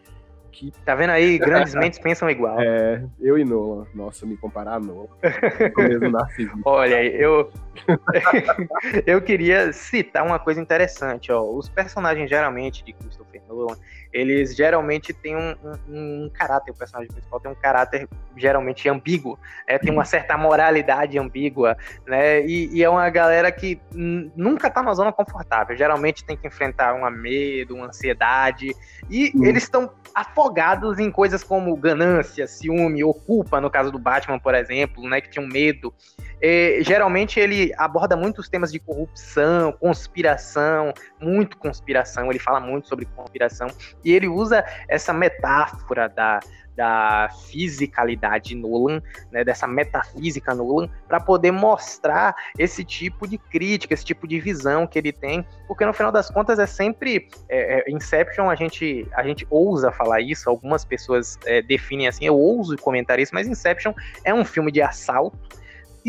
Que... 0.51 0.71
Tá 0.85 0.95
vendo 0.95 1.11
aí? 1.11 1.37
Grandes 1.37 1.73
mentes 1.75 1.99
pensam 1.99 2.29
igual. 2.29 2.59
É, 2.59 3.03
eu 3.19 3.37
e 3.37 3.45
Nolan. 3.45 3.85
Nossa, 3.93 4.25
me 4.25 4.37
comparar 4.37 4.75
a 4.75 4.79
Nolan. 4.79 5.07
Olha, 6.65 7.03
eu. 7.03 7.51
eu 9.05 9.21
queria 9.21 9.71
citar 9.71 10.25
uma 10.25 10.39
coisa 10.39 10.59
interessante, 10.59 11.31
ó. 11.31 11.41
Os 11.41 11.69
personagens 11.69 12.29
geralmente 12.29 12.83
de 12.83 12.93
Christopher 12.93 13.41
Nolan, 13.47 13.77
eles 14.11 14.55
geralmente 14.55 15.13
têm 15.13 15.35
um, 15.35 15.55
um, 15.63 16.25
um, 16.25 16.31
caráter, 16.33 16.71
o 16.71 16.75
personagem 16.75 17.11
principal 17.11 17.39
tem 17.39 17.51
um 17.51 17.55
caráter 17.55 18.07
geralmente 18.35 18.89
ambíguo, 18.89 19.37
é, 19.67 19.77
tem 19.77 19.91
uma 19.91 20.05
certa 20.05 20.37
moralidade 20.37 21.17
ambígua, 21.19 21.77
né? 22.07 22.41
E, 22.45 22.69
e 22.73 22.83
é 22.83 22.89
uma 22.89 23.09
galera 23.09 23.51
que 23.51 23.79
nunca 23.93 24.69
tá 24.69 24.81
na 24.81 24.93
zona 24.93 25.11
confortável, 25.11 25.75
geralmente 25.75 26.23
tem 26.23 26.35
que 26.35 26.47
enfrentar 26.47 26.93
um 26.93 27.09
medo, 27.11 27.75
uma 27.75 27.87
ansiedade, 27.87 28.75
e 29.09 29.31
hum. 29.35 29.45
eles 29.45 29.63
estão 29.63 29.91
afogados 30.13 30.99
em 30.99 31.11
coisas 31.11 31.43
como 31.43 31.75
ganância, 31.75 32.47
ciúme 32.47 33.03
ou 33.03 33.13
culpa, 33.13 33.61
no 33.61 33.69
caso 33.69 33.91
do 33.91 33.99
Batman, 33.99 34.39
por 34.39 34.55
exemplo, 34.55 35.07
né? 35.07 35.21
Que 35.21 35.29
tinha 35.29 35.43
um 35.43 35.47
medo. 35.47 35.93
É, 36.41 36.79
geralmente 36.81 37.39
ele 37.39 37.73
aborda 37.77 38.15
muitos 38.15 38.47
temas 38.47 38.71
de 38.71 38.79
corrupção, 38.79 39.73
conspiração, 39.73 40.93
muito 41.19 41.57
conspiração, 41.57 42.29
ele 42.29 42.39
fala 42.39 42.59
muito 42.61 42.87
sobre 42.87 43.05
conspiração, 43.05 43.67
e 44.03 44.11
ele 44.11 44.27
usa 44.27 44.63
essa 44.87 45.13
metáfora 45.13 46.07
da, 46.09 46.39
da 46.79 47.29
fisicalidade 47.49 48.55
Nolan, 48.55 49.01
né, 49.29 49.43
dessa 49.43 49.67
metafísica 49.67 50.55
Nolan, 50.55 50.87
para 51.09 51.19
poder 51.19 51.51
mostrar 51.51 52.33
esse 52.57 52.85
tipo 52.85 53.27
de 53.27 53.37
crítica, 53.37 53.93
esse 53.93 54.05
tipo 54.05 54.25
de 54.25 54.39
visão 54.39 54.87
que 54.87 54.97
ele 54.97 55.11
tem, 55.11 55.45
porque 55.67 55.85
no 55.85 55.91
final 55.91 56.09
das 56.09 56.29
contas 56.31 56.57
é 56.57 56.65
sempre 56.65 57.27
é, 57.49 57.79
é, 57.79 57.91
Inception 57.91 58.49
a 58.49 58.55
gente 58.55 59.05
a 59.13 59.23
gente 59.23 59.45
ousa 59.49 59.91
falar 59.91 60.21
isso, 60.21 60.49
algumas 60.49 60.85
pessoas 60.85 61.37
é, 61.45 61.61
definem 61.61 62.07
assim, 62.07 62.25
eu 62.25 62.37
ouso 62.37 62.77
comentar 62.77 63.19
isso, 63.19 63.35
mas 63.35 63.45
Inception 63.45 63.93
é 64.23 64.33
um 64.33 64.45
filme 64.45 64.71
de 64.71 64.81
assalto 64.81 65.37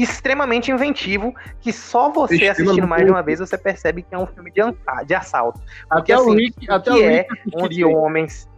extremamente 0.03 0.71
inventivo 0.71 1.35
que 1.61 1.73
só 1.73 2.11
você 2.11 2.49
assistindo 2.49 2.87
mais 2.87 3.05
de 3.05 3.11
uma 3.11 3.23
vez 3.23 3.39
você 3.39 3.59
percebe 3.59 4.03
que 4.03 4.15
é 4.15 4.19
um 4.19 4.27
filme 4.27 4.51
de, 4.51 4.61
de 5.07 5.15
assalto. 5.15 5.61
Porque, 5.89 6.13
Até 6.13 6.23
o 6.23 6.31
assim, 6.31 6.37
Rick, 6.37 6.71
o 6.71 6.75
até 6.75 6.91
que 6.91 6.97
o 6.99 7.05
é 7.05 7.17
Rick 7.19 7.33
Onze 7.33 7.57
assistiria. 7.57 7.89
homens. 7.89 8.49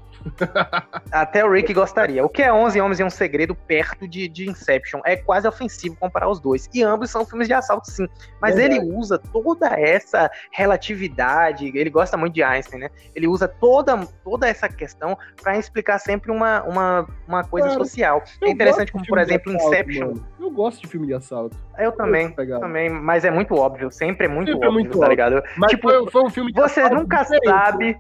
Até 1.11 1.45
o 1.45 1.51
Rick 1.51 1.73
gostaria. 1.75 2.25
O 2.25 2.29
que 2.29 2.43
é 2.43 2.53
11 2.53 2.81
Homens 2.81 3.01
e 3.01 3.05
um 3.05 3.11
Segredo 3.11 3.55
perto 3.55 4.07
de, 4.09 4.29
de 4.29 4.49
Inception? 4.49 5.01
É 5.05 5.17
quase 5.17 5.47
ofensivo 5.47 5.97
comparar 5.97 6.29
os 6.29 6.41
dois. 6.41 6.69
E 6.73 6.83
ambos 6.83 7.11
são 7.11 7.25
filmes 7.27 7.49
de 7.49 7.55
assalto, 7.55 7.91
sim. 7.91 8.07
Mas 8.41 8.55
Verdade. 8.57 8.81
ele 8.81 8.95
usa 8.95 9.19
toda 9.19 9.69
essa 9.79 10.31
relatividade. 10.51 11.71
Ele 11.75 11.91
gosta 11.91 12.17
muito 12.17 12.35
de 12.35 12.43
Einstein, 12.43 12.81
né? 12.81 12.91
Ele 13.15 13.27
usa 13.27 13.47
toda, 13.49 13.97
toda 14.25 14.49
essa 14.49 14.69
questão 14.69 15.17
para 15.43 15.57
explicar 15.59 15.99
sempre 15.99 16.31
uma, 16.31 16.63
uma, 16.65 17.07
uma 17.27 17.45
coisa 17.45 17.69
Claro. 17.69 17.85
social. 17.85 18.23
Eu 18.41 18.49
é 18.49 18.51
interessante 18.51 18.91
como, 18.93 19.07
por 19.07 19.19
exemplo, 19.19 19.53
assalto, 19.55 19.75
Inception. 19.75 20.07
mano. 20.09 20.27
Eu 20.41 20.51
gosto 20.51 20.81
de 20.83 20.89
filme 20.89 21.07
de 21.07 21.15
assalto. 21.15 21.57
Eu 21.79 21.93
também. 21.93 22.27
Essa 22.27 22.35
pegada. 22.35 22.61
Também, 22.61 22.91
mas 22.91 23.25
é 23.25 23.31
muito 23.31 23.55
óbvio, 23.55 23.91
sempre 23.91 24.27
é 24.27 24.29
muito 24.29 24.53
Sempre 24.53 24.67
é 24.67 24.69
óbvio, 24.69 24.73
muito 24.85 24.91
tá 24.93 24.97
óbvio. 24.99 25.11
ligado? 25.11 25.43
Mas 25.57 25.71
Tipo, 25.71 25.89
foi, 25.89 26.11
foi 26.11 26.23
um 26.25 26.31
filme 26.31 26.53
de 26.53 26.61
Você 26.61 26.89
nunca 26.91 27.23
diferente, 27.23 27.45
sabe 27.45 27.99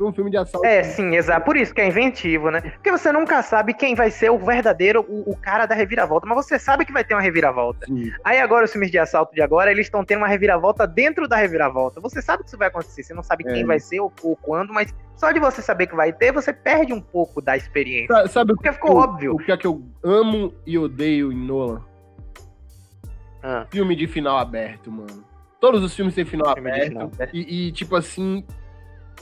um 0.00 0.12
filme 0.12 0.30
de 0.30 0.36
assalto. 0.36 0.66
É, 0.66 0.82
sim, 0.82 1.14
exato. 1.14 1.44
Por 1.44 1.56
isso 1.56 1.72
que 1.74 1.80
é 1.80 1.86
inventivo, 1.86 2.50
né? 2.50 2.60
Porque 2.60 2.90
você 2.90 3.12
nunca 3.12 3.42
sabe 3.42 3.72
quem 3.74 3.94
vai 3.94 4.10
ser 4.10 4.30
o 4.30 4.38
verdadeiro, 4.38 5.04
o, 5.08 5.30
o 5.30 5.36
cara 5.36 5.66
da 5.66 5.74
reviravolta, 5.74 6.26
mas 6.26 6.36
você 6.44 6.58
sabe 6.58 6.84
que 6.84 6.92
vai 6.92 7.04
ter 7.04 7.14
uma 7.14 7.20
reviravolta. 7.20 7.86
Sim. 7.86 8.10
Aí 8.24 8.40
agora, 8.40 8.64
os 8.64 8.72
filmes 8.72 8.90
de 8.90 8.98
assalto 8.98 9.34
de 9.34 9.40
agora, 9.42 9.70
eles 9.70 9.86
estão 9.86 10.04
tendo 10.04 10.18
uma 10.18 10.28
reviravolta 10.28 10.86
dentro 10.86 11.28
da 11.28 11.36
reviravolta. 11.36 12.00
Você 12.00 12.20
sabe 12.20 12.42
que 12.42 12.48
isso 12.48 12.58
vai 12.58 12.68
acontecer, 12.68 13.02
você 13.02 13.14
não 13.14 13.22
sabe 13.22 13.44
quem 13.44 13.62
É. 13.62 13.64
vai 13.66 13.78
ser 13.78 14.00
ou, 14.00 14.12
ou 14.22 14.34
quando, 14.36 14.72
mas 14.72 14.92
só 15.16 15.30
de 15.30 15.38
você 15.38 15.62
saber 15.62 15.86
que 15.86 15.94
vai 15.94 16.12
ter, 16.12 16.32
você 16.32 16.52
perde 16.52 16.92
um 16.92 17.00
pouco 17.00 17.40
da 17.40 17.56
experiência. 17.56 18.14
Sa- 18.14 18.28
Sabe 18.28 18.52
o 18.52 18.56
Porque 18.56 18.68
que 18.70 18.74
ficou 18.74 18.90
eu- 18.92 18.96
óbvio. 18.96 19.34
O 19.34 19.38
que 19.38 19.52
é 19.52 19.56
que 19.56 19.66
eu 19.66 19.80
amo 20.02 20.52
e 20.66 20.76
odeio 20.76 21.30
em 21.32 21.36
Nolan? 21.36 21.82
Ah, 23.42 23.66
Filme 23.70 23.94
de 23.94 24.06
final 24.06 24.38
aberto, 24.38 24.90
mano. 24.90 25.22
Todos 25.60 25.82
os 25.82 25.94
filmes 25.94 26.14
têm 26.14 26.24
final 26.24 26.52
Filme 26.54 26.70
aberto. 26.70 26.88
final 26.88 27.02
aberto. 27.04 27.34
E, 27.34 27.68
e, 27.68 27.72
tipo 27.72 27.94
assim, 27.96 28.44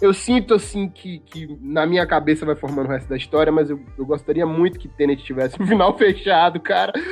eu 0.01 0.13
sinto 0.13 0.55
assim 0.55 0.89
que, 0.89 1.19
que 1.21 1.59
na 1.61 1.87
minha 1.87 2.07
cabeça 2.07 2.45
vai 2.47 2.55
formando 2.57 2.87
o 2.87 2.91
resto 2.91 3.09
da 3.09 3.17
história, 3.17 3.53
mas 3.53 3.71
eu, 3.71 3.81
eu 3.99 4.05
gostaria 4.07 4.47
muito 4.47 4.79
que 4.79 4.89
Tenet 4.89 5.23
tivesse 5.23 5.61
um 5.61 5.67
final 5.69 5.97
fechado, 5.97 6.61
cara. 6.61 6.93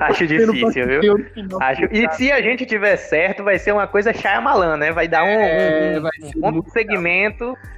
Acho 0.00 0.26
difícil, 0.26 0.86
viu? 1.00 1.14
um 1.14 1.62
Acho... 1.62 1.84
E 1.92 2.10
se 2.12 2.30
a 2.30 2.40
gente 2.40 2.64
tiver 2.64 2.96
certo, 2.96 3.42
vai 3.44 3.58
ser 3.58 3.72
uma 3.72 3.86
coisa 3.86 4.12
Shyamalan, 4.12 4.76
né? 4.76 4.92
Vai 4.92 5.08
dar 5.08 5.24
um, 5.24 5.28
É, 5.28 5.98
um- 5.98 6.02
vai 6.02 6.12
um 6.52 6.60
de 6.60 6.70
segmento 6.70 7.44
Vai 7.46 7.75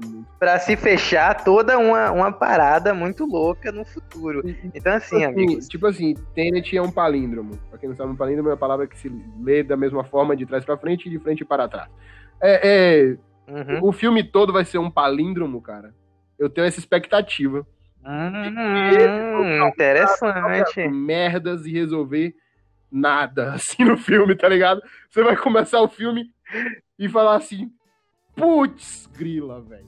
ser 0.00 0.06
muito. 0.08 0.26
pra 0.38 0.58
se 0.58 0.76
fechar 0.76 1.42
toda 1.44 1.78
uma, 1.78 2.10
uma 2.10 2.32
parada 2.32 2.92
muito 2.94 3.24
louca 3.24 3.70
no 3.72 3.84
futuro. 3.84 4.42
Então, 4.74 4.92
assim, 4.94 5.16
Assim, 5.16 5.24
amigos. 5.24 5.68
tipo 5.68 5.86
assim, 5.86 6.14
Tenet 6.34 6.76
é 6.76 6.82
um 6.82 6.90
palíndromo. 6.90 7.56
Pra 7.70 7.78
quem 7.78 7.88
não 7.88 7.96
sabe, 7.96 8.12
um 8.12 8.16
palíndromo 8.16 8.48
é 8.48 8.52
uma 8.52 8.58
palavra 8.58 8.86
que 8.86 8.98
se 8.98 9.08
lê 9.42 9.62
da 9.62 9.76
mesma 9.76 10.04
forma 10.04 10.36
de 10.36 10.44
trás 10.46 10.64
pra 10.64 10.76
frente 10.76 11.06
e 11.06 11.10
de 11.10 11.18
frente 11.18 11.44
para 11.44 11.68
trás. 11.68 11.88
É, 12.42 12.60
é, 13.12 13.16
Uhum. 13.48 13.78
o 13.84 13.92
filme 13.92 14.24
todo 14.24 14.52
vai 14.52 14.64
ser 14.64 14.78
um 14.78 14.90
palíndromo, 14.90 15.62
cara. 15.62 15.94
Eu 16.38 16.50
tenho 16.50 16.66
essa 16.66 16.80
expectativa. 16.80 17.64
Hum, 18.04 19.68
interessante. 19.68 20.88
Merdas 20.88 21.64
e 21.66 21.72
resolver 21.72 22.34
nada, 22.90 23.52
assim, 23.54 23.84
no 23.84 23.96
filme, 23.96 24.34
tá 24.36 24.48
ligado? 24.48 24.82
Você 25.10 25.22
vai 25.22 25.36
começar 25.36 25.80
o 25.80 25.88
filme 25.88 26.30
e 26.98 27.08
falar 27.08 27.36
assim, 27.36 27.70
putz, 28.36 29.08
grila, 29.16 29.60
velho. 29.62 29.86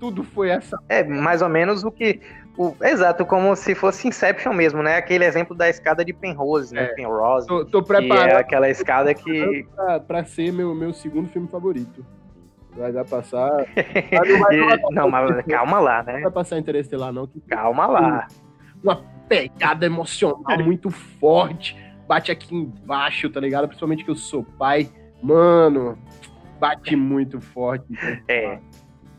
Tudo 0.00 0.22
foi 0.22 0.50
essa. 0.50 0.76
É 0.88 1.02
mais 1.04 1.40
ou 1.40 1.48
menos 1.48 1.82
o 1.84 1.90
que. 1.90 2.20
o- 2.58 2.74
exato, 2.82 3.24
como 3.24 3.54
se 3.56 3.74
fosse 3.74 4.08
Inception 4.08 4.52
mesmo, 4.52 4.82
né? 4.82 4.96
Aquele 4.96 5.24
exemplo 5.24 5.56
da 5.56 5.68
escada 5.68 6.04
de 6.04 6.12
Penrose, 6.12 6.74
né? 6.74 6.84
É. 6.84 6.94
Penrose. 6.94 7.46
Tô, 7.46 7.64
tô 7.64 7.82
Que 7.82 7.92
é 7.92 7.96
preparado 7.96 8.36
aquela 8.36 8.68
escada 8.68 9.14
que. 9.14 9.66
pra, 9.74 10.00
pra 10.00 10.24
ser 10.24 10.52
meu, 10.52 10.74
meu 10.74 10.92
segundo 10.92 11.28
filme 11.28 11.48
favorito. 11.48 12.04
Vai 12.76 12.92
dar 12.92 13.04
passar. 13.04 13.50
Mas 14.12 14.28
não 14.28 14.40
vai, 14.40 14.56
não 14.56 14.66
vai 14.68 14.78
Não, 14.90 15.10
mas 15.10 15.46
calma 15.46 15.78
lá, 15.78 16.02
né? 16.02 16.14
não 16.14 16.22
vai 16.22 16.30
passar 16.32 16.58
Interestelar, 16.58 17.12
não. 17.12 17.24
Que 17.24 17.40
Calma 17.42 17.86
lá. 17.86 18.26
uma 18.82 18.96
pegada 19.28 19.86
emocional 19.86 20.58
muito 20.58 20.90
forte. 20.90 21.76
Bate 22.08 22.32
aqui 22.32 22.52
embaixo, 22.54 23.30
tá 23.30 23.38
ligado? 23.40 23.68
Principalmente 23.68 24.04
que 24.04 24.10
eu 24.10 24.16
sou 24.16 24.42
pai. 24.42 24.90
Mano, 25.22 25.96
bate 26.58 26.94
muito 26.96 27.40
forte. 27.40 27.84
É. 28.28 28.58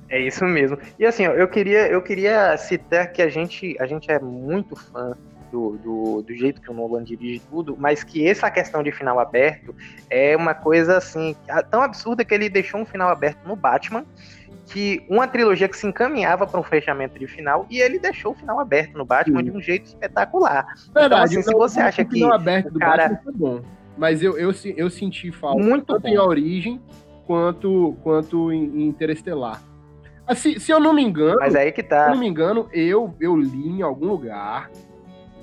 É 0.07 0.19
isso 0.19 0.45
mesmo. 0.45 0.77
E 0.99 1.05
assim, 1.05 1.25
ó, 1.27 1.31
eu 1.31 1.47
queria, 1.47 1.87
eu 1.87 2.01
queria 2.01 2.55
citar 2.57 3.11
que 3.11 3.21
a 3.23 3.27
gente, 3.29 3.75
a 3.79 3.87
gente 3.87 4.09
é 4.11 4.19
muito 4.19 4.75
fã 4.75 5.17
do, 5.51 5.77
do, 5.77 6.21
do 6.21 6.35
jeito 6.35 6.61
que 6.61 6.69
o 6.69 6.73
Nolan 6.75 7.03
dirige 7.03 7.41
tudo, 7.49 7.75
mas 7.79 8.03
que 8.03 8.27
essa 8.27 8.51
questão 8.51 8.83
de 8.83 8.91
final 8.91 9.19
aberto 9.19 9.73
é 10.09 10.37
uma 10.37 10.53
coisa 10.53 10.97
assim, 10.97 11.35
tão 11.71 11.81
absurda 11.81 12.23
que 12.23 12.33
ele 12.35 12.49
deixou 12.49 12.81
um 12.81 12.85
final 12.85 13.09
aberto 13.09 13.39
no 13.47 13.55
Batman, 13.55 14.05
que 14.67 15.03
uma 15.09 15.27
trilogia 15.27 15.67
que 15.67 15.75
se 15.77 15.87
encaminhava 15.87 16.45
para 16.45 16.59
um 16.59 16.63
fechamento 16.63 17.17
de 17.17 17.25
final, 17.27 17.65
e 17.69 17.79
ele 17.79 17.97
deixou 17.97 18.33
o 18.33 18.35
final 18.35 18.59
aberto 18.59 18.95
no 18.97 19.05
Batman 19.05 19.39
Sim. 19.39 19.45
de 19.45 19.51
um 19.51 19.61
jeito 19.61 19.85
espetacular. 19.87 20.67
Verdade, 20.93 21.37
assim, 21.37 21.41
se 21.41 21.53
você 21.53 21.79
acha 21.79 22.01
o 22.03 22.05
que 22.05 22.13
final 22.13 22.33
aberto 22.33 22.67
o 22.67 22.71
do 22.73 22.79
cara- 22.79 23.09
Batman 23.09 23.21
foi 23.23 23.33
bom. 23.33 23.61
Mas 23.97 24.21
eu, 24.21 24.37
eu, 24.37 24.53
se- 24.53 24.73
eu 24.77 24.89
senti 24.89 25.31
falta 25.31 25.63
Muito 25.63 25.85
tanto 25.85 26.01
bom. 26.03 26.09
em 26.09 26.17
A 26.17 26.23
Origem 26.23 26.81
quanto, 27.25 27.95
quanto 28.03 28.51
em, 28.51 28.63
em 28.63 28.87
Interestelar. 28.87 29.61
Assim, 30.27 30.57
se 30.57 30.71
eu 30.71 30.79
não 30.79 30.93
me 30.93 31.03
engano, 31.03 31.37
Mas 31.39 31.55
aí 31.55 31.71
que 31.71 31.81
Se 31.81 31.85
eu 31.85 31.89
tá. 31.89 32.09
não 32.09 32.17
me 32.17 32.27
engano, 32.27 32.67
eu, 32.73 33.13
eu 33.19 33.35
li 33.37 33.67
em 33.69 33.81
algum 33.81 34.07
lugar, 34.07 34.71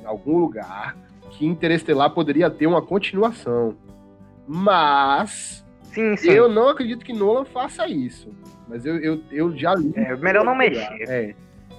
em 0.02 0.04
algum 0.06 0.38
lugar, 0.38 0.96
que 1.30 1.46
Interestelar 1.46 2.10
poderia 2.10 2.50
ter 2.50 2.66
uma 2.66 2.82
continuação. 2.82 3.76
Mas 4.46 5.64
Sim, 5.84 6.16
sim. 6.16 6.30
eu 6.30 6.48
não 6.48 6.68
acredito 6.68 7.04
que 7.04 7.12
Nolan 7.12 7.44
faça 7.44 7.86
isso. 7.86 8.28
Mas 8.68 8.84
eu, 8.84 8.96
eu, 8.96 9.20
eu 9.30 9.56
já 9.56 9.74
li. 9.74 9.92
É, 9.94 10.16
melhor 10.16 10.44
não 10.44 10.52
lugar. 10.52 10.70
mexer. 10.70 11.08
É. 11.08 11.34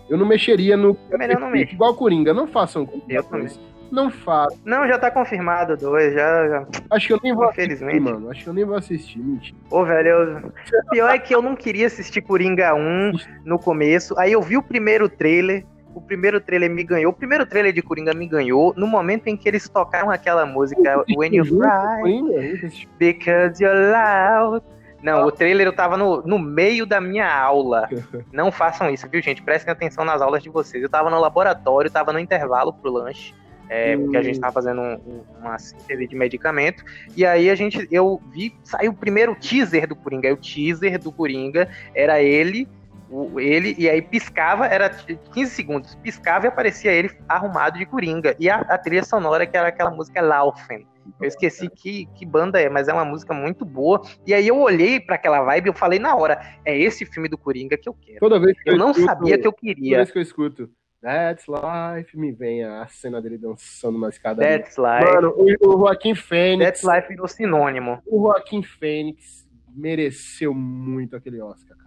Eu 0.09 0.17
não 0.17 0.25
mexeria 0.25 0.77
no. 0.77 0.97
É 1.11 1.17
melhor 1.17 1.39
não 1.39 1.49
mexer. 1.49 1.73
Igual 1.73 1.95
Coringa, 1.95 2.33
não 2.33 2.47
façam 2.47 2.83
Eu 2.83 2.87
continuações. 2.87 3.59
Não 3.93 4.09
façam. 4.09 4.57
Não, 4.65 4.87
já 4.87 4.97
tá 4.97 5.11
confirmado 5.11 5.77
dois, 5.77 6.15
já, 6.15 6.47
já. 6.47 6.67
Acho 6.89 7.05
que 7.05 7.13
eu 7.13 7.19
nem 7.21 7.31
vou 7.31 7.43
assistir, 7.43 7.61
Infelizmente. 7.65 7.99
mano. 7.99 8.31
Acho 8.31 8.43
que 8.43 8.49
eu 8.49 8.53
nem 8.53 8.65
vou 8.65 8.75
assistir, 8.75 9.19
mentira. 9.19 9.55
Ô, 9.69 9.85
velho, 9.85 10.09
eu... 10.09 10.51
pior 10.89 11.09
é 11.11 11.19
que 11.19 11.35
eu 11.35 11.43
não 11.43 11.55
queria 11.55 11.85
assistir 11.85 12.23
Coringa 12.23 12.73
1 12.73 13.11
no 13.45 13.59
começo. 13.59 14.17
Aí 14.17 14.31
eu 14.31 14.41
vi 14.41 14.57
o 14.57 14.63
primeiro 14.63 15.07
trailer. 15.07 15.63
O 15.93 16.01
primeiro 16.01 16.41
trailer 16.41 16.71
me 16.71 16.83
ganhou. 16.83 17.11
O 17.11 17.15
primeiro 17.15 17.45
trailer 17.45 17.71
de 17.71 17.83
Coringa 17.83 18.15
me 18.15 18.25
ganhou 18.25 18.73
no 18.75 18.87
momento 18.87 19.27
em 19.27 19.37
que 19.37 19.47
eles 19.47 19.69
tocaram 19.69 20.09
aquela 20.09 20.43
música 20.43 21.05
When 21.15 21.35
You 21.35 21.45
Cry. 21.45 22.87
Because 22.97 23.63
You're 23.63 23.91
Loud. 23.91 24.65
Não, 25.03 25.27
o 25.27 25.31
trailer 25.31 25.67
eu 25.67 25.73
tava 25.73 25.97
no, 25.97 26.23
no 26.23 26.39
meio 26.39 26.87
da 26.87 26.99
minha 26.99 27.31
aula. 27.31 27.87
Não 28.31 28.51
façam 28.51 28.89
isso, 28.89 29.07
viu, 29.07 29.21
gente? 29.21 29.43
Prestem 29.43 29.71
atenção 29.71 30.03
nas 30.03 30.19
aulas 30.19 30.41
de 30.41 30.49
vocês. 30.49 30.81
Eu 30.81 30.89
tava 30.89 31.11
no 31.11 31.19
laboratório, 31.19 31.91
tava 31.91 32.11
no 32.11 32.17
intervalo 32.17 32.73
pro 32.73 32.91
lanche. 32.91 33.35
É, 33.75 33.97
porque 33.97 34.17
a 34.17 34.21
gente 34.21 34.39
tava 34.39 34.53
fazendo 34.53 34.79
um- 34.81 34.93
um- 34.95 35.23
uma 35.39 35.57
síntese 35.57 36.05
de 36.07 36.15
medicamento. 36.15 36.83
E 37.17 37.25
aí 37.25 37.49
a 37.49 37.55
gente, 37.55 37.87
eu 37.91 38.21
vi, 38.31 38.53
saiu 38.63 38.91
o 38.91 38.95
primeiro 38.95 39.35
teaser 39.35 39.87
do 39.87 39.95
Coringa. 39.95 40.27
Aí 40.27 40.33
o 40.33 40.37
teaser 40.37 40.99
do 40.99 41.11
Coringa 41.11 41.67
era 41.95 42.21
ele, 42.21 42.67
o- 43.09 43.39
ele, 43.39 43.75
e 43.77 43.89
aí 43.89 44.01
piscava, 44.01 44.67
era 44.67 44.89
15 44.89 45.51
segundos, 45.51 45.95
piscava 45.95 46.45
e 46.45 46.49
aparecia 46.49 46.91
ele 46.91 47.09
arrumado 47.27 47.79
de 47.79 47.85
Coringa. 47.87 48.35
E 48.39 48.47
a, 48.49 48.57
a 48.57 48.77
trilha 48.77 49.03
sonora, 49.03 49.45
que 49.47 49.57
era 49.57 49.69
aquela 49.69 49.89
música 49.89 50.21
Laufen. 50.21 50.85
Eu 51.19 51.27
esqueci 51.27 51.67
que, 51.69 52.05
que 52.15 52.25
banda 52.25 52.61
é, 52.61 52.69
mas 52.69 52.87
é 52.87 52.93
uma 52.93 53.03
música 53.03 53.33
muito 53.33 53.65
boa. 53.65 54.01
E 54.25 54.33
aí 54.33 54.47
eu 54.47 54.57
olhei 54.57 54.99
pra 55.01 55.15
aquela 55.15 55.41
vibe 55.43 55.65
e 55.65 55.69
eu 55.69 55.73
falei 55.73 55.99
na 55.99 56.15
hora, 56.15 56.39
é 56.63 56.77
esse 56.77 57.05
filme 57.05 57.27
do 57.27 57.37
Coringa 57.37 57.75
que 57.77 57.89
eu 57.89 57.93
quero. 57.93 58.19
Toda 58.19 58.39
vez 58.39 58.55
que 58.61 58.69
Eu 58.69 58.77
não 58.77 58.91
escuto- 58.91 59.07
sabia 59.07 59.37
que 59.37 59.45
eu 59.47 59.51
Toda 59.51 59.61
queria. 59.61 59.97
vez 59.97 60.11
que 60.11 60.17
eu 60.17 60.21
escuto 60.21 60.69
That's 61.03 61.47
Life, 61.49 62.17
me 62.17 62.31
vem 62.31 62.63
a 62.63 62.87
cena 62.87 63.21
dele 63.21 63.37
dançando 63.37 63.97
uma 63.97 64.07
escada. 64.07 64.41
ali. 64.41 64.63
That's 64.63 64.77
Life. 64.77 65.13
Mano, 65.13 65.33
o, 65.35 65.43
o 65.43 65.79
Joaquim 65.79 66.15
Fênix. 66.15 66.81
That's 66.81 66.95
Life 66.95 67.09
virou 67.09 67.27
sinônimo. 67.27 68.01
O 68.07 68.21
Joaquim 68.21 68.63
Fênix 68.63 69.45
mereceu 69.67 70.53
muito 70.53 71.13
aquele 71.13 71.41
Oscar, 71.41 71.75
cara. 71.75 71.82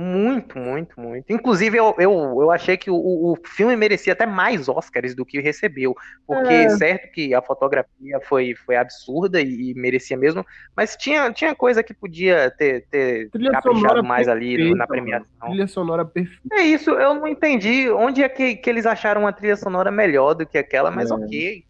Muito, 0.00 0.56
muito, 0.56 1.00
muito. 1.00 1.32
Inclusive, 1.32 1.76
eu, 1.76 1.92
eu, 1.98 2.12
eu 2.40 2.50
achei 2.52 2.76
que 2.76 2.88
o, 2.88 2.94
o 2.94 3.36
filme 3.44 3.74
merecia 3.74 4.12
até 4.12 4.24
mais 4.26 4.68
Oscars 4.68 5.12
do 5.12 5.26
que 5.26 5.40
recebeu. 5.40 5.92
Porque, 6.24 6.52
É. 6.54 6.68
certo 6.68 7.10
que 7.10 7.34
a 7.34 7.42
fotografia 7.42 8.20
foi, 8.28 8.54
foi 8.64 8.76
absurda 8.76 9.40
e, 9.40 9.70
e 9.70 9.74
merecia 9.74 10.16
mesmo, 10.16 10.44
mas 10.76 10.94
tinha, 10.94 11.32
tinha 11.32 11.52
coisa 11.54 11.82
que 11.82 11.92
podia 11.92 12.48
ter, 12.56 12.86
ter 12.88 13.28
Trilha 13.30 13.50
caprichado 13.50 14.04
mais 14.04 14.28
ali 14.28 14.56
no- 14.56 14.76
na 14.76 14.86
perfeita, 14.86 14.86
premiação. 14.86 15.48
Trilha 15.48 15.66
sonora 15.66 16.04
perfeita. 16.04 16.48
É 16.52 16.60
isso, 16.62 16.90
eu 16.90 17.14
não 17.14 17.26
entendi 17.26 17.90
onde 17.90 18.22
é 18.22 18.28
que, 18.28 18.54
que 18.56 18.70
eles 18.70 18.86
acharam 18.86 19.22
uma 19.22 19.32
trilha 19.32 19.56
sonora 19.56 19.90
melhor 19.90 20.34
do 20.34 20.46
que 20.46 20.58
aquela, 20.58 20.90
mas 20.92 21.10
É. 21.10 21.14
ok. 21.14 21.64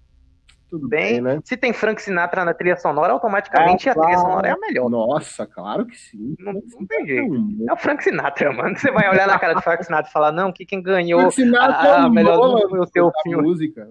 Tudo 0.71 0.87
bem, 0.89 1.15
bem, 1.15 1.21
né? 1.23 1.41
Se 1.45 1.57
tem 1.57 1.73
Frank 1.73 2.01
Sinatra 2.03 2.45
na 2.45 2.53
trilha 2.53 2.77
sonora, 2.77 3.13
automaticamente 3.15 3.89
Ah, 3.89 3.93
a 3.93 3.95
trilha 3.95 4.19
sonora 4.19 4.49
é 4.49 4.51
a 4.51 4.59
melhor. 4.59 4.91
Nossa, 4.91 5.47
claro 5.47 5.87
que 5.87 5.97
sim. 5.97 6.37
Não, 6.39 6.53
não 6.53 6.87
tem 6.87 7.07
jeito. 7.07 7.27
Frank 7.33 7.65
É 7.69 7.73
o 7.73 7.77
Frank 7.77 8.05
Sinatra, 8.05 8.53
mano. 8.53 8.77
Você 8.77 8.91
vai 8.91 9.09
olhar 9.09 9.27
na 9.27 9.39
cara 9.39 9.55
do 9.55 9.63
Frank 9.63 9.83
Sinatra 9.85 10.11
e 10.11 10.13
falar, 10.13 10.31
não, 10.33 10.53
que 10.53 10.67
quem 10.67 10.83
ganhou 10.83 11.31
Sinatra 11.31 11.75
a- 11.75 12.05
a 12.05 12.11
melhor 12.11 12.37
Nolan 12.37 12.69
foi 12.69 12.81
o 12.81 12.87
seu 12.87 13.11
filme. 13.23 13.43
música. 13.49 13.89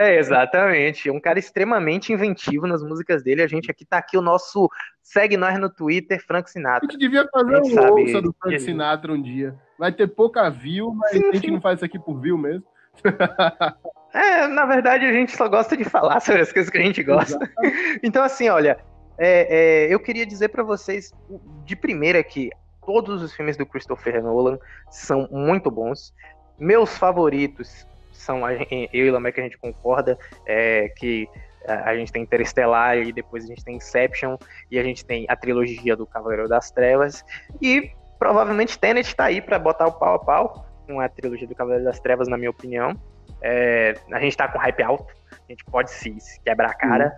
É, 0.00 0.18
exatamente. 0.18 1.10
Um 1.10 1.20
cara 1.20 1.38
extremamente 1.38 2.12
inventivo 2.12 2.66
nas 2.66 2.82
músicas 2.82 3.22
dele. 3.22 3.42
A 3.42 3.46
gente 3.46 3.70
aqui 3.70 3.84
tá 3.84 3.98
aqui, 3.98 4.16
o 4.16 4.22
nosso. 4.22 4.68
Segue 5.02 5.36
nós 5.36 5.58
no 5.58 5.68
Twitter, 5.68 6.22
Frank 6.26 6.48
A 6.48 6.52
Sinatra. 6.52 6.88
gente 6.90 6.98
devia 7.00 7.26
fazer 7.30 7.56
um 7.56 7.90
ouça 8.00 8.22
do 8.22 8.34
Frank 8.40 8.58
Sinatra 8.60 9.12
um 9.12 9.20
dia. 9.20 9.54
Vai 9.78 9.92
ter 9.92 10.06
pouca 10.08 10.48
view, 10.50 10.94
mas 10.94 11.10
Sim, 11.10 11.28
a 11.28 11.32
gente 11.32 11.46
sim. 11.46 11.50
não 11.52 11.60
faz 11.60 11.78
isso 11.78 11.84
aqui 11.84 11.98
por 11.98 12.20
view 12.20 12.38
mesmo. 12.38 12.64
É, 14.14 14.46
na 14.46 14.64
verdade, 14.64 15.04
a 15.04 15.12
gente 15.12 15.36
só 15.36 15.48
gosta 15.48 15.76
de 15.76 15.82
falar 15.82 16.20
sobre 16.20 16.42
as 16.42 16.52
coisas 16.52 16.70
que 16.70 16.78
a 16.78 16.80
gente 16.80 17.02
gosta. 17.02 17.36
Então, 18.00 18.22
assim, 18.22 18.48
olha, 18.48 18.78
é, 19.18 19.86
é, 19.88 19.92
eu 19.92 19.98
queria 19.98 20.24
dizer 20.24 20.50
pra 20.50 20.62
vocês 20.62 21.12
de 21.64 21.74
primeira 21.74 22.22
que 22.22 22.48
todos 22.86 23.22
os 23.22 23.34
filmes 23.34 23.56
do 23.56 23.66
Christopher 23.66 24.22
Nolan 24.22 24.56
são 24.88 25.28
muito 25.32 25.68
bons. 25.68 26.14
Meus 26.56 26.96
favoritos 26.96 27.84
são, 28.12 28.48
eu 28.48 29.06
e 29.06 29.10
Lameck, 29.10 29.40
a 29.40 29.42
gente 29.42 29.58
concorda, 29.58 30.16
é, 30.46 30.88
que 30.90 31.28
a 31.66 31.96
gente 31.96 32.12
tem 32.12 32.22
Interestelar 32.22 32.98
e 32.98 33.12
depois 33.12 33.44
a 33.44 33.46
gente 33.48 33.64
tem 33.64 33.76
Inception 33.76 34.36
e 34.70 34.78
a 34.78 34.82
gente 34.82 35.04
tem 35.04 35.24
a 35.28 35.34
trilogia 35.34 35.96
do 35.96 36.06
Cavaleiro 36.06 36.46
das 36.46 36.70
Trevas 36.70 37.24
e 37.60 37.90
provavelmente 38.18 38.78
Tenet 38.78 39.16
tá 39.16 39.24
aí 39.24 39.40
pra 39.40 39.58
botar 39.58 39.86
o 39.86 39.92
pau 39.92 40.14
a 40.14 40.18
pau 40.18 40.66
com 40.86 41.00
a 41.00 41.08
trilogia 41.08 41.46
do 41.46 41.54
Cavaleiro 41.54 41.84
das 41.84 42.00
Trevas, 42.00 42.28
na 42.28 42.36
minha 42.36 42.50
opinião. 42.50 42.96
É, 43.42 43.94
a 44.10 44.20
gente 44.20 44.36
tá 44.36 44.48
com 44.48 44.58
hype 44.58 44.82
alto, 44.82 45.12
a 45.30 45.52
gente 45.52 45.64
pode 45.66 45.90
se, 45.90 46.18
se 46.18 46.40
quebrar 46.40 46.70
a 46.70 46.74
cara, 46.74 47.12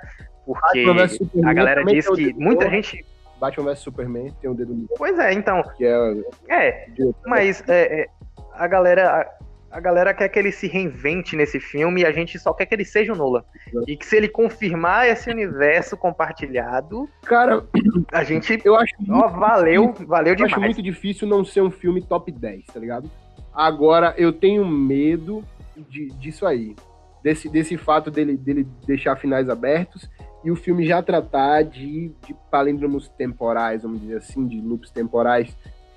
porque 0.46 0.84
vs 0.84 1.16
Superman 1.16 1.50
a 1.50 1.52
galera 1.52 1.84
diz 1.84 2.08
que 2.08 2.32
muita 2.34 2.70
gente. 2.70 3.04
Batman 3.40 3.66
vs 3.66 3.78
Superman 3.80 4.32
tem 4.40 4.48
o 4.48 4.54
dedo 4.54 4.74
no 4.74 4.88
Pois 4.96 5.18
é, 5.18 5.32
então, 5.32 5.62
que 5.76 5.84
é 5.84 6.14
é, 6.48 6.86
mas 7.26 7.62
é, 7.68 8.02
é, 8.02 8.06
a 8.54 8.66
galera. 8.66 9.30
A, 9.68 9.80
galera 9.80 10.14
quer 10.14 10.28
que 10.30 10.38
ele 10.38 10.52
se 10.52 10.66
reinvente 10.66 11.36
nesse 11.36 11.60
filme 11.60 12.00
e 12.00 12.06
a 12.06 12.12
gente 12.12 12.38
só 12.38 12.54
quer 12.54 12.64
que 12.64 12.74
ele 12.74 12.84
seja 12.84 13.12
o 13.12 13.16
Nolan. 13.16 13.44
E 13.86 13.94
que 13.94 14.06
se 14.06 14.16
ele 14.16 14.28
confirmar 14.28 15.06
esse 15.06 15.28
universo 15.28 15.96
compartilhado, 15.98 17.06
Cara, 17.24 17.62
a 18.10 18.24
gente. 18.24 18.58
eu 18.64 18.74
acho 18.76 18.94
Ó, 19.10 19.28
valeu, 19.28 19.92
valeu 19.92 20.34
Eu 20.34 20.44
acho 20.46 20.54
demais. 20.54 20.74
muito 20.74 20.82
difícil 20.82 21.28
não 21.28 21.44
ser 21.44 21.60
um 21.60 21.70
filme 21.70 22.00
top 22.00 22.32
10, 22.32 22.66
tá 22.66 22.80
ligado? 22.80 23.10
Agora, 23.56 24.14
eu 24.18 24.32
tenho 24.32 24.66
medo 24.66 25.42
de, 25.88 26.08
disso 26.10 26.44
aí. 26.46 26.76
Desse, 27.22 27.48
desse 27.48 27.76
fato 27.76 28.10
dele, 28.10 28.36
dele 28.36 28.66
deixar 28.86 29.16
finais 29.16 29.48
abertos 29.48 30.08
e 30.44 30.50
o 30.50 30.54
filme 30.56 30.86
já 30.86 31.02
tratar 31.02 31.62
de, 31.64 32.12
de 32.24 32.34
palíndromos 32.50 33.08
temporais, 33.08 33.82
vamos 33.82 34.00
dizer 34.00 34.18
assim, 34.18 34.46
de 34.46 34.60
loops 34.60 34.90
temporais. 34.90 35.48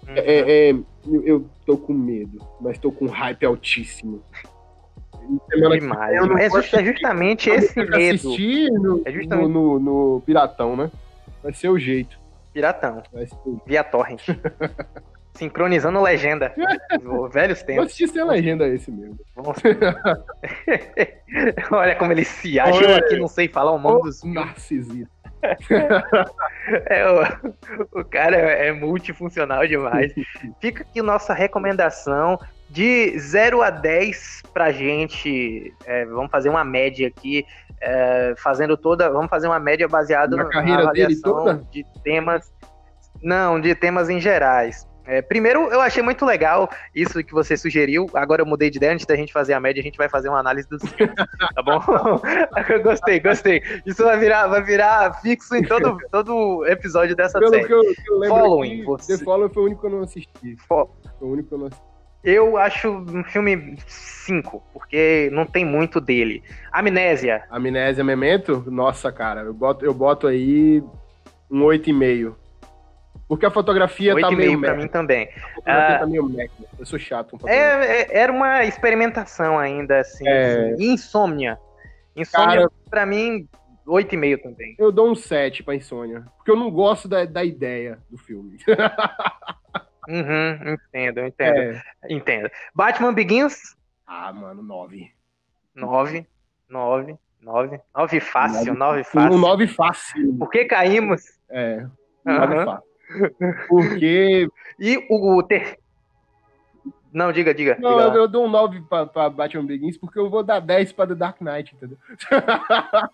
Uhum. 0.07 0.13
É, 0.15 0.69
é, 0.69 0.71
eu, 0.71 1.23
eu 1.23 1.45
tô 1.65 1.77
com 1.77 1.93
medo, 1.93 2.39
mas 2.59 2.79
tô 2.79 2.91
com 2.91 3.05
hype 3.05 3.45
altíssimo. 3.45 4.23
Demais. 5.51 6.15
eu 6.15 6.25
não 6.25 6.37
É, 6.37 6.45
é 6.47 6.83
justamente 6.83 7.49
esse 7.51 7.75
medo. 7.83 7.95
assistir 8.29 8.71
no, 8.71 9.01
É 9.05 9.11
justamente- 9.11 9.49
no, 9.49 9.77
no- 9.77 10.15
no 10.15 10.21
Piratão, 10.21 10.75
né? 10.75 10.89
Vai 11.43 11.53
ser 11.53 11.69
o 11.69 11.77
jeito. 11.77 12.17
Piratão, 12.51 13.03
Vai 13.13 13.27
ser 13.27 13.35
via 13.67 13.83
torrent. 13.83 14.21
Sincronizando 15.39 16.01
legenda. 16.01 16.53
Os 17.01 17.33
Velhos 17.33 17.59
Vou 17.59 17.67
tempos. 17.67 17.85
assistir 17.85 18.07
sem 18.09 18.23
legenda 18.25 18.67
esse 18.67 18.91
mesmo. 18.91 19.17
Vamos- 19.35 19.57
Olha 21.71 21.95
como 21.95 22.11
ele 22.11 22.25
se 22.25 22.59
acha. 22.59 22.83
Eu 22.83 22.95
aqui 22.97 23.17
não 23.17 23.27
sei 23.27 23.47
falar 23.47 23.71
o 23.71 23.79
nome 23.79 24.01
dos 24.03 24.23
Narcisista. 24.23 25.09
É, 26.87 27.09
o, 27.09 27.99
o 28.01 28.05
cara 28.05 28.35
é, 28.35 28.67
é 28.67 28.71
multifuncional 28.73 29.65
demais. 29.65 30.13
Fica 30.59 30.83
aqui 30.83 31.01
nossa 31.01 31.33
recomendação 31.33 32.37
de 32.69 33.17
0 33.17 33.61
a 33.63 33.69
10 33.69 34.43
pra 34.53 34.71
gente. 34.71 35.73
é, 35.85 36.05
vamos 36.05 36.29
fazer 36.29 36.49
uma 36.49 36.63
média 36.65 37.07
aqui. 37.07 37.45
é, 37.81 38.33
fazendo 38.37 38.75
toda. 38.77 39.09
Vamos 39.09 39.29
fazer 39.29 39.47
uma 39.47 39.59
média 39.59 39.87
baseada 39.87 40.35
Na 40.35 40.43
no- 40.43 40.49
carreira 40.49 40.85
dele 40.87 41.03
avaliação 41.05 41.33
toda? 41.33 41.63
de 41.71 41.85
temas. 42.03 42.51
Não, 43.23 43.59
de 43.59 43.73
temas 43.73 44.09
em 44.09 44.19
gerais. 44.19 44.85
É, 45.05 45.21
primeiro, 45.23 45.71
eu 45.71 45.81
achei 45.81 46.03
muito 46.03 46.23
legal 46.25 46.69
isso 46.93 47.23
que 47.23 47.33
você 47.33 47.57
sugeriu. 47.57 48.05
Agora 48.13 48.41
eu 48.41 48.45
mudei 48.45 48.69
de 48.69 48.77
ideia. 48.77 48.93
Antes 48.93 49.05
da 49.07 49.15
gente 49.15 49.33
fazer 49.33 49.53
a 49.53 49.59
média, 49.59 49.81
a 49.81 49.83
gente 49.83 49.97
vai 49.97 50.07
fazer 50.07 50.29
uma 50.29 50.39
análise 50.39 50.69
dos 50.69 50.81
filmes, 50.91 51.15
tá 51.55 51.63
bom? 51.63 51.79
Eu 52.69 52.81
gostei, 52.83 53.19
gostei. 53.19 53.61
Isso 53.85 54.03
vai 54.03 54.19
virar, 54.19 54.45
vai 54.47 54.61
virar 54.63 55.13
fixo 55.21 55.55
em 55.55 55.63
todo, 55.63 55.97
todo 56.11 56.65
episódio 56.67 57.15
dessa 57.15 57.39
Pelo 57.39 57.51
série. 57.51 57.65
que 57.65 57.73
eu, 57.73 57.81
que 57.81 58.11
eu 58.11 58.19
lembro 58.19 58.37
Following, 58.37 58.83
você- 58.83 59.17
The 59.17 59.23
Following 59.23 59.53
foi 59.53 59.63
o 59.63 59.65
único 59.65 59.81
que 59.81 59.87
eu 59.87 59.91
não 59.91 60.01
assisti. 60.03 60.55
Fo- 60.67 60.89
Foi 61.17 61.27
o 61.27 61.31
único 61.31 61.49
que 61.49 61.55
eu 61.55 61.59
não 61.59 61.65
assisti. 61.67 61.83
Eu 62.21 62.57
acho 62.57 62.89
um 62.89 63.23
filme 63.23 63.77
5, 63.87 64.61
porque 64.73 65.29
não 65.31 65.45
tem 65.45 65.63
muito 65.65 66.01
dele. 66.01 66.43
Amnésia. 66.71 67.45
Amnésia 67.49 68.03
Memento, 68.03 68.63
nossa, 68.69 69.09
cara, 69.11 69.41
eu 69.41 69.53
boto, 69.53 69.85
eu 69.85 69.93
boto 69.93 70.27
aí 70.27 70.83
um 71.49 71.61
8,5. 71.63 72.35
Porque 73.27 73.45
a 73.45 73.51
fotografia 73.51 74.13
tá 74.15 74.27
8,5 74.29 74.35
meio 74.37 74.59
pra 74.59 74.73
mim 74.75 74.87
também. 74.87 75.29
A 75.29 75.53
fotografia 75.53 75.95
Ah. 75.95 75.99
tá 75.99 76.05
meio 76.07 76.23
merda. 76.27 76.53
Eu 76.79 76.85
sou 76.85 76.97
chato 76.97 77.31
fotografia. 77.31 77.61
É, 77.61 78.01
é- 78.01 78.17
era 78.21 78.31
uma 78.31 78.63
experimentação 78.65 79.57
ainda, 79.59 79.99
assim. 79.99 80.27
É. 80.27 80.71
assim. 80.73 80.83
Insônia. 80.93 81.59
Insônia, 82.15 82.55
Cara- 82.61 82.71
pra 82.89 83.05
mim, 83.05 83.47
8,5 83.85 84.41
também. 84.41 84.75
Eu 84.79 84.91
dou 84.91 85.11
um 85.11 85.15
7 85.15 85.61
pra 85.63 85.75
Insônia. 85.75 86.23
Porque 86.37 86.49
eu 86.51 86.55
não 86.55 86.71
gosto 86.71 87.07
da, 87.07 87.23
da 87.25 87.43
ideia 87.43 87.99
do 88.09 88.17
filme. 88.17 88.57
Uhum, 90.07 90.73
entendo, 90.73 91.19
entendo, 91.19 91.57
É. 91.59 91.81
entendo. 92.09 92.49
Batman 92.73 93.13
Begins, 93.13 93.75
Ah, 94.07 94.33
mano, 94.33 94.63
9. 94.63 95.11
9, 95.75 96.25
9, 96.67 97.15
9. 97.39 97.79
9 97.95 98.19
fácil, 98.19 98.73
9 98.73 99.03
fácil. 99.03 99.31
Um 99.31 99.37
9 99.37 99.67
fácil. 99.67 100.35
Por 100.39 100.49
que 100.49 100.65
caímos? 100.65 101.21
É. 101.47 101.85
Um 102.25 102.33
9 102.33 102.55
Aham. 102.55 102.65
fácil. 102.65 102.88
Porque. 103.67 104.47
E 104.81 105.05
o, 105.09 105.43
ter... 105.43 105.77
Não, 107.11 107.33
diga, 107.33 107.53
diga. 107.53 107.77
Não, 107.81 107.97
diga 107.97 108.15
eu, 108.15 108.21
eu 108.21 108.27
dou 108.29 108.45
um 108.45 108.49
9 108.49 108.79
pra, 108.81 109.05
pra 109.05 109.29
Batman 109.29 109.65
Begins 109.65 109.97
porque 109.97 110.17
eu 110.17 110.29
vou 110.29 110.41
dar 110.41 110.61
10 110.61 110.93
pra 110.93 111.05
The 111.05 111.15
Dark 111.15 111.41
Knight, 111.41 111.75
entendeu? 111.75 111.97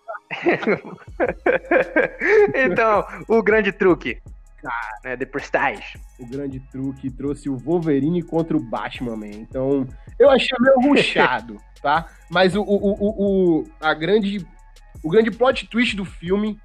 então, 2.54 3.04
o 3.26 3.42
grande 3.42 3.72
truque. 3.72 4.22
Né, 5.04 5.16
The 5.16 5.26
Prestige. 5.26 5.98
o 6.18 6.26
grande 6.26 6.60
truque 6.70 7.10
trouxe 7.10 7.48
o 7.48 7.56
Wolverine 7.56 8.22
contra 8.22 8.56
o 8.56 8.60
Batman, 8.60 9.16
man. 9.16 9.26
Então, 9.26 9.86
eu 10.18 10.30
achei 10.30 10.56
meio 10.60 10.80
ruchado, 10.80 11.60
tá? 11.82 12.06
Mas 12.28 12.54
o, 12.54 12.62
o, 12.62 12.66
o, 12.66 13.60
o, 13.60 13.64
a 13.80 13.94
grande, 13.94 14.46
o 15.02 15.10
grande 15.10 15.30
plot 15.30 15.66
twist 15.68 15.96
do 15.96 16.04
filme 16.04 16.58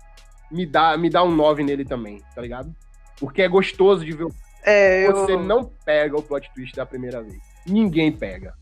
me 0.50 0.66
dá, 0.66 0.98
me 0.98 1.10
dá 1.10 1.24
um 1.24 1.36
9 1.36 1.64
nele 1.64 1.86
também, 1.86 2.22
tá 2.36 2.42
ligado? 2.42 2.74
Porque 3.22 3.44
é 3.44 3.48
gostoso 3.48 4.04
de 4.04 4.14
ver. 4.14 4.28
É, 4.66 5.08
eu, 5.08 5.12
Você 5.12 5.38
não 5.38 5.64
pega 5.86 6.18
o 6.18 6.24
plot 6.24 6.52
twist 6.56 6.76
da 6.76 6.88
primeira 6.88 7.22
vez. 7.22 7.40
Ninguém 7.68 8.12
pega. 8.12 8.56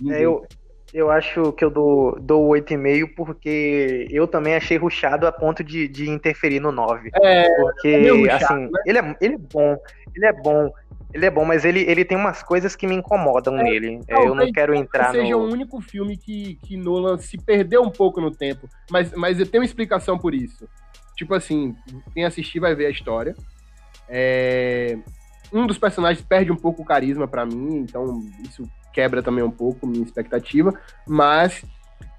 Ninguém 0.00 0.18
É, 0.18 0.24
eu, 0.24 0.46
eu 0.94 1.10
acho 1.10 1.52
que 1.52 1.64
eu 1.64 1.70
dou, 1.70 2.16
dou 2.20 2.48
8,5 2.50 3.14
porque 3.16 4.06
eu 4.08 4.28
também 4.28 4.54
achei 4.54 4.76
ruchado 4.76 5.26
a 5.26 5.32
ponto 5.32 5.64
de, 5.64 5.88
de 5.88 6.08
interferir 6.08 6.60
no 6.60 6.70
9. 6.70 7.10
É, 7.20 7.56
Porque, 7.56 7.88
é 7.88 8.10
ruchado, 8.10 8.44
assim, 8.44 8.70
ele, 8.86 8.98
é, 8.98 9.16
ele 9.20 9.34
é 9.34 9.38
bom, 9.38 9.76
ele 10.14 10.26
é 10.26 10.32
bom, 10.32 10.72
ele 11.12 11.26
é 11.26 11.30
bom, 11.30 11.44
mas 11.44 11.64
ele, 11.64 11.80
ele 11.80 12.04
tem 12.04 12.16
umas 12.16 12.40
coisas 12.40 12.76
que 12.76 12.86
me 12.86 12.94
incomodam 12.94 13.54
nele. 13.54 14.00
É, 14.06 14.14
eu 14.14 14.34
não 14.34 14.50
quero 14.52 14.76
entrar 14.76 15.10
seja 15.10 15.32
no... 15.32 15.40
o 15.40 15.50
único 15.50 15.80
filme 15.80 16.16
que, 16.16 16.56
que 16.64 16.76
Nolan 16.76 17.18
se 17.18 17.36
perdeu 17.36 17.82
um 17.82 17.90
pouco 17.90 18.20
no 18.20 18.30
tempo. 18.30 18.68
Mas, 18.88 19.12
mas 19.12 19.40
eu 19.40 19.46
tenho 19.46 19.62
uma 19.62 19.66
explicação 19.66 20.16
por 20.16 20.32
isso. 20.32 20.68
Tipo 21.16 21.34
assim, 21.34 21.74
quem 22.14 22.24
assistir 22.24 22.60
vai 22.60 22.76
ver 22.76 22.86
a 22.86 22.90
história. 22.90 23.34
É, 24.08 24.98
Um 25.52 25.66
dos 25.66 25.78
personagens 25.78 26.24
perde 26.24 26.50
um 26.52 26.56
pouco 26.56 26.82
o 26.82 26.84
carisma 26.84 27.26
pra 27.28 27.44
mim, 27.46 27.76
então 27.78 28.22
isso 28.42 28.68
quebra 28.92 29.22
também 29.22 29.44
um 29.44 29.50
pouco 29.50 29.86
minha 29.86 30.04
expectativa. 30.04 30.72
Mas 31.06 31.64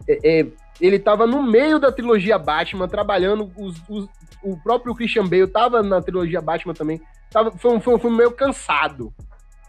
é, 0.07 0.39
é, 0.41 0.47
ele 0.79 0.97
tava 0.99 1.27
no 1.27 1.43
meio 1.43 1.79
da 1.79 1.91
trilogia 1.91 2.37
Batman, 2.37 2.87
trabalhando. 2.87 3.51
Os, 3.57 3.81
os- 3.89 4.07
o 4.41 4.55
próprio 4.55 4.95
Christian 4.95 5.27
Bale 5.27 5.47
tava 5.47 5.83
na 5.83 6.01
trilogia 6.01 6.39
Batman 6.41 6.73
também. 6.73 7.01
Tava, 7.29 7.51
foi, 7.51 7.71
um, 7.75 7.79
foi 7.81 7.95
um 7.95 7.99
filme 7.99 8.17
meio 8.17 8.31
cansado. 8.31 9.13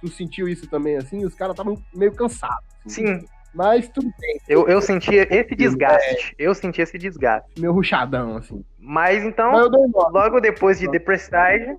Tu 0.01 0.09
sentiu 0.09 0.49
isso 0.49 0.67
também, 0.69 0.97
assim? 0.97 1.25
Os 1.25 1.35
caras 1.35 1.55
estavam 1.55 1.77
meio 1.95 2.13
cansados. 2.15 2.65
assim. 2.87 3.05
Sim, 3.07 3.25
Mas 3.53 3.89
tudo 3.89 4.09
bem, 4.19 4.41
eu, 4.49 4.69
eu 4.69 4.81
senti 4.81 5.15
esse 5.17 5.55
desgaste. 5.57 6.35
Eu 6.39 6.55
senti 6.55 6.81
esse 6.81 6.97
desgaste. 6.97 7.51
meio 7.61 7.73
ruchadão, 7.73 8.37
assim. 8.37 8.65
Mas 8.79 9.25
então, 9.25 9.51
Mas 9.51 9.71
logo 10.13 10.41
depois 10.41 10.79
de 10.79 10.89
The 10.89 11.01
Prestige, 11.01 11.77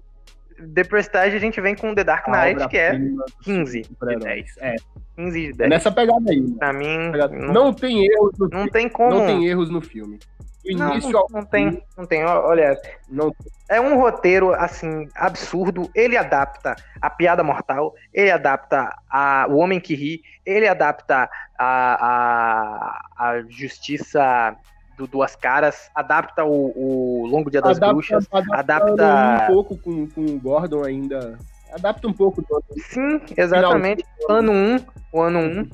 The 0.76 0.84
Prestige 0.84 1.36
a 1.36 1.39
gente 1.39 1.59
vem 1.62 1.76
com 1.76 1.93
The 1.95 2.03
Dark 2.03 2.28
Knight, 2.28 2.68
que 2.70 2.78
é 2.78 2.89
Obra-prima 2.89 3.26
dos 3.26 3.36
15 3.45 3.82
de 3.82 3.88
super-heróis. 3.88 4.26
10. 4.26 4.57
É, 4.59 4.76
15 5.16 5.39
de 5.41 5.49
é 5.49 5.53
10. 5.53 5.70
nessa 5.70 5.91
pegada 5.91 6.32
aí. 6.32 6.39
né? 6.41 6.55
Pra 6.59 6.74
mim, 6.74 7.12
não, 7.32 7.53
Não 7.53 7.74
tem 7.74 8.05
erros 8.05 8.38
no 8.39 8.45
não 8.47 8.49
filme. 8.57 8.72
tem 8.72 8.89
como. 8.89 9.12
Não 9.12 9.26
tem 9.26 9.47
erros 9.47 9.70
no 9.70 9.82
filme. 9.82 10.20
Do 10.64 10.78
Não, 10.78 10.91
início 10.91 11.09
não, 11.12 11.26
não 11.32 11.43
tem, 11.43 11.84
não 11.97 12.05
tem. 12.05 12.24
Olha, 12.24 12.78
não 13.09 13.34
é 13.68 13.82
um 13.82 13.97
roteiro 13.99 14.53
assim 14.53 15.07
absurdo. 15.16 15.89
Ele 15.95 16.16
adapta 16.16 16.76
a 17.01 17.09
piada 17.09 17.43
mortal, 17.43 17.95
ele 18.14 18.30
adapta 18.30 18.93
a 19.09 19.47
o 19.49 19.55
homem 19.57 19.80
que 19.80 19.95
ri, 19.95 20.22
ele 20.45 20.68
adapta 20.68 21.28
a, 21.57 23.01
a, 23.18 23.30
a 23.30 23.41
justiça 23.49 24.55
do 25.02 25.08
duas 25.08 25.36
caras, 25.36 25.89
adapta 25.95 26.43
o, 26.45 26.72
o 26.76 27.26
longo 27.26 27.49
dia 27.49 27.62
das 27.62 27.78
adapta, 27.78 27.93
bruxas, 27.93 28.28
adapta 28.32 28.56
adapta- 28.93 29.43
um 29.43 29.54
pouco 29.54 29.78
com, 29.78 30.08
com 30.08 30.26
o 30.26 30.39
Gordon 30.39 30.84
ainda. 30.84 31.38
Adapta 31.74 32.08
um 32.08 32.14
pouco 32.14 32.41
do 32.41 32.64
Sim, 32.80 33.22
exatamente. 33.36 34.04
Ano 34.30 34.52
1, 34.52 34.86
o 35.14 35.22
ano 35.22 35.39
1. 35.39 35.70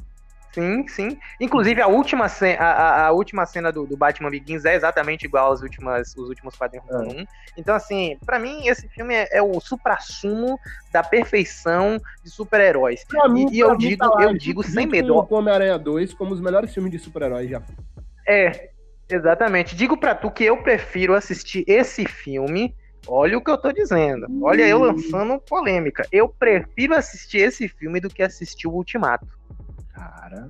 Sim, 0.54 0.88
sim. 0.88 1.20
Inclusive, 1.40 1.82
a 1.82 1.88
última, 1.88 2.28
ce- 2.30 2.56
a, 2.60 3.06
a, 3.08 3.12
última 3.12 3.46
cena 3.46 3.72
do, 3.72 3.86
do 3.86 3.96
Batman 3.98 4.30
Begins 4.32 4.66
é 4.66 4.74
exatamente 4.76 5.26
igual 5.26 5.48
aos 5.48 5.62
últimas, 5.62 6.16
os 6.16 6.30
últimos 6.30 6.56
quadrinhos 6.56 6.88
do 6.88 6.94
É. 6.94 6.98
ano 6.98 7.12
1. 7.22 7.26
Então, 7.58 7.76
assim, 7.76 8.18
pra 8.26 8.40
mim, 8.40 8.68
esse 8.68 8.88
filme 8.90 9.14
é, 9.14 9.28
é 9.38 9.42
o 9.42 9.60
suprassumo 9.60 10.58
da 10.92 11.04
perfeição 11.04 12.00
de 12.24 12.30
super-heróis. 12.32 13.04
E- 13.36 13.56
e 13.56 13.60
eu 13.60 13.76
digo- 13.76 13.98
tá 13.98 14.08
lá, 14.10 14.24
eu 14.24 14.34
digo 14.38 14.64
sem 14.64 14.88
medo, 14.88 15.14
Com, 15.14 15.20
ó. 15.20 15.24
com 15.24 15.36
Homem-Aranha 15.36 15.78
2, 15.78 16.14
como 16.14 16.34
os 16.34 16.40
melhores 16.42 16.74
filmes 16.74 16.92
de 16.92 16.98
super-heróis 17.00 17.50
já. 17.50 17.62
É, 18.28 18.70
exatamente. 19.10 19.76
Digo 19.76 19.98
pra 19.98 20.14
tu 20.16 20.30
que 20.32 20.44
eu 20.44 20.62
prefiro 20.64 21.14
assistir 21.14 21.64
esse 21.68 22.06
filme. 22.06 22.74
Olha 23.08 23.38
o 23.38 23.42
que 23.44 23.50
eu 23.50 23.58
tô 23.58 23.72
dizendo. 23.72 24.28
Olha 24.42 24.68
eu 24.68 24.80
lançando 24.80 25.40
polêmica. 25.40 26.06
Eu 26.12 26.28
prefiro 26.28 26.94
assistir 26.96 27.38
esse 27.38 27.68
filme 27.68 28.00
do 28.02 28.10
que 28.10 28.22
assistir 28.22 28.68
o 28.68 28.72
Ultimato. 28.74 29.28
Cara. 29.94 30.50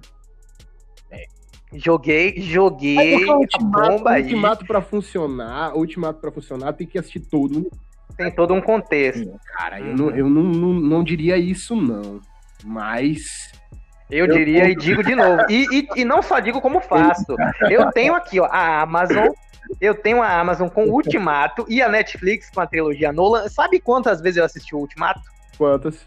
Joguei, 1.74 2.34
É 2.38 2.42
joguei 2.42 3.12
porque 3.12 3.26
o 3.26 3.34
a 3.34 3.38
ultimato, 3.40 3.90
bomba 3.92 4.10
o 4.12 4.14
aí. 4.14 4.24
ultimato 4.24 4.66
pra 4.66 4.82
funcionar, 4.82 5.76
ultimato 5.76 6.22
pra 6.22 6.32
funcionar 6.32 6.72
tem 6.74 6.88
que 6.88 6.98
assistir 6.98 7.20
todo. 7.20 7.70
Tem 8.16 8.32
todo 8.34 8.54
um 8.54 8.62
contexto. 8.62 9.38
Cara, 9.54 9.80
eu, 9.82 9.96
não, 9.96 10.10
eu 10.12 10.30
não, 10.30 10.44
não, 10.44 10.74
não 10.74 11.04
diria 11.04 11.38
isso, 11.38 11.76
não. 11.76 12.22
Mas. 12.64 13.52
Eu, 14.10 14.26
Eu 14.26 14.34
diria 14.34 14.66
e 14.66 14.76
compro. 14.76 14.82
digo 14.82 15.04
de 15.04 15.16
novo. 15.16 15.42
E, 15.50 15.66
e, 15.72 16.02
e 16.02 16.06
não 16.06 16.22
só 16.22 16.40
digo 16.40 16.62
como 16.62 16.80
faço. 16.80 17.36
Eu 17.70 17.92
tenho 17.92 18.14
aqui, 18.16 18.40
ó, 18.40 18.46
a 18.46 18.82
Amazon. 18.82 19.28
Eu 19.82 19.94
tenho 19.96 20.22
a 20.22 20.40
Amazon 20.40 20.70
com 20.70 20.86
o 20.86 20.94
Ultimato 20.94 21.66
e 21.68 21.82
a 21.82 21.90
Netflix 21.90 22.50
com 22.50 22.62
a 22.62 22.68
trilogia 22.68 23.12
Nolan. 23.12 23.50
Sabe 23.50 23.82
quantas 23.82 24.22
vezes 24.22 24.38
eu 24.38 24.46
assisti 24.46 24.74
o 24.74 24.80
Ultimato? 24.80 25.20
Quantas? 25.58 26.06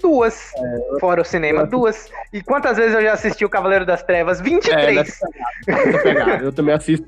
Duas. 0.00 0.50
Fora 0.98 1.20
o 1.20 1.24
cinema, 1.24 1.66
duas. 1.66 2.08
E 2.32 2.42
quantas 2.42 2.76
vezes 2.76 2.94
eu 2.94 3.02
já 3.02 3.12
assisti 3.12 3.44
o 3.44 3.50
Cavaleiro 3.50 3.84
das 3.84 4.02
Trevas? 4.02 4.40
23. 4.40 4.96
nessa 4.96 5.26
pegada, 5.26 5.84
nessa 5.92 6.02
pegada. 6.02 6.44
Eu 6.44 6.52
também 6.52 6.74
assisto. 6.74 7.06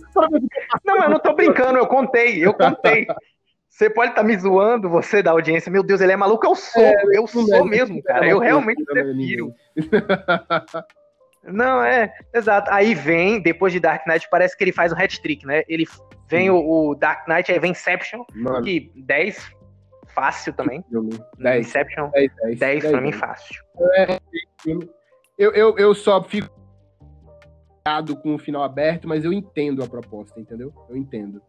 Não, 0.85 1.03
eu 1.03 1.09
não 1.11 1.19
tô 1.19 1.33
brincando, 1.35 1.79
eu 1.79 1.87
contei, 1.87 2.45
eu 2.45 2.53
contei. 2.53 3.07
Você 3.83 3.91
pode 3.91 4.12
estar 4.12 4.22
me 4.22 4.39
zoando, 4.39 4.89
você 4.89 5.24
da 5.24 5.33
audiência. 5.33 5.70
Meu 5.70 5.83
Deus, 5.83 6.01
ele 6.01 6.12
é 6.12 6.16
maluco, 6.16 6.47
eu 6.47 6.55
sou. 6.55 6.83
eu 7.12 7.26
sou 7.26 7.64
mesmo, 7.64 8.01
cara. 8.01 8.28
Eu 8.28 8.39
realmente 8.39 8.85
prefiro. 8.85 9.53
Não, 11.43 11.83
é, 11.83 12.14
exato. 12.33 12.70
Aí 12.70 12.95
vem, 12.95 13.43
depois 13.43 13.72
de 13.72 13.80
Dark 13.80 14.07
Knight, 14.07 14.28
parece 14.30 14.57
que 14.57 14.62
ele 14.62 14.70
faz 14.70 14.93
um 14.93 14.97
hat-trick, 14.97 15.45
né? 15.45 15.64
Ele 15.68 15.85
vem 16.28 16.49
o, 16.49 16.91
o 16.91 16.95
Dark 16.95 17.26
Knight, 17.26 17.51
aí 17.51 17.59
vem 17.59 17.72
Inception, 17.72 18.22
Mano, 18.33 18.62
que 18.62 18.93
10, 18.95 19.51
fácil 20.14 20.53
também. 20.53 20.85
filme. 20.89 21.18
10. 21.41 21.66
Inception, 21.66 22.11
10, 22.11 22.30
10. 22.37 22.59
10 22.61 22.87
pra 22.93 23.01
mim, 23.01 23.11
fácil. 23.11 23.61
Eu, 25.37 25.51
eu, 25.51 25.76
eu 25.76 25.93
só 25.93 26.22
fico 26.22 26.49
com 28.22 28.37
o 28.37 28.39
final 28.39 28.62
aberto, 28.62 29.09
mas 29.09 29.24
eu 29.24 29.33
entendo 29.33 29.83
a 29.83 29.89
proposta, 29.89 30.39
entendeu? 30.39 30.72
Eu 30.89 30.97
entendo. 30.97 31.43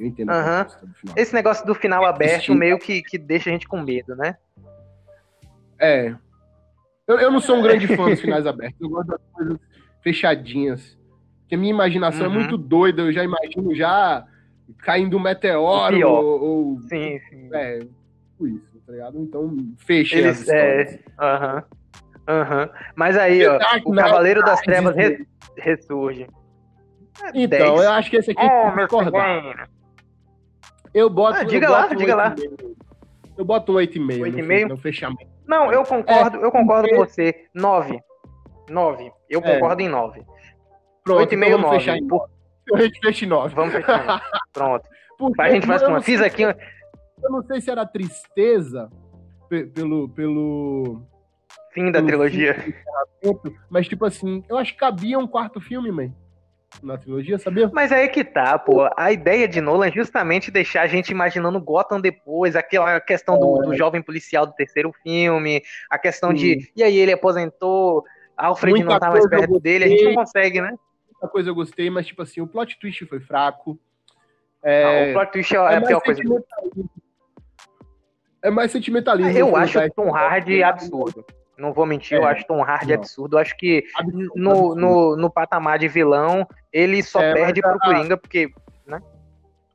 Eu 0.00 0.06
entendo 0.06 0.32
final. 0.32 1.14
Esse 1.14 1.34
negócio 1.34 1.66
do 1.66 1.74
final 1.74 2.04
aberto 2.06 2.32
Assisti. 2.36 2.54
meio 2.54 2.78
que, 2.78 3.02
que 3.02 3.18
deixa 3.18 3.50
a 3.50 3.52
gente 3.52 3.68
com 3.68 3.80
medo, 3.82 4.16
né? 4.16 4.36
É. 5.78 6.14
Eu, 7.06 7.18
eu 7.18 7.30
não 7.30 7.38
sou 7.40 7.56
um 7.56 7.62
grande 7.62 7.86
fã 7.94 8.08
dos 8.08 8.20
finais 8.20 8.46
abertos. 8.46 8.80
Eu 8.80 8.88
gosto 8.88 9.08
das 9.08 9.20
coisas 9.32 9.58
fechadinhas. 10.02 10.98
Porque 11.42 11.54
a 11.54 11.58
minha 11.58 11.72
imaginação 11.72 12.26
Uhum. 12.28 12.32
é 12.32 12.38
muito 12.38 12.56
doida. 12.56 13.02
Eu 13.02 13.12
já 13.12 13.22
imagino 13.22 13.74
já 13.74 14.24
caindo 14.78 15.16
um 15.16 15.20
meteoro 15.20 16.08
ou, 16.08 16.42
ou- 16.42 16.80
Sim, 16.82 17.20
sim. 17.28 17.50
É, 17.52 17.78
isso, 17.80 18.80
tá 18.86 18.92
ligado? 18.92 19.18
Então, 19.20 19.54
fechem 19.76 20.20
Eles- 20.20 20.40
histórias. 20.40 20.98
Aham. 22.28 22.70
Mas 22.94 23.16
aí, 23.18 23.44
ó, 23.46 23.58
Dark 23.58 23.84
o 23.86 23.92
Cavaleiro 23.92 24.40
das. 24.42 24.60
Trevas 24.60 24.94
re- 24.94 25.26
ressurge. 25.56 26.26
É 27.22 27.30
Então, 27.34 27.58
10. 27.74 27.82
eu 27.82 27.90
acho 27.90 28.08
que 28.10 28.16
esse 28.16 28.30
aqui 28.30 28.40
Oh, 28.42 28.48
tem 28.48 28.86
Eu 30.94 31.08
boto. 31.10 31.38
Ah, 31.38 31.42
eu 31.42 31.46
diga 31.46 31.70
lá, 31.70 31.82
boto 31.82 31.94
um 31.94 31.96
diga 31.98 32.16
lá. 32.16 32.34
8,5. 32.34 32.76
Eu 33.38 33.44
boto 33.44 33.72
um 33.72 33.74
8,5 33.76 34.18
no, 34.18 34.24
8,5? 34.24 34.68
no 34.68 34.76
fechamento. 34.76 35.30
Não, 35.46 35.72
eu 35.72 35.82
concordo, 35.84 36.38
eu 36.38 36.50
concordo 36.52 36.88
porque- 36.88 36.96
com 36.96 37.04
você. 37.06 37.46
9. 37.54 38.00
9. 38.68 39.12
Eu 39.28 39.40
É. 39.40 39.54
concordo 39.54 39.82
em 39.82 39.88
9. 39.88 40.22
Pronto, 41.02 41.20
8,5, 41.20 41.36
então 41.46 41.50
vamos 41.58 41.66
9. 41.66 41.78
fechar 41.78 41.96
em 41.96 42.06
Por- 42.06 42.28
9. 42.70 42.82
A 42.82 42.86
gente 42.86 43.00
fecha 43.00 43.24
em 43.24 43.28
9. 43.28 43.54
Vamos 43.54 43.72
fechar. 43.74 44.22
Pronto. 44.52 44.88
Porque 45.18 45.42
A 45.42 45.50
gente 45.50 45.66
eu 45.68 45.88
uma. 45.88 45.88
não 45.96 46.02
Fiz 46.02 46.18
sei- 46.18 46.26
aqui. 46.26 46.42
Eu 46.42 47.30
não 47.30 47.42
sei 47.42 47.60
se 47.60 47.70
era 47.70 47.84
tristeza 47.86 48.88
pe- 49.48 49.66
pelo, 49.66 50.08
pelo, 50.08 51.02
Fim 51.72 51.86
da 51.90 51.98
pelo 51.98 52.06
trilogia. 52.06 52.54
fim 52.54 52.72
mas 53.68 53.86
tipo 53.86 54.04
assim, 54.06 54.42
eu 54.48 54.56
acho 54.56 54.72
que 54.72 54.78
cabia 54.78 55.18
um 55.18 55.26
quarto 55.26 55.60
filme, 55.60 55.90
man, 55.92 56.10
na 56.82 56.96
trilogia, 56.96 57.38
sabia? 57.38 57.68
Mas 57.72 57.92
aí 57.92 58.08
que 58.08 58.24
tá, 58.24 58.58
pô. 58.58 58.88
A 58.96 59.12
ideia 59.12 59.46
de 59.48 59.60
Nolan 59.60 59.88
é 59.88 59.92
justamente 59.92 60.50
deixar 60.50 60.82
a 60.82 60.86
gente 60.86 61.10
imaginando 61.10 61.60
Gotham 61.60 62.00
depois, 62.00 62.54
aquela 62.56 63.00
questão 63.00 63.38
do, 63.38 63.62
É. 63.62 63.66
do 63.66 63.74
jovem 63.76 64.00
policial 64.02 64.46
do 64.46 64.52
terceiro 64.54 64.92
filme, 65.02 65.62
a 65.90 65.98
questão 65.98 66.32
de. 66.32 66.70
E 66.76 66.82
aí 66.82 66.96
ele 66.96 67.12
aposentou, 67.12 68.04
Alfred 68.36 68.76
Muita 68.78 68.92
não 68.92 68.98
tá 69.00 69.10
mais 69.10 69.28
perto 69.28 69.58
dele, 69.60 69.84
a 69.84 69.88
gente 69.88 70.04
não 70.04 70.14
gostei. 70.14 70.42
consegue, 70.42 70.60
né? 70.62 70.74
Muita 71.12 71.28
coisa 71.28 71.50
eu 71.50 71.54
gostei, 71.54 71.90
mas 71.90 72.06
tipo 72.06 72.22
assim, 72.22 72.40
o 72.40 72.46
plot 72.46 72.78
twist 72.78 73.04
foi 73.06 73.20
fraco. 73.20 73.78
Ah, 74.62 74.70
É, 74.70 75.10
o 75.10 75.12
plot 75.14 75.32
twist 75.32 75.54
é, 75.54 75.58
é 75.58 75.76
a 75.76 75.82
pior 75.82 76.00
coisa. 76.00 76.22
É 78.42 78.50
mais 78.50 78.70
sentimentalismo. 78.70 79.36
Eu 79.38 79.48
no 79.50 79.56
acho 79.56 79.72
filme, 79.74 79.90
Tom 79.94 80.10
vai. 80.12 80.26
Hardy 80.28 80.62
absurdo. 80.62 81.24
Não 81.60 81.72
vou 81.74 81.84
mentir, 81.84 82.16
eu 82.16 82.24
É, 82.26 82.32
acho 82.32 82.46
Tom 82.46 82.62
Hardy 82.62 82.88
não. 82.88 82.94
absurdo. 82.94 83.36
Eu 83.36 83.40
acho 83.40 83.56
que 83.56 83.84
Absurdo, 83.94 84.32
no, 84.34 84.50
absurdo. 84.50 84.80
no, 84.80 85.16
no 85.16 85.30
patamar 85.30 85.78
de 85.78 85.88
vilão, 85.88 86.46
ele 86.72 87.02
só 87.02 87.20
É, 87.20 87.34
perde 87.34 87.60
pro 87.60 87.72
a- 87.72 87.78
Coringa, 87.78 88.16
porque. 88.16 88.50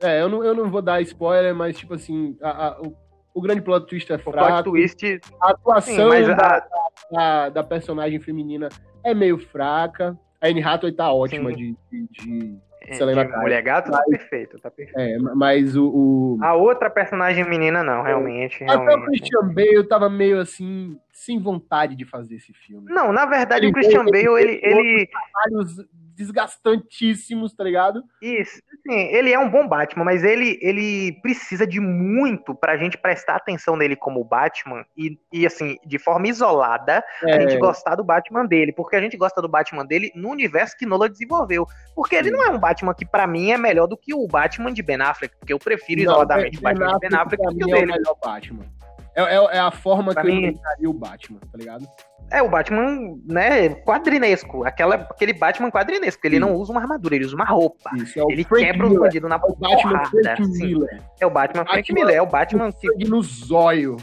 É, 0.01 0.21
eu 0.21 0.27
não, 0.27 0.43
eu 0.43 0.53
não 0.53 0.69
vou 0.69 0.81
dar 0.81 1.01
spoiler, 1.01 1.55
mas 1.55 1.77
tipo 1.77 1.93
assim, 1.93 2.37
a- 2.41 2.67
a- 2.67 2.81
o, 2.81 2.93
o 3.33 3.41
grande 3.41 3.61
plot 3.61 3.87
twist 3.87 4.11
é 4.11 4.15
O 4.15 4.19
plot 4.19 4.33
fraco. 4.35 4.69
twist. 4.71 5.21
A 5.41 5.51
atuação 5.51 6.11
Sim, 6.11 6.35
da, 6.35 6.67
da, 7.11 7.49
da 7.49 7.63
personagem 7.63 8.19
feminina 8.19 8.67
é 9.03 9.13
meio 9.13 9.37
fraca. 9.37 10.17
A 10.41 10.47
Anne 10.47 10.61
Hathaway 10.61 10.91
tá 10.93 11.11
ótima 11.13 11.53
de, 11.53 11.75
de, 11.91 12.07
de- 12.11 12.57
de 12.89 12.97
Selena 12.97 13.25
Kyle. 13.25 13.39
Mulher 13.39 13.61
Gato 13.61 13.91
tá 13.91 14.01
perfeito, 14.09 14.59
tá 14.59 14.71
perfeito. 14.71 14.99
É, 14.99 15.17
mas 15.35 15.75
o. 15.75 15.87
o... 15.87 16.37
A 16.41 16.53
outra 16.53 16.89
personagem 16.89 17.47
menina, 17.47 17.83
não, 17.83 18.03
realmente. 18.03 18.63
Até 18.63 18.77
o 18.77 18.85
realmente. 18.85 19.19
Christian 19.19 19.53
Bale 19.53 19.87
tava 19.87 20.09
meio 20.09 20.39
assim, 20.39 20.97
sem 21.11 21.39
vontade 21.39 21.95
de 21.95 22.05
fazer 22.05 22.35
esse 22.35 22.53
filme. 22.53 22.91
Não, 22.91 23.11
na 23.11 23.25
verdade, 23.25 23.65
Ele 23.65 23.71
o 23.71 23.73
Christian 23.73 24.05
Bale, 24.05 24.41
ele, 24.41 24.59
ele. 24.63 25.09
Desgastantíssimos, 26.15 27.53
tá 27.53 27.63
ligado? 27.63 28.03
Isso, 28.21 28.61
assim, 28.73 28.99
ele 29.13 29.31
é 29.31 29.39
um 29.39 29.49
bom 29.49 29.67
Batman, 29.67 30.03
mas 30.03 30.23
ele, 30.23 30.57
ele 30.61 31.13
precisa 31.21 31.67
de 31.67 31.79
muito 31.79 32.55
pra 32.55 32.77
gente 32.77 32.97
prestar 32.97 33.35
atenção 33.35 33.75
nele 33.75 33.95
como 33.95 34.23
Batman 34.23 34.85
e, 34.97 35.17
e 35.31 35.45
assim, 35.45 35.77
de 35.85 35.99
forma 35.99 36.27
isolada, 36.27 37.03
a 37.23 37.29
É, 37.29 37.41
gente 37.41 37.57
gostar 37.59 37.95
do 37.95 38.03
Batman 38.03 38.45
dele, 38.45 38.71
porque 38.71 38.95
a 38.95 39.01
gente 39.01 39.17
gosta 39.17 39.41
do 39.41 39.49
Batman 39.49 39.85
dele 39.85 40.11
no 40.15 40.29
universo 40.29 40.77
que 40.77 40.85
Nolan 40.85 41.09
desenvolveu. 41.09 41.67
Porque 41.95 42.15
ele 42.15 42.31
não 42.31 42.43
é 42.43 42.49
um 42.49 42.59
Batman 42.59 42.93
que 42.93 43.05
pra 43.05 43.27
mim 43.27 43.51
é 43.51 43.57
melhor 43.57 43.87
do 43.87 43.97
que 43.97 44.13
o 44.13 44.27
Batman 44.27 44.71
de 44.73 44.81
Ben 44.81 45.01
Affleck, 45.01 45.35
porque 45.37 45.53
eu 45.53 45.59
prefiro 45.59 46.03
não, 46.03 46.11
isoladamente 46.11 46.57
o 46.57 46.61
Batman 46.61 46.93
de 46.93 46.99
Ben 47.09 47.19
Affleck 47.19 47.43
do 47.43 47.49
que 47.57 47.63
o 47.63 47.65
mim 47.65 47.71
é 47.71 47.75
o 47.75 47.79
dele. 47.79 47.91
melhor 47.91 48.15
Batman. 48.23 48.65
É, 49.15 49.21
é- 49.23 49.55
é 49.57 49.59
a 49.59 49.71
forma 49.71 50.13
Pra 50.13 50.23
que 50.23 50.27
mim- 50.27 50.59
eu 50.81 50.89
o 50.89 50.93
Batman, 50.93 51.39
tá 51.39 51.57
ligado? 51.57 51.85
É, 52.31 52.41
o 52.41 52.49
Batman, 52.49 53.17
né, 53.25 53.69
quadrinesco, 53.69 54.63
aquela, 54.65 54.95
aquele 54.95 55.31
Batman 55.33 55.69
quadrinesco, 55.69 56.25
ele 56.25 56.35
Sim. 56.37 56.39
não 56.41 56.55
usa 56.55 56.71
uma 56.71 56.81
armadura, 56.81 57.15
ele 57.15 57.25
usa 57.25 57.35
uma 57.35 57.45
roupa. 57.45 57.91
Isso, 57.95 58.19
é 58.19 58.23
o 58.23 58.31
Ele 58.31 58.43
Frank 58.43 58.63
quebra 58.65 58.83
os 58.85 58.89
Miller. 58.91 59.05
bandidos 59.07 59.29
na 59.29 59.35
É 59.35 59.39
porrada. 59.39 60.09
Frank 60.09 60.45
sim. 60.47 60.65
Miller. 60.65 61.01
É 61.19 61.25
o 61.25 61.29
Batman 61.29 61.65
Frank 61.65 61.93
Miller, 61.93 62.15
é 62.15 62.21
o 62.21 62.25
Batman 62.25 62.71
que 62.71 63.05
no 63.07 63.21
zóio. 63.21 63.97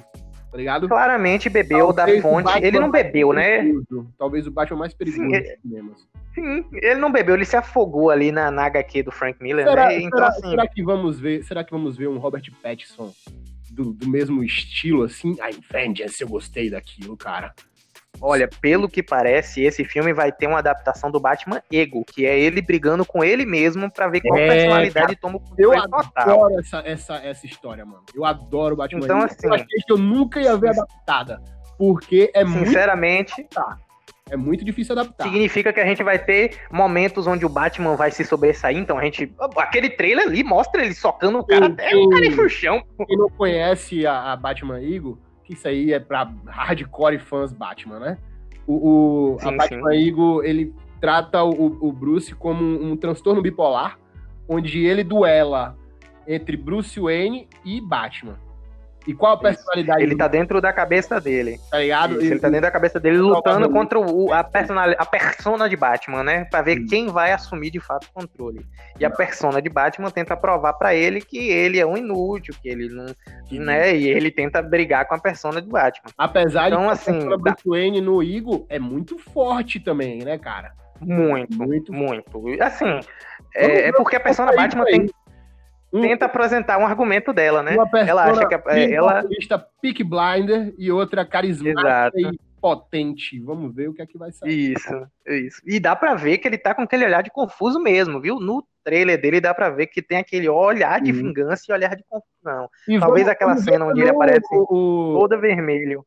tá 0.51 0.57
ligado? 0.57 0.89
Claramente 0.89 1.49
bebeu 1.49 1.93
Talvez 1.93 2.23
da 2.23 2.29
fonte. 2.29 2.65
Ele 2.65 2.79
não 2.79 2.91
bebeu, 2.91 3.33
né? 3.33 3.65
Talvez 4.19 4.47
o 4.47 4.51
Batman 4.53 4.79
mais 4.79 4.95
perigoso 4.95 5.23
Sim, 5.23 5.31
dos 5.41 5.61
cinemas. 5.63 6.09
Sim, 6.35 6.65
ele 6.75 6.95
não 7.01 7.11
bebeu, 7.13 7.35
ele 7.35 7.45
se 7.45 7.57
afogou 7.57 8.09
ali 8.09 8.31
na, 8.33 8.51
na 8.51 8.65
HQ 8.67 9.03
do 9.03 9.11
Frank 9.11 9.43
Miller, 9.43 9.67
Será, 9.69 9.89
né? 9.89 9.97
Então, 10.01 10.11
será- 10.19 10.29
assim, 10.29 10.51
será 10.51 10.67
que 10.69 10.83
vamos 10.83 11.19
ver? 11.21 11.43
Será 11.45 11.65
que 11.65 11.71
vamos 11.73 11.97
ver 11.97 12.09
um 12.09 12.19
Robert 12.19 12.43
Pattinson 12.63 13.13
do, 13.71 13.93
do 13.93 14.09
mesmo 14.09 14.43
estilo, 14.45 15.03
assim? 15.03 15.37
Ai, 15.41 15.53
Vengeance, 15.71 16.23
eu 16.23 16.29
gostei 16.29 16.71
daquilo, 16.71 17.17
cara. 17.17 17.53
Olha, 18.21 18.49
pelo 18.61 18.89
que 18.89 19.03
parece, 19.03 19.63
esse 19.63 19.85
filme 19.85 20.13
vai 20.13 20.31
ter 20.31 20.47
uma 20.47 20.59
adaptação 20.59 21.11
do 21.11 21.21
Batman 21.21 21.63
Ego, 21.73 22.05
que 22.05 22.27
é 22.27 22.39
ele 22.39 22.61
brigando 22.63 23.05
com 23.05 23.23
ele 23.25 23.45
mesmo 23.45 23.91
pra 23.91 24.09
ver 24.09 24.21
qual 24.21 24.39
É, 24.39 24.49
personalidade 24.49 25.17
toma 25.17 25.39
o 25.39 25.43
Eu 25.59 25.73
total. 25.73 26.11
adoro 26.17 26.59
essa, 26.61 26.79
essa, 26.85 27.15
essa 27.17 27.47
história, 27.47 27.85
mano. 27.85 28.05
Eu 28.15 28.25
adoro 28.25 28.75
o 28.75 28.77
Batman. 28.77 29.05
Então, 29.05 29.19
Eu 29.21 29.25
assim, 29.25 29.49
achei 29.49 29.67
que 29.87 29.93
eu 29.93 29.99
nunca 29.99 30.41
ia 30.41 30.57
ver 30.57 30.71
adaptada. 30.71 31.41
Porque 31.79 32.31
é 32.35 32.45
muito, 32.45 32.67
Sinceramente, 32.67 33.47
é 34.31 34.37
muito 34.37 34.65
difícil 34.65 34.93
adaptar. 34.93 35.25
significa 35.25 35.73
que 35.73 35.81
a 35.81 35.85
gente 35.85 36.03
vai 36.03 36.19
ter 36.19 36.59
momentos 36.71 37.27
onde 37.27 37.45
o 37.45 37.49
Batman 37.49 37.97
vai 37.97 38.11
se 38.11 38.25
sobressair. 38.25 38.79
Então 38.79 38.99
a 38.99 39.03
gente. 39.05 39.35
Aquele 39.57 39.91
trailer 39.91 40.27
ali 40.29 40.45
mostra 40.45 40.85
ele 40.85 40.95
socando 40.95 41.39
o 41.41 41.47
cara 41.47 41.67
Sim, 41.67 41.73
até 41.73 41.97
o 41.97 42.09
cara 42.09 42.31
pro 42.31 42.49
chão. 42.49 42.83
Quem 43.07 43.17
não 43.17 43.29
conhece 43.31 44.07
a, 44.07 44.33
a 44.33 44.37
Batman 44.37 44.81
Eagle, 44.81 45.17
que 45.17 45.32
isso 45.53 45.69
aí 45.69 45.93
é 45.93 45.99
pra 46.01 46.31
hardcore 46.47 47.19
fãs 47.19 47.53
Batman, 47.53 47.99
né? 47.99 48.19
O, 48.67 49.35
o- 49.35 49.37
a 49.41 49.51
Sim, 49.51 49.57
Batman 49.57 49.95
Eagle, 49.95 50.45
ele 50.45 50.75
trata 51.01 51.43
o, 51.43 51.79
o 51.89 51.93
Bruce 51.93 52.35
como 52.35 52.63
um, 52.63 52.93
um 52.93 52.97
transtorno 52.97 53.43
bipolar, 53.43 53.99
onde 54.49 54.85
ele 54.85 55.03
duela 55.03 55.77
entre 56.27 56.57
Bruce 56.57 56.99
Wayne 57.01 57.49
e 57.65 57.81
Batman. 57.81 58.39
E 59.07 59.13
qual 59.15 59.33
a 59.33 59.37
personalidade 59.37 60.03
Ele 60.03 60.17
tá 60.17 60.29
dentro 60.29 60.61
da 60.61 60.73
cabeça 60.73 61.21
dele. 61.21 61.59
tá 61.71 61.79
ligado? 61.79 62.23
Isso, 62.23 62.33
ele 62.33 62.41
tá 62.41 62.49
dentro 62.49 62.63
da 62.63 62.71
cabeça 62.71 63.01
dele 63.01 63.19
lutando 63.19 63.69
contra 63.71 63.99
o, 63.99 64.33
a, 64.33 64.45
personali- 64.45 64.95
a 64.99 65.05
persona 65.05 65.69
de 65.69 65.77
Batman, 65.77 66.23
né? 66.23 66.45
Pra 66.45 66.63
ver 66.63 66.77
Sim. 66.79 66.87
quem 66.87 67.07
vai 67.09 67.33
assumir 67.33 67.71
de 67.71 67.81
fato 67.81 68.07
o 68.07 68.13
controle. 68.21 68.65
E 69.01 69.05
a 69.05 69.11
persona 69.11 69.61
de 69.61 69.69
Batman 69.69 70.11
tenta 70.11 70.37
provar 70.37 70.75
pra 70.75 70.95
ele 70.95 71.21
que 71.21 71.37
ele 71.51 71.81
é 71.81 71.87
um 71.87 71.97
inútil, 71.97 72.55
que 72.63 72.69
ele 72.69 72.89
não. 72.89 73.07
né? 73.51 73.97
E 73.97 74.09
ele 74.09 74.31
tenta 74.31 74.63
brigar 74.63 75.07
com 75.09 75.15
a 75.15 75.19
persona 75.19 75.61
de 75.61 75.69
Batman. 75.69 76.11
Apesar 76.17 76.69
Então, 76.69 76.83
de 76.83 76.87
que 76.87 76.93
assim, 76.93 77.33
a 77.33 77.37
Bruce 77.37 77.63
Wayne 77.67 78.01
no 78.01 78.23
Eagle 78.23 78.67
é 78.69 78.79
muito 78.79 79.19
forte 79.19 79.81
também, 79.81 80.19
né, 80.25 80.39
cara? 80.39 80.73
Muito, 81.01 81.57
Muito 81.59 81.93
muito. 81.93 82.63
Assim, 82.63 83.01
é, 83.57 83.89
é 83.89 83.93
porque 83.93 84.15
a 84.15 84.21
persona 84.21 84.53
Batman 84.55 84.85
tem, 84.85 85.11
Um- 85.93 86.01
tenta 86.01 86.25
apresentar 86.27 86.79
um 86.79 86.87
argumento 86.87 87.33
dela, 87.33 87.63
né? 87.63 87.77
Uma 87.77 87.89
Ela 88.01 88.25
acha 88.25 88.47
que 88.49 88.55
a- 88.55 88.63
é, 88.69 88.93
ela. 88.93 89.21
lista 89.23 89.59
Peak 89.81 90.03
Blinder 90.03 90.75
e 90.79 90.91
outra 90.91 91.25
carismática 91.25 91.81
Exato. 91.81 92.19
e 92.19 92.41
potente. 92.61 93.41
Vamos 93.41 93.75
ver 93.75 93.89
o 93.89 93.93
que 93.95 94.01
é 94.01 94.07
que 94.07 94.17
vai 94.17 94.31
sair. 94.33 94.73
Isso, 94.75 95.07
isso. 95.27 95.61
E 95.67 95.79
dá 95.81 95.95
pra 95.97 96.15
ver 96.15 96.39
que 96.39 96.47
ele 96.49 96.57
tá 96.57 96.75
com 96.75 96.83
aquele 96.83 97.05
olhar 97.05 97.23
de 97.23 97.31
confuso 97.31 97.79
mesmo, 97.81 98.21
viu? 98.21 98.39
No 98.41 98.65
trailer 98.85 99.21
dele 99.21 99.41
dá 99.41 99.53
pra 99.53 99.69
ver 99.69 99.89
que 99.89 100.01
tem 100.01 100.19
aquele 100.19 100.49
olhar 100.49 101.01
de 101.01 101.11
Uhum. 101.11 101.19
vingança 101.19 101.65
e 101.69 101.73
olhar 101.73 101.95
de 101.97 102.05
confusão. 102.09 102.69
E 102.89 102.99
Talvez 102.99 103.25
vamos- 103.25 103.29
aquela 103.29 103.53
vamos 103.53 103.65
cena 103.65 103.85
onde 103.87 104.01
ele 104.01 104.11
aparece 104.11 104.47
o- 104.53 105.15
o- 105.17 105.19
Toda 105.21 105.37
vermelho. 105.37 106.07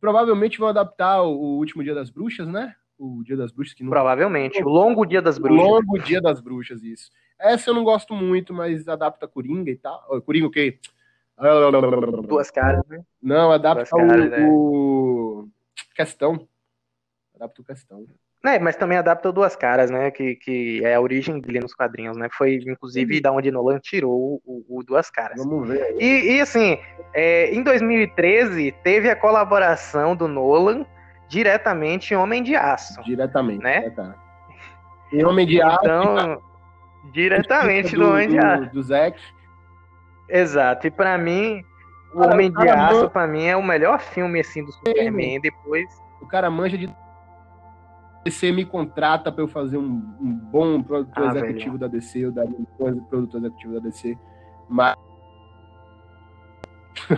Provavelmente 0.00 0.58
vão 0.58 0.68
adaptar 0.68 1.22
o, 1.22 1.28
o 1.32 1.58
último 1.58 1.82
Dia 1.82 1.94
das 1.94 2.08
Bruxas, 2.10 2.46
né? 2.48 2.74
O 2.98 3.22
Dia 3.24 3.36
das 3.36 3.52
Bruxas 3.52 3.74
que 3.74 3.82
não. 3.82 3.90
Provavelmente. 3.90 4.62
O 4.62 4.68
longo 4.68 5.04
dia 5.04 5.20
das 5.20 5.38
O 5.38 5.42
bruxas. 5.42 5.66
Longo 5.66 5.98
Dia 5.98 6.20
das 6.20 6.40
Bruxas, 6.40 6.82
isso. 6.82 7.10
Essa 7.38 7.70
eu 7.70 7.74
não 7.74 7.84
gosto 7.84 8.14
muito, 8.14 8.54
mas 8.54 8.86
adapta 8.88 9.26
Coringa 9.26 9.70
e 9.70 9.76
tal. 9.76 10.22
Coringa 10.22 10.46
o 10.46 10.50
quê? 10.50 10.78
Duas 12.28 12.50
caras, 12.50 12.82
né? 12.86 13.02
Não, 13.20 13.50
adapta 13.50 13.90
caras, 13.90 14.30
o, 14.30 14.34
é. 14.34 14.46
o. 14.48 15.48
Questão. 15.94 16.48
Adapta 17.34 17.60
o 17.60 17.64
questão. 17.64 18.06
É, 18.44 18.58
mas 18.58 18.76
também 18.76 18.98
adapta 18.98 19.30
o 19.30 19.32
Duas 19.32 19.56
Caras, 19.56 19.90
né? 19.90 20.10
Que, 20.10 20.36
que 20.36 20.84
é 20.84 20.94
a 20.94 21.00
origem 21.00 21.40
dele 21.40 21.60
nos 21.60 21.74
quadrinhos, 21.74 22.14
né? 22.14 22.28
Foi, 22.30 22.56
inclusive, 22.56 23.18
da 23.18 23.32
onde 23.32 23.50
Nolan 23.50 23.78
tirou 23.78 24.42
o, 24.44 24.64
o 24.68 24.82
Duas 24.82 25.10
Caras. 25.10 25.38
Vamos 25.38 25.66
ver. 25.66 25.96
E, 25.98 26.34
e, 26.34 26.40
assim, 26.42 26.78
é, 27.14 27.50
em 27.54 27.62
2013, 27.62 28.70
teve 28.84 29.08
a 29.08 29.16
colaboração 29.16 30.14
do 30.14 30.28
Nolan 30.28 30.84
diretamente 31.34 32.14
em 32.14 32.16
Homem 32.16 32.42
de 32.44 32.54
Aço. 32.54 33.02
Diretamente, 33.02 33.62
Né? 33.62 33.90
cara? 33.90 34.14
E 35.12 35.24
Homem 35.24 35.44
de 35.46 35.60
Aço. 35.60 35.78
Então, 35.82 36.42
diretamente 37.12 37.96
do, 37.96 38.08
Homem 38.08 38.28
de 38.28 38.38
Aço. 38.38 38.64
do, 38.66 38.70
do 38.70 38.82
Zack. 38.84 39.20
Exato. 40.28 40.86
E 40.86 40.90
pra 40.92 41.18
mim, 41.18 41.62
o 42.14 42.18
Cara, 42.20 42.32
Homem 42.34 42.52
de 42.52 42.68
Aço, 42.68 43.10
pra 43.10 43.26
mim, 43.26 43.44
é 43.44 43.56
o 43.56 43.62
melhor 43.62 43.98
filme, 44.00 44.40
assim, 44.40 44.64
do 44.64 44.70
Superman. 44.72 45.40
Depois, 45.40 45.84
O 46.22 46.26
cara 46.26 46.48
manja 46.50 46.78
de. 46.78 46.88
DC 48.24 48.52
me 48.52 48.64
contrata 48.64 49.30
pra 49.30 49.42
eu 49.42 49.48
fazer 49.48 49.76
um, 49.76 49.82
um 50.20 50.32
bom 50.50 50.82
produtor 50.82 51.24
Ah, 51.24 51.36
executivo 51.36 51.76
da 51.76 51.86
DC, 51.88 52.20
eu 52.24 52.32
daria 52.32 52.56
um 52.56 52.64
produtor 53.10 53.38
executivo 53.40 53.74
da 53.74 53.80
DC. 53.80 54.16
Mas 54.66 54.96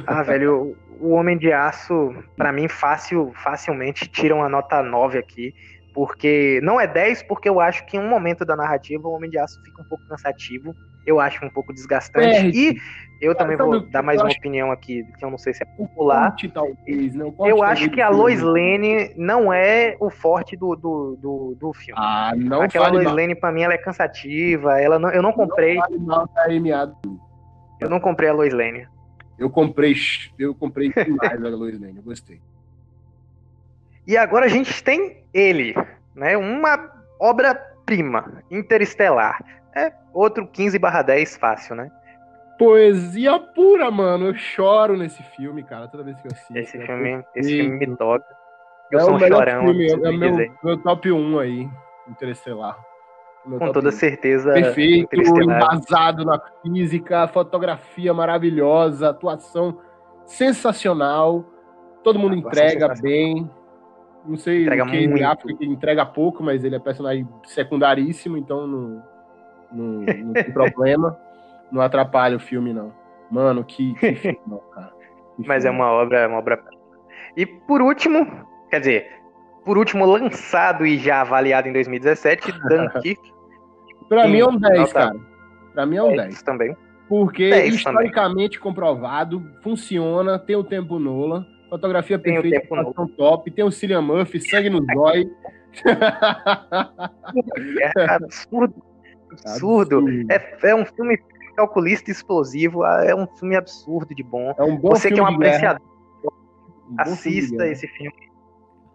ah, 0.07 0.23
velho, 0.23 0.77
o 0.77 0.87
o 1.01 1.11
Homem 1.11 1.37
de 1.37 1.53
Aço, 1.53 2.15
pra 2.37 2.53
mim, 2.53 2.69
fácil, 2.69 3.33
facilmente 3.43 4.09
tira 4.09 4.35
uma 4.35 4.49
nota 4.49 4.83
9 4.83 5.19
aqui. 5.19 5.55
Porque 5.95 6.61
não 6.63 6.79
é 6.79 6.87
10, 6.87 7.23
porque 7.23 7.49
eu 7.49 7.59
acho 7.59 7.87
que 7.87 7.97
em 7.97 8.01
um 8.01 8.09
momento 8.09 8.45
da 8.45 8.55
narrativa 8.55 9.09
o 9.09 9.13
Homem 9.13 9.31
de 9.31 9.39
Aço 9.39 9.63
fica 9.65 9.81
um 9.81 9.85
pouco 9.87 10.07
cansativo. 10.07 10.75
Eu 11.07 11.19
acho 11.19 11.43
um 11.43 11.49
pouco 11.49 11.73
desgastante. 11.73 12.51
E 12.55 12.77
eu 13.19 13.35
também 13.35 13.57
Sabe 13.57 13.71
vou 13.71 13.81
dar 13.91 14.03
mais 14.03 14.21
uma 14.21 14.27
acho? 14.27 14.37
opinião 14.37 14.71
aqui, 14.71 15.03
que 15.19 15.25
eu 15.25 15.31
não 15.31 15.39
sei 15.39 15.55
se 15.55 15.63
é 15.63 15.67
popular. 15.67 16.29
corte, 16.29 16.49
talvez, 16.49 17.15
né? 17.15 17.33
Eu 17.39 17.63
acho 17.63 17.89
que 17.89 18.03
a 18.03 18.09
filme. 18.09 18.21
Lois 18.21 18.43
Lane 18.43 19.15
não 19.17 19.51
é 19.51 19.97
o 19.99 20.11
forte 20.11 20.55
do, 20.55 20.77
do, 20.77 21.17
do, 21.17 21.57
do 21.59 21.73
filme. 21.73 21.99
Ah, 21.99 22.33
não 22.37 22.61
Aquela 22.61 22.89
Lois 22.89 23.05
mal. 23.05 23.15
Lane, 23.15 23.35
pra 23.35 23.51
mim, 23.51 23.63
ela 23.63 23.73
é 23.73 23.79
cansativa. 23.79 24.79
Ela 24.79 24.99
não, 24.99 25.09
eu 25.11 25.23
não 25.23 25.33
comprei. 25.33 25.77
Não 25.77 26.01
mal 26.01 26.29
Adams. 26.37 26.99
Eu 27.81 27.89
não 27.89 28.01
comprei 28.01 28.29
a 28.29 28.35
Lois 28.35 28.53
Lane. 28.53 28.87
Eu 29.39 29.51
comprei, 29.51 29.95
eu 30.39 30.55
comprei 30.55 30.93
demais 30.93 31.45
a 31.45 31.49
Lois 31.49 31.79
Lane, 31.81 31.99
eu 31.99 32.03
gostei. 32.03 32.41
E 34.07 34.17
agora 34.17 34.47
a 34.47 34.49
gente 34.49 34.83
tem 34.83 35.25
ele, 35.35 35.75
né? 36.15 36.37
Uma 36.37 36.91
obra-prima, 37.21 38.43
interestelar. 38.51 39.45
É 39.75 39.93
outro 40.13 40.47
15 40.47 40.79
barra 40.79 41.03
10 41.03 41.37
fácil, 41.37 41.75
né? 41.75 41.91
Poesia 42.59 43.39
pura, 43.39 43.91
mano. 43.91 44.29
Eu 44.29 44.35
choro 44.35 44.97
nesse 44.97 45.23
filme, 45.37 45.63
cara, 45.63 45.89
toda 45.89 46.03
vez 46.03 46.19
que 46.21 46.29
eu 46.29 46.33
assisto. 46.33 46.57
Esse 46.57 46.79
né? 46.79 46.87
filme, 46.87 47.25
esse 47.35 47.51
filme 47.51 47.87
me 47.87 47.97
toca. 47.97 48.25
Eu 48.91 48.99
é 48.99 49.03
sou 49.03 49.13
o 49.13 49.17
um 49.17 49.21
melhor 49.21 49.49
chorão, 49.49 49.65
filme, 49.65 49.93
é 49.93 49.97
lhe 49.97 50.17
meu, 50.17 50.55
meu 50.63 50.79
top 50.79 51.11
1 51.11 51.39
aí, 51.41 51.69
Interestelar. 52.09 52.79
Com 53.47 53.73
toda 53.73 53.89
1. 53.89 53.93
certeza. 53.93 54.53
Perfeito, 54.53 55.15
embasado 55.15 56.25
na 56.25 56.41
física, 56.63 57.29
fotografia 57.29 58.13
maravilhosa, 58.13 59.11
atuação 59.11 59.79
sensacional. 60.25 61.45
Todo 62.03 62.19
mundo 62.19 62.35
entrega 62.35 62.89
sensacional. 62.89 63.03
bem. 63.03 63.51
Não 64.25 64.37
sei 64.37 64.63
Entrega 64.63 64.85
o 64.85 64.89
que 64.89 64.97
ele 64.97 65.73
entrega 65.73 66.05
pouco, 66.05 66.43
mas 66.43 66.65
ele 66.65 66.75
é 66.75 66.81
personagem 66.81 67.29
secundaríssimo, 67.45 68.37
então 68.37 68.67
não, 68.67 69.03
não, 69.71 69.87
não 70.01 70.33
tem 70.33 70.51
problema. 70.53 71.17
Não 71.71 71.81
atrapalha 71.81 72.37
o 72.37 72.41
filme, 72.41 72.73
não. 72.73 72.93
Mano, 73.31 73.65
que, 73.65 73.95
que 73.95 74.15
filme, 74.17 74.41
não, 74.47 74.59
cara. 74.73 74.93
Que 75.37 75.47
Mas 75.47 75.65
é 75.65 75.69
filme. 75.69 75.81
uma 75.81 75.93
obra, 75.93 76.29
uma 76.29 76.39
obra. 76.39 76.61
E 77.37 77.47
por 77.47 77.81
último, 77.81 78.27
quer 78.71 78.81
dizer, 78.81 79.11
por 79.67 79.77
último, 79.77 80.07
lançado 80.07 80.87
e 80.87 80.97
já 80.97 81.23
avaliado 81.23 81.69
em 81.69 81.73
2017, 81.73 82.53
Dunkirk. 82.71 83.21
Pra 84.09 84.29
mim 84.29 84.39
é 84.39 84.47
um 84.47 84.53
Sim, 84.53 84.61
10, 84.61 84.79
nota 84.79 84.93
cara. 84.93 85.17
Pra 85.75 85.85
mim 85.85 85.97
é 85.97 86.03
um 86.05 86.17
10. 86.17 86.23
10 86.23 86.43
também. 86.43 86.77
Porque 87.09 87.51
10 87.51 87.75
historicamente 87.75 88.61
comprovado, 88.61 89.43
funciona, 89.63 90.39
tem 90.39 90.55
o 90.55 90.63
tempo 90.63 91.01
Nolan, 91.01 91.45
fotografia 91.69 92.17
Tem 92.17 92.41
perfeita, 92.41 92.75
atuação 92.75 93.09
top, 93.09 93.51
tem 93.51 93.65
o 93.65 93.71
Cillian 93.71 94.03
Murphy, 94.03 94.41
sangue 94.41 94.71
no 94.71 94.85
zóio. 94.95 95.29
É 97.81 98.05
absurdo. 98.09 98.75
Absurdo. 99.33 100.05
É, 100.31 100.71
é 100.71 100.75
um 100.75 100.87
filme 100.87 101.19
calculista 101.57 102.11
explosivo, 102.11 102.85
é 102.85 103.15
um 103.15 103.27
filme 103.37 103.57
absurdo 103.57 104.15
de 104.15 104.23
bom. 104.23 104.55
É 104.57 104.63
um 104.63 104.77
bom 104.77 104.91
Você 104.91 105.11
que 105.11 105.19
é 105.19 105.23
um 105.23 105.27
filme 105.27 105.47
apreciador, 105.47 105.83
um 106.25 106.31
filme 106.87 106.97
assista 106.99 107.57
guerra. 107.57 107.73
esse 107.73 107.89
filme. 107.89 108.27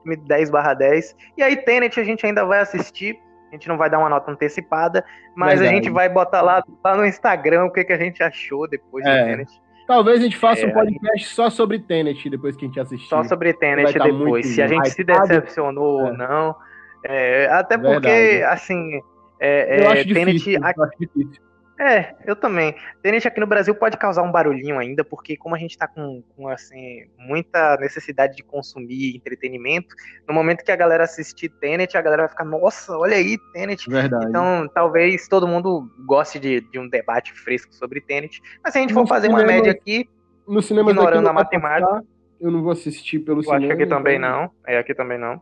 Filme 0.04 0.16
10 0.16 0.49
barra 0.49 0.74
10. 0.74 1.16
E 1.38 1.43
aí, 1.43 1.56
Tenet, 1.58 1.99
a 1.99 2.04
gente 2.04 2.26
ainda 2.26 2.45
vai 2.45 2.60
assistir. 2.60 3.18
A 3.49 3.54
gente 3.56 3.68
não 3.68 3.78
vai 3.78 3.89
dar 3.89 3.99
uma 3.99 4.08
nota 4.10 4.32
antecipada, 4.32 5.04
mas 5.36 5.60
Verdade. 5.60 5.70
a 5.70 5.76
gente 5.76 5.89
vai 5.89 6.08
botar 6.08 6.41
lá, 6.41 6.64
lá 6.84 6.95
no 6.95 7.06
Instagram 7.06 7.66
o 7.66 7.72
que, 7.72 7.84
que 7.84 7.91
a 7.91 7.97
gente 7.97 8.24
achou 8.24 8.66
depois 8.68 9.06
É. 9.06 9.20
do 9.20 9.26
Tenet. 9.26 9.62
Talvez 9.88 10.20
a 10.22 10.24
gente 10.24 10.38
faça 10.38 10.62
É, 10.62 10.68
um 10.68 10.72
podcast 10.72 11.28
só 11.36 11.49
sobre 11.49 11.80
Tenet 11.80 12.30
depois 12.30 12.56
que 12.56 12.64
a 12.64 12.68
gente 12.70 12.80
assistir. 12.80 13.10
Só 13.10 13.24
sobre 13.26 13.52
Tenet 13.54 13.91
depois. 13.99 14.45
Se 14.47 14.62
a 14.62 14.68
gente 14.68 14.89
se 14.91 15.04
decepcionou 15.04 16.02
ou 16.04 16.08
É. 16.08 16.14
não. 16.14 16.56
É, 17.04 17.47
até 17.47 17.78
porque, 17.78 17.99
Verdade. 18.08 18.43
assim, 18.43 19.02
é, 19.39 19.82
Eu 19.82 19.84
é, 19.84 19.88
acho 19.88 20.14
Tenet 20.14 20.32
difícil. 20.38 20.62
Eu 20.62 20.66
acho 20.84 20.91
difícil. 20.99 21.43
É, 21.82 22.14
eu 22.28 22.36
também. 22.36 22.76
Tenet 23.02 23.28
aqui 23.28 23.40
no 23.40 23.48
Brasil 23.48 23.74
pode 23.74 23.98
causar 23.98 24.22
um 24.22 24.32
barulhinho 24.32 24.78
ainda, 24.78 25.04
porque 25.04 25.36
como 25.36 25.56
a 25.56 25.58
gente 25.58 25.76
tá 25.76 25.88
com, 25.88 26.22
com, 26.36 26.48
assim, 26.48 27.08
muita 27.18 27.76
necessidade 27.78 28.36
de 28.36 28.44
consumir 28.44 29.16
entretenimento, 29.16 29.96
no 30.28 30.34
momento 30.34 30.64
que 30.64 30.72
a 30.72 30.76
galera 30.76 31.06
assistir 31.06 31.50
Tenet, 31.50 31.98
a 31.98 32.02
galera 32.02 32.22
vai 32.22 32.30
ficar, 32.30 32.46
nossa, 32.46 32.96
olha 32.96 33.18
aí, 33.18 33.36
Tenet. 33.52 33.90
Verdade. 33.90 34.28
Então, 34.28 34.70
talvez 34.72 35.28
todo 35.28 35.48
mundo 35.48 35.90
goste 36.06 36.38
de, 36.38 36.62
de 36.62 36.78
um 36.78 36.88
debate 36.88 37.34
fresco 37.34 37.74
sobre 37.74 38.00
Tenet. 38.00 38.40
Mas 38.64 38.74
se 38.74 38.78
a 38.78 38.82
gente 38.82 38.94
for 38.94 39.02
no 39.02 39.08
fazer 39.08 39.26
cinema, 39.26 39.42
uma 39.42 39.48
média 39.52 39.72
aqui, 39.72 40.08
no 40.48 40.62
cinema 40.62 40.92
ignorando 40.92 41.28
a 41.28 41.34
matemática... 41.34 41.90
Passar, 41.90 42.04
eu 42.40 42.52
não 42.52 42.62
vou 42.62 42.74
assistir 42.74 43.20
pelo 43.20 43.40
eu 43.40 43.44
cinema. 43.44 43.58
acho 43.58 43.68
que 43.68 43.74
aqui 43.74 43.86
também 43.88 44.18
então 44.18 44.30
não. 44.30 44.52
É, 44.68 44.78
aqui 44.78 44.94
também 44.94 45.18
não. 45.18 45.42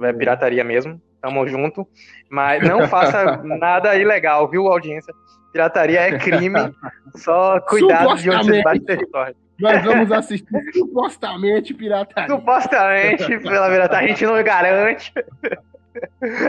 É 0.00 0.12
pirataria 0.14 0.64
mesmo. 0.64 0.98
Tamo 1.20 1.46
junto. 1.46 1.86
Mas 2.30 2.66
não 2.66 2.88
faça 2.88 3.36
nada 3.44 3.94
ilegal, 3.96 4.48
viu, 4.48 4.66
audiência? 4.66 5.12
Pirataria 5.54 6.00
é 6.00 6.18
crime. 6.18 6.58
Só 7.14 7.60
cuidado 7.60 8.16
de 8.16 8.28
onde 8.28 8.46
você 8.46 8.62
bate 8.62 8.80
território. 8.80 9.36
Nós 9.60 9.82
vamos 9.86 10.10
assistir 10.10 10.72
supostamente 10.72 11.72
pirataria. 11.72 12.28
Supostamente 12.28 13.38
pela 13.38 13.70
pirataria. 13.70 14.06
A 14.06 14.08
gente 14.08 14.26
não 14.26 14.42
garante. 14.42 15.12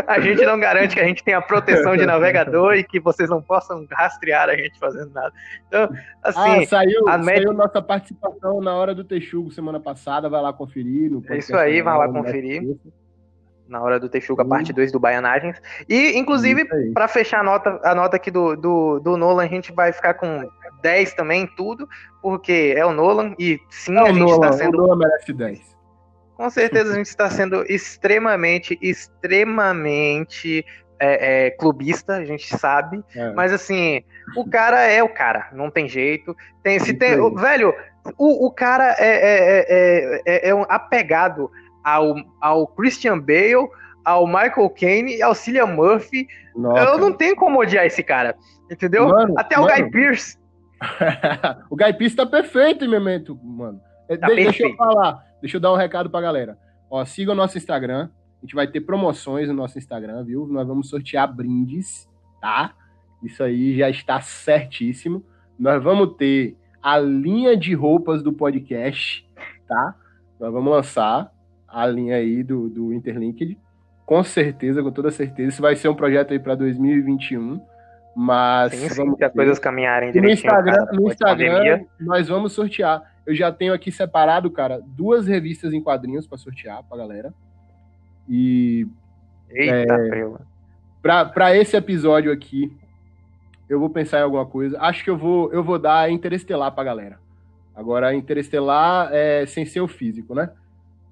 A 0.07 0.19
gente 0.19 0.43
não 0.43 0.59
garante 0.59 0.95
que 0.95 0.99
a 0.99 1.05
gente 1.05 1.23
tenha 1.23 1.39
proteção 1.39 1.95
de 1.95 2.03
navegador 2.03 2.73
e 2.73 2.83
que 2.83 2.99
vocês 2.99 3.29
não 3.29 3.43
possam 3.43 3.85
rastrear 3.91 4.49
a 4.49 4.57
gente 4.57 4.79
fazendo 4.79 5.13
nada. 5.13 5.31
Então, 5.67 5.87
assim. 6.23 6.63
Ah, 6.63 6.65
saiu, 6.65 7.07
a 7.07 7.21
saiu 7.21 7.53
nossa 7.53 7.79
participação 7.79 8.59
na 8.59 8.73
hora 8.73 8.95
do 8.95 9.03
Texugo 9.03 9.51
semana 9.51 9.79
passada. 9.79 10.27
Vai 10.27 10.41
lá 10.41 10.51
conferir. 10.51 11.11
é 11.29 11.37
isso 11.37 11.55
aí, 11.55 11.79
vai 11.83 11.95
lá 11.95 12.09
conferir 12.09 12.75
na 13.67 13.81
hora 13.81 13.99
do 13.99 14.09
Texuga, 14.09 14.43
uhum. 14.43 14.49
parte 14.49 14.73
2 14.73 14.91
do 14.91 14.99
Baianagens. 14.99 15.61
E, 15.89 16.17
inclusive, 16.17 16.65
para 16.93 17.07
fechar 17.07 17.39
a 17.39 17.43
nota, 17.43 17.79
a 17.83 17.95
nota 17.95 18.15
aqui 18.15 18.29
do, 18.29 18.55
do, 18.55 18.99
do, 18.99 19.17
Nolan, 19.17 19.43
a 19.43 19.47
gente 19.47 19.71
vai 19.71 19.91
ficar 19.91 20.13
com 20.15 20.49
10 20.81 21.13
também, 21.13 21.47
tudo, 21.47 21.87
porque 22.21 22.73
é 22.75 22.85
o 22.85 22.93
Nolan, 22.93 23.33
e 23.39 23.59
sim, 23.69 23.95
é 23.97 24.01
a 24.01 24.05
gente 24.07 24.19
Nolan, 24.19 24.47
está 24.47 24.51
sendo. 24.53 24.75
O 24.75 24.81
Nolan 24.81 24.97
merece 24.97 25.33
10. 25.33 25.75
Com 26.35 26.49
certeza 26.49 26.91
a 26.91 26.95
gente 26.95 27.07
está 27.07 27.29
sendo 27.29 27.63
extremamente, 27.71 28.77
extremamente 28.81 30.65
é, 30.99 31.47
é, 31.47 31.51
clubista, 31.51 32.15
a 32.15 32.25
gente 32.25 32.55
sabe. 32.57 33.03
É. 33.15 33.31
Mas 33.31 33.53
assim, 33.53 34.03
o 34.35 34.47
cara 34.49 34.81
é 34.81 35.01
o 35.01 35.09
cara, 35.09 35.49
não 35.53 35.71
tem 35.71 35.87
jeito. 35.87 36.35
Tem, 36.61 36.77
se 36.79 36.93
tem, 36.93 37.15
velho, 37.35 37.73
o, 38.17 38.47
o 38.47 38.51
cara 38.51 38.95
é, 38.99 39.07
é, 39.07 39.65
é, 39.69 40.21
é, 40.25 40.49
é 40.49 40.55
um 40.55 40.65
apegado 40.67 41.49
ao, 41.85 42.15
ao 42.41 42.67
Christian 42.67 43.19
Bale, 43.19 43.69
ao 44.03 44.25
Michael 44.25 44.69
Caine 44.71 45.17
e 45.17 45.21
ao 45.21 45.35
Cillian 45.35 45.67
Murphy. 45.67 46.27
Nossa. 46.55 46.79
Eu 46.79 46.97
não 46.97 47.13
tenho 47.13 47.35
como 47.35 47.59
odiar 47.59 47.85
esse 47.85 48.01
cara, 48.01 48.35
entendeu? 48.71 49.07
Mano, 49.07 49.35
Até 49.37 49.55
mano. 49.55 49.71
o 49.71 49.75
Guy 49.75 49.91
Pearce. 49.91 50.37
o 51.69 51.75
Guy 51.75 51.93
Pearce 51.93 52.15
tá 52.15 52.25
perfeito 52.25 52.83
em 52.83 52.89
momento, 52.89 53.39
mano. 53.43 53.79
É, 54.09 54.17
tá 54.17 54.27
de, 54.27 54.35
deixa 54.35 54.63
eu 54.63 54.75
falar, 54.75 55.23
deixa 55.39 55.57
eu 55.57 55.61
dar 55.61 55.71
um 55.71 55.77
recado 55.77 56.09
pra 56.09 56.21
galera. 56.21 56.57
Ó, 56.89 57.05
siga 57.05 57.31
o 57.31 57.35
nosso 57.35 57.57
Instagram. 57.57 58.09
A 58.41 58.45
gente 58.45 58.55
vai 58.55 58.67
ter 58.67 58.81
promoções 58.81 59.47
no 59.47 59.53
nosso 59.53 59.77
Instagram, 59.77 60.23
viu? 60.23 60.47
Nós 60.47 60.67
vamos 60.67 60.89
sortear 60.89 61.31
brindes, 61.31 62.09
tá? 62.41 62.73
Isso 63.23 63.43
aí 63.43 63.77
já 63.77 63.89
está 63.89 64.21
certíssimo. 64.21 65.23
Nós 65.57 65.83
vamos 65.83 66.15
ter 66.15 66.57
a 66.81 66.99
linha 66.99 67.57
de 67.57 67.73
roupas 67.73 68.21
do 68.21 68.31
podcast, 68.31 69.27
tá? 69.67 69.95
Nós 70.39 70.53
vamos 70.53 70.71
lançar 70.71 71.31
a 71.75 71.85
linha 71.85 72.15
aí 72.15 72.41
do, 72.41 72.69
do 72.69 72.93
Interlinked. 72.93 73.57
Com 74.05 74.23
certeza, 74.23 74.81
com 74.81 74.91
toda 74.91 75.11
certeza. 75.11 75.49
Isso 75.49 75.61
vai 75.61 75.75
ser 75.75 75.89
um 75.89 75.93
projeto 75.93 76.31
aí 76.31 76.39
para 76.39 76.55
2021. 76.55 77.59
Mas 78.15 78.71
sim, 78.71 78.87
sim, 78.87 78.95
vamos 78.95 79.17
se 79.17 79.25
as 79.25 79.33
coisas 79.33 79.59
caminharem 79.59 80.09
direitinho. 80.13 80.49
No 80.49 80.57
Instagram, 80.57 80.85
no 80.93 81.11
Instagram 81.11 81.85
nós 81.99 82.29
vamos 82.29 82.53
sortear. 82.53 83.03
Eu 83.25 83.35
já 83.35 83.51
tenho 83.51 83.73
aqui 83.73 83.91
separado, 83.91 84.49
cara, 84.49 84.79
duas 84.85 85.27
revistas 85.27 85.73
em 85.73 85.81
quadrinhos 85.81 86.25
para 86.25 86.37
sortear 86.37 86.81
pra 86.83 86.97
galera. 86.97 87.33
E. 88.29 88.87
Eita, 89.49 89.93
é, 89.93 90.31
pra, 91.01 91.25
pra 91.25 91.55
esse 91.55 91.75
episódio 91.75 92.31
aqui, 92.31 92.71
eu 93.67 93.81
vou 93.81 93.89
pensar 93.89 94.19
em 94.19 94.23
alguma 94.23 94.45
coisa. 94.45 94.79
Acho 94.79 95.03
que 95.03 95.09
eu 95.09 95.17
vou, 95.17 95.51
eu 95.51 95.61
vou 95.61 95.77
dar 95.77 96.09
Interestelar 96.09 96.71
pra 96.71 96.85
galera. 96.85 97.19
Agora, 97.75 98.15
Interestelar 98.15 99.09
é 99.11 99.45
sem 99.45 99.65
ser 99.65 99.81
o 99.81 99.87
físico, 99.89 100.33
né? 100.33 100.49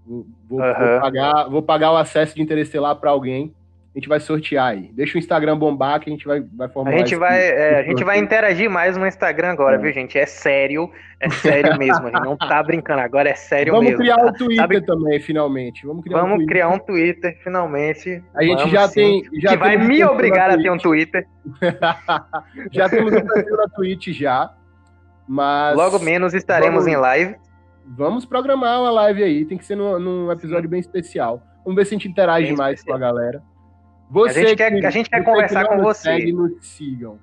Vou, 0.06 0.26
vou, 0.50 0.60
uhum. 0.60 0.74
vou, 0.74 1.02
pagar, 1.02 1.50
vou 1.50 1.62
pagar 1.62 1.92
o 1.92 1.98
acesso 1.98 2.36
de 2.36 2.42
Interestelar 2.42 2.96
para 2.96 3.12
alguém. 3.12 3.54
A 3.96 4.00
gente 4.00 4.10
vai 4.10 4.20
sortear 4.20 4.72
aí. 4.72 4.90
Deixa 4.92 5.16
o 5.16 5.20
Instagram 5.20 5.56
bombar 5.56 6.00
que 6.00 6.10
a 6.10 6.14
gente 6.14 6.26
vai, 6.26 6.42
vai 6.42 6.68
formar. 6.68 6.96
A 6.96 6.98
gente 6.98 7.16
vai, 7.16 7.40
é, 7.40 7.80
a 7.80 7.84
gente 7.84 8.04
vai 8.04 8.18
interagir 8.18 8.68
mais 8.68 8.98
no 8.98 9.06
Instagram 9.06 9.52
agora, 9.52 9.76
é. 9.76 9.78
viu, 9.78 9.94
gente? 9.94 10.18
É 10.18 10.26
sério, 10.26 10.90
é 11.20 11.30
sério 11.30 11.78
mesmo. 11.78 12.08
A 12.08 12.10
gente 12.10 12.24
não 12.24 12.36
tá 12.36 12.64
brincando 12.64 13.02
agora, 13.02 13.30
é 13.30 13.36
sério 13.36 13.72
Vamos 13.72 13.88
mesmo. 13.88 14.04
Vamos 14.04 14.16
criar 14.16 14.26
um 14.26 14.34
Twitter 14.34 14.64
Sabe? 14.64 14.82
também, 14.82 15.20
finalmente. 15.20 15.86
Vamos 15.86 16.04
criar, 16.04 16.22
Vamos 16.22 16.44
um, 16.44 16.46
criar 16.48 16.70
um 16.70 16.80
Twitter, 16.80 17.38
finalmente. 17.44 18.24
A 18.34 18.44
gente 18.44 18.68
já 18.72 18.88
sim. 18.88 19.22
tem. 19.22 19.42
Já 19.42 19.52
que 19.52 19.58
vai 19.58 19.78
me 19.78 20.04
obrigar 20.04 20.50
a 20.50 20.58
ter 20.58 20.72
um 20.72 20.78
Twitter. 20.78 21.28
já 22.72 22.90
temos 22.90 23.14
um 23.14 23.22
perfil 23.22 23.58
na 23.58 23.68
Twitch 23.68 24.08
já. 24.08 24.52
Mas. 25.28 25.78
Logo 25.78 26.00
menos 26.00 26.34
estaremos 26.34 26.86
Vamos... 26.86 26.88
em 26.88 27.00
live. 27.00 27.36
Vamos 27.86 28.26
programar 28.26 28.82
uma 28.82 28.92
live 28.92 29.24
aí, 29.24 29.46
tem 29.46 29.58
que 29.58 29.66
ser 29.66 29.76
num, 29.76 30.00
num 30.00 30.32
episódio 30.32 30.70
bem 30.70 30.80
especial. 30.80 31.42
Vamos 31.64 31.76
ver 31.76 31.86
se 31.86 31.94
a 31.94 31.98
gente 31.98 32.08
interage 32.08 32.48
bem 32.48 32.56
mais 32.56 32.80
especial. 32.80 32.98
com 32.98 33.04
a 33.04 33.08
galera. 33.08 33.44
Você 34.10 34.40
a 34.40 34.48
gente 34.48 34.58
quer, 34.58 34.80
que, 34.80 34.86
a 34.86 34.90
gente 34.90 35.10
quer 35.10 35.24
conversar 35.24 35.68
com 35.68 35.82
você. 35.82 36.02
Segue, 36.02 36.34
nos 36.34 36.66
sigam. 36.66 37.20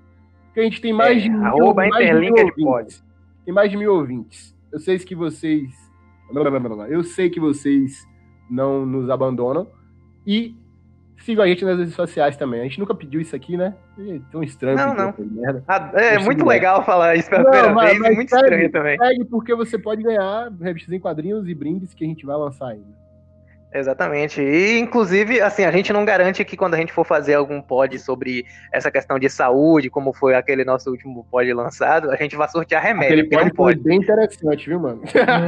Porque 0.47 0.61
a 0.61 0.65
gente 0.65 0.81
tem 0.81 0.93
mais 0.93 1.19
é, 1.19 1.21
de 1.21 1.31
mil, 1.31 1.45
arroba 1.45 1.87
mais 1.87 2.07
de 2.07 2.15
mil 2.15 2.35
ouvintes. 2.35 3.05
Tem 3.45 3.55
mais 3.55 3.71
de 3.71 3.77
mil 3.77 3.95
ouvintes. 3.95 4.57
Eu 4.73 4.81
sei 4.81 4.99
que 4.99 5.15
vocês. 5.15 5.71
Eu 6.89 7.03
sei 7.03 7.31
que 7.31 7.41
vocês 7.41 8.07
não 8.49 8.85
nos 8.85 9.09
abandonam. 9.09 9.69
E 10.27 10.57
Sigam 11.21 11.45
a 11.45 11.47
gente 11.47 11.65
nas 11.65 11.79
redes 11.79 11.95
sociais 11.95 12.37
também. 12.37 12.61
A 12.61 12.65
gente 12.65 12.79
nunca 12.79 12.95
pediu 12.95 13.21
isso 13.21 13.37
aqui, 13.37 13.57
né? 13.57 13.75
É 13.99 14.21
tão 14.33 14.43
estranho. 14.43 14.77
Não, 14.77 14.95
não. 14.95 15.15
Merda. 15.19 15.63
Ah, 15.69 15.91
é 15.95 16.19
muito 16.19 16.45
legal 16.47 16.85
falar 16.85 17.15
isso 17.15 17.29
pela 17.29 17.45
primeira 17.45 17.73
mas, 17.75 17.91
vez. 17.91 18.01
Mas 18.01 18.17
muito 18.17 18.31
segue, 18.31 18.43
estranho 18.43 18.73
também. 18.73 18.99
Segue 18.99 19.25
porque 19.27 19.55
você 19.55 19.79
pode 19.79 20.03
ganhar 20.03 20.51
revistas 20.61 20.93
em 20.93 20.99
quadrinhos 20.99 21.47
e 21.47 21.55
brindes 21.55 21.93
que 21.93 22.05
a 22.05 22.09
gente 22.09 22.25
vai 22.25 22.37
lançar 22.37 22.69
ainda. 22.69 23.01
Exatamente. 23.73 24.41
E, 24.41 24.79
inclusive, 24.79 25.41
assim, 25.41 25.65
a 25.65 25.71
gente 25.71 25.93
não 25.93 26.05
garante 26.05 26.45
que 26.45 26.57
quando 26.57 26.75
a 26.75 26.77
gente 26.77 26.93
for 26.93 27.05
fazer 27.05 27.35
algum 27.35 27.63
pod 27.63 27.97
sobre 27.99 28.45
essa 28.73 28.91
questão 28.91 29.19
de 29.19 29.29
saúde, 29.29 29.89
como 29.89 30.13
foi 30.13 30.35
aquele 30.35 30.65
nosso 30.65 30.91
último 30.91 31.25
pod 31.31 31.53
lançado, 31.53 32.11
a 32.11 32.17
gente 32.17 32.37
vai 32.37 32.49
sortear 32.49 32.83
remédio. 32.83 33.25
Aquele 33.25 33.29
pod 33.29 33.53
foi 33.55 33.75
bem 33.77 33.99
interessante, 33.99 34.69
viu, 34.69 34.81
mano? 34.81 35.03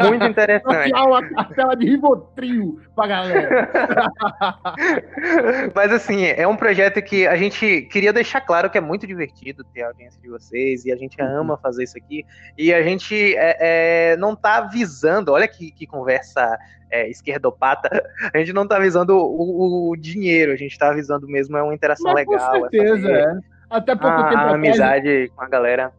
Muito 0.08 0.24
interessante. 0.24 0.92
Uma 0.92 1.28
cartela 1.28 1.76
de 1.76 1.86
Rivotril 1.86 2.80
pra 2.94 3.06
galera. 3.08 3.70
Mas, 5.74 5.92
assim, 5.92 6.24
é 6.24 6.46
um 6.46 6.56
projeto 6.56 7.02
que 7.02 7.26
a 7.26 7.36
gente 7.36 7.82
queria 7.90 8.12
deixar 8.12 8.40
claro 8.40 8.70
que 8.70 8.78
é 8.78 8.80
muito 8.80 9.06
divertido 9.06 9.64
ter 9.64 9.82
a 9.82 9.88
audiência 9.88 10.20
de 10.20 10.28
vocês 10.28 10.84
e 10.84 10.92
a 10.92 10.96
gente 10.96 11.20
uhum. 11.20 11.40
ama 11.40 11.58
fazer 11.58 11.82
isso 11.82 11.98
aqui. 11.98 12.24
E 12.56 12.72
a 12.72 12.82
gente 12.82 13.34
é, 13.36 14.12
é, 14.12 14.16
não 14.16 14.36
tá 14.36 14.60
visando, 14.60 15.32
olha 15.32 15.48
que, 15.48 15.72
que 15.72 15.86
conversa 15.86 16.56
é, 16.92 17.08
esquerdopata, 17.08 17.88
a 18.32 18.38
gente 18.38 18.52
não 18.52 18.68
tá 18.68 18.78
visando 18.78 19.16
o, 19.16 19.90
o, 19.90 19.96
dinheiro, 19.96 20.52
a 20.52 20.56
gente 20.56 20.78
tá 20.78 20.92
visando 20.92 21.26
mesmo 21.26 21.56
é 21.56 21.62
uma 21.62 21.74
interação 21.74 22.12
Mas, 22.12 22.26
legal. 22.26 22.52
Com 22.52 22.68
certeza, 22.68 23.10
é. 23.10 23.38
Até 23.70 23.96
pouco 23.96 24.14
a, 24.14 24.28
tempo 24.28 24.38
a 24.38 24.54
amizade 24.54 25.32
com 25.34 25.42
a 25.42 25.48
galera. 25.48 25.92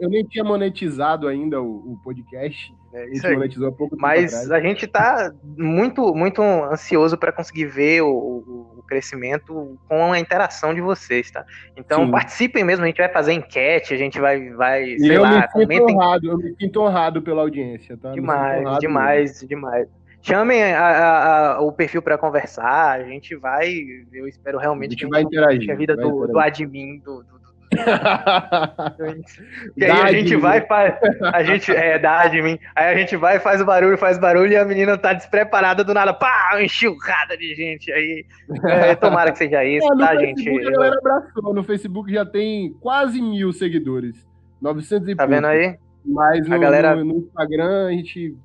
Eu 0.00 0.08
nem 0.08 0.24
tinha 0.24 0.44
monetizado 0.44 1.26
ainda 1.26 1.60
o, 1.60 1.92
o 1.92 2.00
podcast. 2.02 2.72
É, 2.94 3.06
gente 3.08 3.34
monetizou 3.34 3.68
há 3.68 3.72
pouco 3.72 3.96
Mas 3.98 4.50
a 4.50 4.60
gente 4.60 4.86
tá 4.86 5.30
muito, 5.44 6.14
muito 6.14 6.40
ansioso 6.40 7.18
para 7.18 7.32
conseguir 7.32 7.66
ver 7.66 8.02
o, 8.02 8.08
o, 8.08 8.84
crescimento 8.86 9.76
com 9.88 10.12
a 10.12 10.18
interação 10.20 10.72
de 10.72 10.80
vocês, 10.80 11.28
tá? 11.28 11.44
Então 11.76 12.06
Sim. 12.06 12.10
participem 12.12 12.62
mesmo, 12.62 12.84
a 12.84 12.86
gente 12.86 12.98
vai 12.98 13.08
fazer 13.08 13.32
enquete, 13.32 13.92
a 13.92 13.96
gente 13.96 14.20
vai, 14.20 14.50
vai 14.50 14.96
sei 14.96 15.16
eu 15.16 15.22
lá, 15.22 15.40
me 15.40 15.48
comentem. 15.48 15.96
Honrado, 15.96 16.30
eu 16.30 16.38
me 16.38 16.54
sinto 16.54 16.80
honrado 16.80 17.20
pela 17.20 17.42
audiência, 17.42 17.96
tá? 17.96 18.12
Demais, 18.12 18.78
demais, 18.78 19.30
mesmo. 19.32 19.48
demais 19.48 19.88
chamem 20.26 20.62
a, 20.62 20.80
a, 20.80 21.54
a, 21.54 21.60
o 21.60 21.70
perfil 21.70 22.02
para 22.02 22.18
conversar, 22.18 23.00
a 23.00 23.04
gente 23.04 23.36
vai, 23.36 23.72
eu 24.12 24.26
espero 24.26 24.58
realmente 24.58 24.88
a 24.88 24.90
gente 24.92 25.04
que 25.04 25.10
vai 25.10 25.22
interagir, 25.22 25.70
a 25.70 25.76
vida 25.76 25.94
do, 25.94 26.02
interagir. 26.02 26.32
do 26.32 26.38
admin, 26.40 26.98
do, 26.98 27.22
do, 27.22 27.38
do... 27.38 27.46
que 29.76 29.84
aí 29.84 29.90
a 29.90 30.12
gente 30.12 30.36
vai 30.36 30.66
faz, 30.66 30.94
a 31.32 31.42
gente 31.44 31.70
é 31.70 31.98
da 31.98 32.22
admin, 32.22 32.58
aí 32.74 32.92
a 32.92 32.96
gente 32.96 33.16
vai 33.16 33.38
faz 33.38 33.60
o 33.60 33.64
barulho, 33.64 33.96
faz 33.96 34.18
barulho 34.18 34.52
e 34.52 34.56
a 34.56 34.64
menina 34.64 34.98
tá 34.98 35.12
despreparada 35.12 35.84
do 35.84 35.94
nada, 35.94 36.12
pá, 36.12 36.60
enxurrada 36.60 37.36
de 37.36 37.54
gente 37.54 37.92
aí. 37.92 38.26
É, 38.64 38.96
tomara 38.96 39.30
que 39.30 39.38
seja 39.38 39.62
isso, 39.64 39.86
é, 39.86 39.96
tá, 39.96 40.08
Facebook 40.08 40.42
gente? 40.42 40.66
A 40.66 40.70
galera 40.70 40.98
abraçou, 40.98 41.54
no 41.54 41.62
Facebook 41.62 42.12
já 42.12 42.26
tem 42.26 42.72
quase 42.80 43.22
mil 43.22 43.52
seguidores, 43.52 44.26
900 44.60 45.08
e 45.08 45.14
Tá 45.14 45.26
vendo 45.26 45.46
aí? 45.46 45.78
Mas 46.04 46.48
no, 46.48 46.54
a 46.54 46.58
galera... 46.58 46.96
no 46.96 47.18
Instagram 47.18 47.86
a 47.86 47.92
gente 47.92 48.36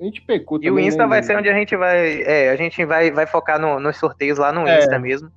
a 0.00 0.04
gente 0.04 0.22
pecou 0.22 0.58
E 0.62 0.70
o 0.70 0.78
Insta 0.78 1.02
né, 1.02 1.08
vai 1.08 1.22
ser 1.22 1.36
onde 1.36 1.48
a 1.48 1.54
gente 1.54 1.76
vai. 1.76 2.22
É, 2.22 2.50
a 2.50 2.56
gente 2.56 2.84
vai, 2.84 3.10
vai 3.10 3.26
focar 3.26 3.58
no, 3.58 3.80
nos 3.80 3.96
sorteios 3.96 4.38
lá 4.38 4.52
no 4.52 4.66
é. 4.66 4.78
Insta 4.78 4.98
mesmo. 4.98 5.30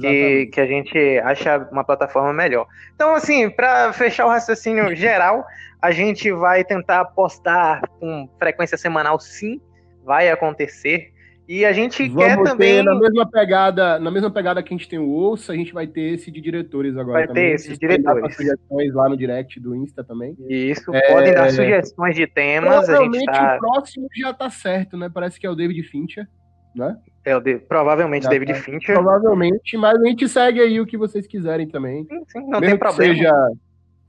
que, 0.00 0.46
que 0.46 0.60
a 0.60 0.66
gente 0.66 0.98
acha 1.24 1.68
uma 1.72 1.84
plataforma 1.84 2.32
melhor. 2.32 2.66
Então, 2.94 3.14
assim, 3.14 3.48
para 3.48 3.92
fechar 3.92 4.26
o 4.26 4.28
raciocínio 4.28 4.94
geral, 4.94 5.44
a 5.80 5.90
gente 5.90 6.30
vai 6.32 6.64
tentar 6.64 7.04
postar 7.06 7.82
com 8.00 8.28
frequência 8.38 8.76
semanal, 8.76 9.18
sim, 9.18 9.60
vai 10.04 10.30
acontecer. 10.30 11.12
E 11.46 11.64
a 11.64 11.72
gente 11.74 12.08
Vamos 12.08 12.24
quer 12.24 12.42
também. 12.42 12.82
na 12.82 12.94
mesma 12.98 13.30
pegada, 13.30 13.98
na 13.98 14.10
mesma 14.10 14.30
pegada 14.30 14.62
que 14.62 14.72
a 14.72 14.76
gente 14.76 14.88
tem 14.88 14.98
o 14.98 15.08
Ouça, 15.10 15.52
a 15.52 15.56
gente 15.56 15.74
vai 15.74 15.86
ter 15.86 16.14
esse 16.14 16.30
de 16.30 16.40
diretores 16.40 16.96
agora 16.96 17.18
Vai 17.18 17.26
também. 17.28 17.48
ter 17.50 17.54
esse 17.54 17.68
de 17.72 17.78
diretores. 17.78 18.34
sugestões 18.34 18.94
lá 18.94 19.08
no 19.10 19.16
direct 19.16 19.60
do 19.60 19.74
Insta 19.74 20.02
também. 20.02 20.34
Isso, 20.48 20.94
É, 20.94 21.12
podem 21.12 21.34
dar 21.34 21.50
sugestões 21.50 22.16
de 22.16 22.26
temas. 22.26 22.72
A 22.72 22.76
gente 22.78 22.86
Provavelmente 22.86 23.24
tá. 23.26 23.56
o 23.56 23.58
próximo 23.58 24.08
já 24.16 24.32
tá 24.32 24.48
certo, 24.48 24.96
né? 24.96 25.10
Parece 25.12 25.38
que 25.38 25.46
é 25.46 25.50
o 25.50 25.54
David 25.54 25.82
Fincher, 25.82 26.26
né? 26.74 26.96
É 27.26 27.36
o 27.36 27.40
de- 27.40 27.58
provavelmente 27.58 28.22
Já 28.24 28.30
David 28.30 28.52
tá. 28.54 28.58
Fincher. 28.60 28.94
Provavelmente, 28.94 29.76
mas 29.76 30.00
a 30.00 30.04
gente 30.06 30.26
segue 30.28 30.60
aí 30.60 30.80
o 30.80 30.86
que 30.86 30.96
vocês 30.96 31.26
quiserem 31.26 31.68
também. 31.68 32.04
Sim, 32.04 32.22
sim, 32.28 32.40
não 32.40 32.58
Mesmo 32.60 32.66
tem 32.68 32.78
problema. 32.78 33.14
Seja, 33.14 33.32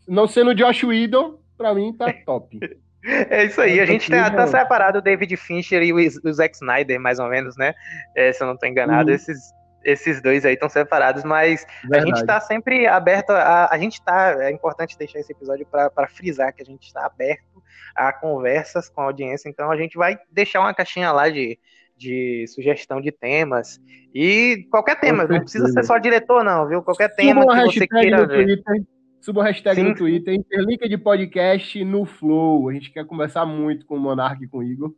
não 0.08 0.28
sendo 0.28 0.56
Josh 0.56 0.84
Whedon, 0.84 1.38
pra 1.58 1.74
mim 1.76 1.92
tá 1.94 2.14
top. 2.26 2.58
É 3.30 3.44
isso 3.46 3.62
aí, 3.62 3.80
a 3.80 3.84
É, 3.84 3.86
gente 3.86 4.10
tem 4.10 4.20
possível. 4.20 4.42
até 4.44 4.48
separado 4.60 4.98
o 5.00 5.02
David 5.02 5.36
Fincher 5.38 5.84
e 5.84 5.94
o, 5.94 5.98
o 5.98 6.34
Zack 6.34 6.56
Snyder, 6.56 7.00
mais 7.00 7.20
ou 7.20 7.28
menos, 7.28 7.56
né? 7.58 7.74
É, 8.16 8.32
se 8.34 8.42
eu 8.44 8.48
não 8.48 8.58
tô 8.58 8.66
enganado, 8.66 9.10
Uhum. 9.10 9.16
esses, 9.16 9.38
esses 9.84 10.22
dois 10.22 10.44
aí 10.46 10.54
estão 10.56 10.68
separados, 10.70 11.24
mas 11.24 11.64
a 11.84 11.88
Verdade. 11.88 12.06
gente 12.08 12.26
tá 12.26 12.40
sempre 12.42 12.88
aberto 12.88 13.30
a. 13.30 13.68
A 13.72 13.78
gente 13.78 14.02
tá. 14.04 14.36
É 14.44 14.50
importante 14.52 14.98
deixar 14.98 15.20
esse 15.20 15.32
episódio 15.32 15.68
para 15.68 16.08
frisar 16.08 16.52
que 16.54 16.64
a 16.64 16.66
gente 16.66 16.88
está 16.88 17.06
aberto 17.06 17.62
a 17.96 18.12
conversas 18.12 18.90
com 18.90 19.02
a 19.02 19.06
audiência, 19.06 19.48
então 19.50 19.70
a 19.72 19.78
gente 19.78 19.96
vai 19.98 20.18
deixar 20.32 20.60
uma 20.62 20.74
caixinha 20.74 21.12
lá 21.12 21.30
de, 21.30 21.60
de 21.96 22.46
sugestão 22.48 23.00
de 23.00 23.12
temas. 23.12 23.80
E 24.14 24.66
qualquer 24.72 25.00
tema, 25.00 25.26
não 25.26 25.40
precisa 25.42 25.68
ser 25.68 25.84
só 25.84 25.98
diretor, 26.00 26.44
não, 26.44 26.68
viu? 26.68 26.82
Qualquer 26.82 27.10
tema 27.16 27.46
que 27.46 27.80
você 27.80 27.88
queira 27.88 28.26
ver. 28.26 28.46
Twitter. 28.46 28.84
Suba 29.26 29.42
a 29.42 29.46
hashtag 29.46 29.78
Sim. 29.78 29.84
no 29.90 29.96
Twitter, 29.96 30.36
interlink 30.36 30.88
de 30.88 31.00
podcast 31.00 31.84
no 31.84 32.06
Flow. 32.06 32.70
A 32.70 32.74
gente 32.74 32.92
quer 32.92 33.04
conversar 33.08 33.44
muito 33.44 33.84
com 33.84 33.96
o 33.96 34.00
Monark 34.00 34.44
e 34.44 34.48
com 34.48 34.60
o 34.60 34.64
Igor. 34.64 34.94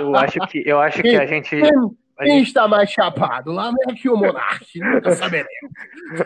Eu 0.00 0.16
acho 0.16 0.40
que, 0.48 0.64
eu 0.66 0.80
acho 0.80 1.00
que 1.00 1.14
a 1.14 1.24
gente. 1.26 1.50
Quem, 1.50 1.62
a 2.18 2.24
quem 2.24 2.38
gente 2.38 2.48
está 2.48 2.66
mais 2.66 2.90
chapado? 2.90 3.52
Lá 3.52 3.70
é 3.88 3.92
que 3.94 4.08
o 4.10 4.16
Monark. 4.16 4.66
Nunca 4.80 5.12
saberemos. 5.12 5.48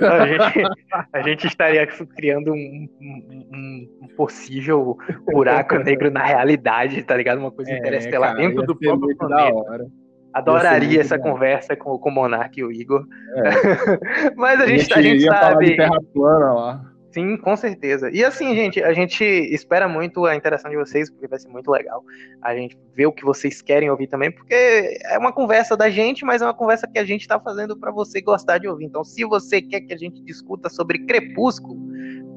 A 0.01 0.27
gente, 0.27 0.69
a 1.13 1.21
gente 1.23 1.47
estaria 1.47 1.87
criando 1.87 2.53
um, 2.55 2.89
um- 2.99 3.89
um- 4.03 4.09
possível 4.17 4.97
buraco 5.31 5.77
negro 5.79 6.11
na 6.11 6.25
realidade, 6.25 7.03
tá 7.03 7.15
ligado? 7.19 7.37
Uma 7.37 7.53
coisa 7.53 7.71
interestelar 7.71 8.31
É, 8.31 8.33
cara, 8.37 8.49
dentro 8.49 8.65
do 8.65 8.75
próprio 8.75 9.15
planeta. 9.15 9.87
Adoraria 10.33 11.03
essa 11.03 11.19
conversa 11.19 11.77
com, 11.77 11.99
com 11.99 12.09
o 12.09 12.15
Monark 12.15 12.59
e 12.59 12.65
o 12.65 12.73
Igor. 12.73 13.05
É. 13.37 14.31
Mas 14.37 14.59
a 14.59 14.67
gente, 14.67 14.95
a 14.95 15.03
gente 15.03 15.27
falar 15.27 15.55
de 15.59 15.67
sabe. 15.67 15.77
terra 15.77 15.99
plana 16.15 16.53
lá. 16.55 16.91
Sim, 17.11 17.37
com 17.37 17.57
certeza. 17.57 18.09
E 18.13 18.25
assim, 18.25 18.55
gente, 18.55 18.83
a 18.83 18.93
gente 18.93 19.25
espera 19.25 19.89
muito 19.89 20.27
a 20.27 20.37
interação 20.37 20.71
de 20.71 20.77
vocês, 20.77 21.11
porque 21.11 21.27
vai 21.27 21.39
ser 21.39 21.49
muito 21.49 21.71
legal. 21.71 22.05
A 22.41 22.55
gente 22.55 22.79
vê 22.95 23.05
o 23.05 23.13
que 23.13 23.25
vocês 23.25 23.61
querem 23.61 23.91
ouvir 23.91 24.07
também, 24.07 24.31
porque 24.31 24.99
é 25.05 25.19
uma 25.19 25.33
conversa 25.33 25.77
da 25.77 25.91
gente, 25.91 26.25
mas 26.25 26.41
é 26.41 26.45
uma 26.45 26.55
conversa 26.55 26.87
que 26.87 26.99
a 26.99 27.05
gente 27.05 27.27
tá 27.27 27.39
fazendo 27.41 27.77
para 27.77 27.91
você 27.91 28.21
gostar 28.21 28.59
de 28.59 28.69
ouvir. 28.69 28.85
Então, 28.85 29.03
se 29.03 29.25
você 29.25 29.61
quer 29.61 29.81
que 29.81 29.93
a 29.93 29.97
gente 29.97 30.23
discuta 30.23 30.69
sobre 30.69 31.01
Crepúsculo, 31.01 31.77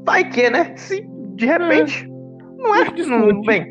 vai 0.04 0.28
que, 0.28 0.50
né? 0.50 0.76
Se 0.76 1.08
de 1.36 1.46
repente. 1.46 2.08
Não 2.58 2.76
é? 2.76 2.86
Não, 3.06 3.42
bem, 3.42 3.62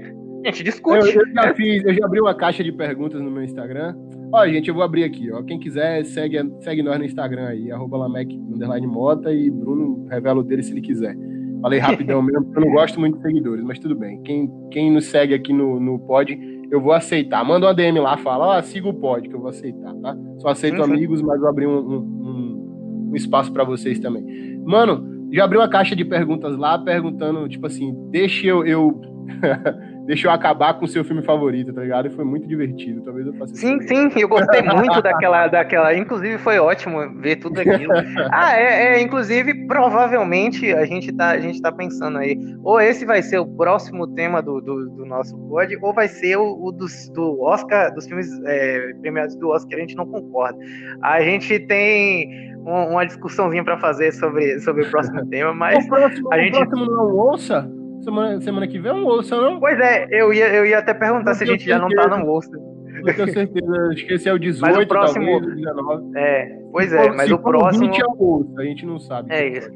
a 0.45 0.49
gente 0.49 0.61
Eu, 0.61 0.65
discute. 0.65 1.17
eu 1.17 1.33
já 1.35 1.55
fiz, 1.55 1.85
eu 1.85 1.95
já 1.95 2.05
abri 2.05 2.21
uma 2.21 2.35
caixa 2.35 2.63
de 2.63 2.73
perguntas 2.73 3.21
no 3.21 3.31
meu 3.31 3.43
Instagram. 3.43 3.95
Ó, 4.33 4.47
gente, 4.49 4.69
eu 4.69 4.75
vou 4.75 4.83
abrir 4.83 5.05
aqui, 5.05 5.31
ó. 5.31 5.43
Quem 5.43 5.59
quiser, 5.59 6.05
segue, 6.07 6.39
segue 6.61 6.83
nós 6.83 6.99
no 6.99 7.05
Instagram 7.05 7.49
aí, 7.49 7.71
arroba 7.71 7.99
Lamec, 7.99 8.35
underline 8.35 8.87
Mota, 8.87 9.31
e 9.31 9.51
Bruno 9.51 10.07
revela 10.09 10.41
o 10.41 10.43
dele 10.43 10.63
se 10.63 10.73
ele 10.73 10.81
quiser. 10.81 11.15
Falei 11.61 11.79
rapidão 11.79 12.21
mesmo, 12.23 12.45
porque 12.45 12.59
eu 12.59 12.65
não 12.65 12.73
gosto 12.73 12.99
muito 12.99 13.17
de 13.17 13.23
seguidores, 13.23 13.63
mas 13.63 13.79
tudo 13.79 13.95
bem. 13.95 14.23
Quem, 14.23 14.51
quem 14.71 14.91
nos 14.91 15.05
segue 15.05 15.35
aqui 15.35 15.53
no, 15.53 15.79
no 15.79 15.99
pod, 15.99 16.39
eu 16.71 16.81
vou 16.81 16.93
aceitar. 16.93 17.45
Manda 17.45 17.67
uma 17.67 17.75
DM 17.75 18.01
lá, 18.01 18.17
fala, 18.17 18.57
ó, 18.57 18.63
siga 18.63 18.89
o 18.89 18.95
pod, 18.95 19.29
que 19.29 19.35
eu 19.35 19.41
vou 19.41 19.51
aceitar, 19.51 19.95
tá? 19.97 20.17
Só 20.39 20.49
aceito 20.49 20.83
sim. 20.83 20.83
amigos, 20.83 21.21
mas 21.21 21.39
vou 21.39 21.51
abrir 21.51 21.67
um, 21.67 21.79
um, 21.79 23.11
um- 23.11 23.13
espaço 23.15 23.53
pra 23.53 23.63
vocês 23.63 23.99
também. 23.99 24.59
Mano, 24.65 25.29
já 25.31 25.45
abriu 25.45 25.61
uma 25.61 25.69
caixa 25.69 25.95
de 25.95 26.07
perguntas 26.07 26.57
lá, 26.57 26.79
perguntando, 26.79 27.47
tipo 27.51 27.67
assim, 27.67 27.95
deixa 28.11 28.47
eu... 28.47 28.65
eu... 28.65 28.99
Deixa 30.05 30.27
eu 30.27 30.33
acabar 30.33 30.75
com 30.75 30.85
o 30.85 30.89
seu 30.89 31.05
filme 31.05 31.23
favorito, 31.23 31.73
tá 31.73 31.81
ligado? 31.81 32.09
E 32.09 32.11
foi 32.11 32.25
muito 32.25 32.47
divertido. 32.49 33.03
Talvez 33.03 33.25
eu 33.27 33.35
faça 33.35 33.55
Sim, 33.55 33.81
sim, 33.83 34.11
eu 34.17 34.29
gostei 34.29 34.61
muito 34.61 35.01
daquela, 35.03 35.47
daquela. 35.47 35.95
Inclusive, 35.97 36.39
foi 36.39 36.59
ótimo 36.59 36.99
ver 37.21 37.37
tudo 37.37 37.61
aquilo. 37.61 37.93
Ah, 38.33 38.57
é, 38.59 38.97
é, 38.97 39.01
inclusive, 39.01 39.67
provavelmente 39.67 40.73
a 40.75 40.85
gente 40.85 41.13
tá, 41.13 41.31
a 41.31 41.39
gente 41.41 41.63
tá 41.63 41.71
pensando 41.71 42.19
aí, 42.19 42.37
ou 42.65 42.81
esse 42.81 43.05
vai 43.07 43.23
ser 43.23 43.39
o 43.39 43.47
próximo 43.47 44.07
tema 44.09 44.43
do, 44.43 44.61
do, 44.61 44.89
do 44.91 45.07
nosso 45.07 45.37
pod, 45.49 45.79
ou 45.81 45.95
vai 45.95 46.09
ser 46.09 46.37
o, 46.37 46.65
o 46.65 46.73
dos, 46.73 47.09
do 47.11 47.41
Oscar, 47.41 47.95
dos 47.95 48.07
filmes 48.07 48.29
é, 48.45 48.93
premiados 49.01 49.37
do 49.37 49.51
Oscar 49.51 49.79
a 49.79 49.81
gente 49.83 49.97
não 49.97 50.07
concorda. 50.07 50.59
A 51.03 51.21
gente 51.23 51.61
tem 51.61 52.29
um- 52.67 52.91
uma 52.93 53.05
discussãozinha 53.07 53.63
pra 53.65 53.79
fazer 53.79 54.13
sobre, 54.13 54.59
sobre 54.61 54.83
o 54.85 54.91
próximo 54.91 55.25
tema, 55.31 55.55
mas. 55.55 55.85
o 55.85 55.89
próximo, 55.89 56.33
a 56.33 56.37
o 56.37 56.41
gente- 56.41 56.53
próximo 56.59 56.87
não 56.87 56.95
é 57.01 57.05
um 57.13 57.17
ouça? 57.17 57.82
Semana, 58.03 58.41
semana 58.41 58.67
que 58.67 58.79
vem 58.79 58.91
é 58.91 58.95
um 58.95 59.05
ouça, 59.07 59.37
não? 59.41 59.61
Pois 59.61 59.79
é, 59.79 60.07
eu 60.11 60.33
ia, 60.33 60.53
eu 60.55 60.67
ia 60.67 60.79
até 60.79 60.93
perguntar 60.93 61.35
se 61.35 61.45
a 61.45 61.47
gente 61.47 61.65
já 61.65 61.79
não 61.79 61.89
tá 61.89 62.09
no 62.09 62.25
bolso. 62.27 62.51
Não 62.53 63.15
tenho 63.15 63.33
certeza. 63.33 63.89
Acho 63.93 64.07
que 64.07 64.15
esse 64.15 64.29
é 64.29 64.33
o 64.33 64.39
18, 64.41 64.87
próximo- 64.89 65.25
talvez, 65.27 65.53
o 65.53 65.57
19. 65.57 66.19
É, 66.19 66.59
pois 66.73 66.91
Se 66.91 66.97
é, 66.97 67.03
for- 67.05 67.17
mas 67.17 67.27
se 67.27 67.33
o 67.33 67.39
próximo. 67.39 67.87
20 67.87 68.01
é 68.01 68.05
o 68.07 68.23
ouça, 68.23 68.61
a 68.61 68.65
gente 68.65 68.85
não 68.87 68.99
sabe. 68.99 69.33
É 69.33 69.47
isso. 69.49 69.71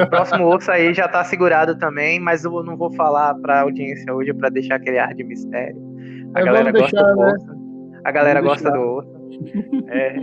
O 0.00 0.06
próximo 0.08 0.44
ouço 0.46 0.70
aí 0.70 0.92
já 0.94 1.08
tá 1.08 1.22
segurado 1.24 1.76
também, 1.78 2.18
mas 2.20 2.44
eu 2.44 2.62
não 2.62 2.76
vou 2.76 2.90
falar 2.92 3.34
pra 3.36 3.62
audiência 3.62 4.12
hoje 4.14 4.32
pra 4.34 4.48
deixar 4.48 4.76
aquele 4.76 4.98
ar 4.98 5.12
de 5.14 5.24
mistério. 5.24 5.76
A 6.34 6.40
Mas 6.40 6.44
galera 6.44 6.72
gosta 6.72 6.96
deixar, 6.96 7.12
do 7.14 7.20
né? 7.20 7.34
A 8.04 8.10
galera 8.12 8.40
gosta 8.40 8.70
do 8.70 8.78
ouço. 8.78 9.15
É, 9.88 10.16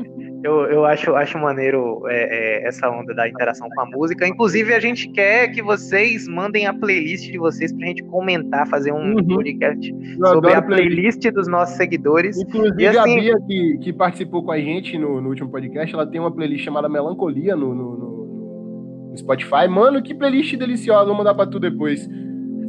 eu, 0.43 0.53
eu 0.65 0.85
acho, 0.85 1.13
acho 1.15 1.37
maneiro 1.37 2.01
é, 2.07 2.61
é, 2.63 2.67
essa 2.67 2.89
onda 2.89 3.13
da 3.13 3.27
interação 3.27 3.67
com 3.69 3.81
a 3.81 3.85
música. 3.85 4.27
Inclusive, 4.27 4.73
a 4.73 4.79
gente 4.79 5.09
quer 5.09 5.49
que 5.49 5.61
vocês 5.61 6.27
mandem 6.27 6.65
a 6.67 6.73
playlist 6.73 7.31
de 7.31 7.37
vocês 7.37 7.71
pra 7.73 7.87
gente 7.87 8.03
comentar, 8.05 8.67
fazer 8.67 8.91
um 8.91 9.15
Uhum. 9.15 9.27
podcast 9.27 9.89
Eu 10.19 10.27
sobre 10.27 10.53
a 10.53 10.61
playlist. 10.61 10.95
playlist 11.21 11.31
dos 11.31 11.47
nossos 11.47 11.75
seguidores. 11.77 12.37
Inclusive, 12.41 12.81
E 12.81 12.87
assim- 12.87 12.99
a 12.99 13.21
Bia, 13.21 13.37
que, 13.47 13.77
que 13.81 13.93
participou 13.93 14.43
com 14.43 14.51
a 14.51 14.59
gente 14.59 14.97
no, 14.97 15.21
no 15.21 15.29
último 15.29 15.49
podcast, 15.49 15.93
ela 15.93 16.05
tem 16.07 16.19
uma 16.19 16.31
playlist 16.31 16.63
chamada 16.63 16.89
Melancolia 16.89 17.55
no, 17.55 17.73
no, 17.73 17.97
no- 17.97 19.09
no 19.11 19.17
Spotify. 19.17 19.67
Mano, 19.69 20.01
que 20.01 20.13
playlist 20.13 20.55
deliciosa. 20.57 21.05
Vou 21.05 21.15
mandar 21.15 21.35
pra 21.35 21.45
tu 21.45 21.59
depois. 21.59 22.07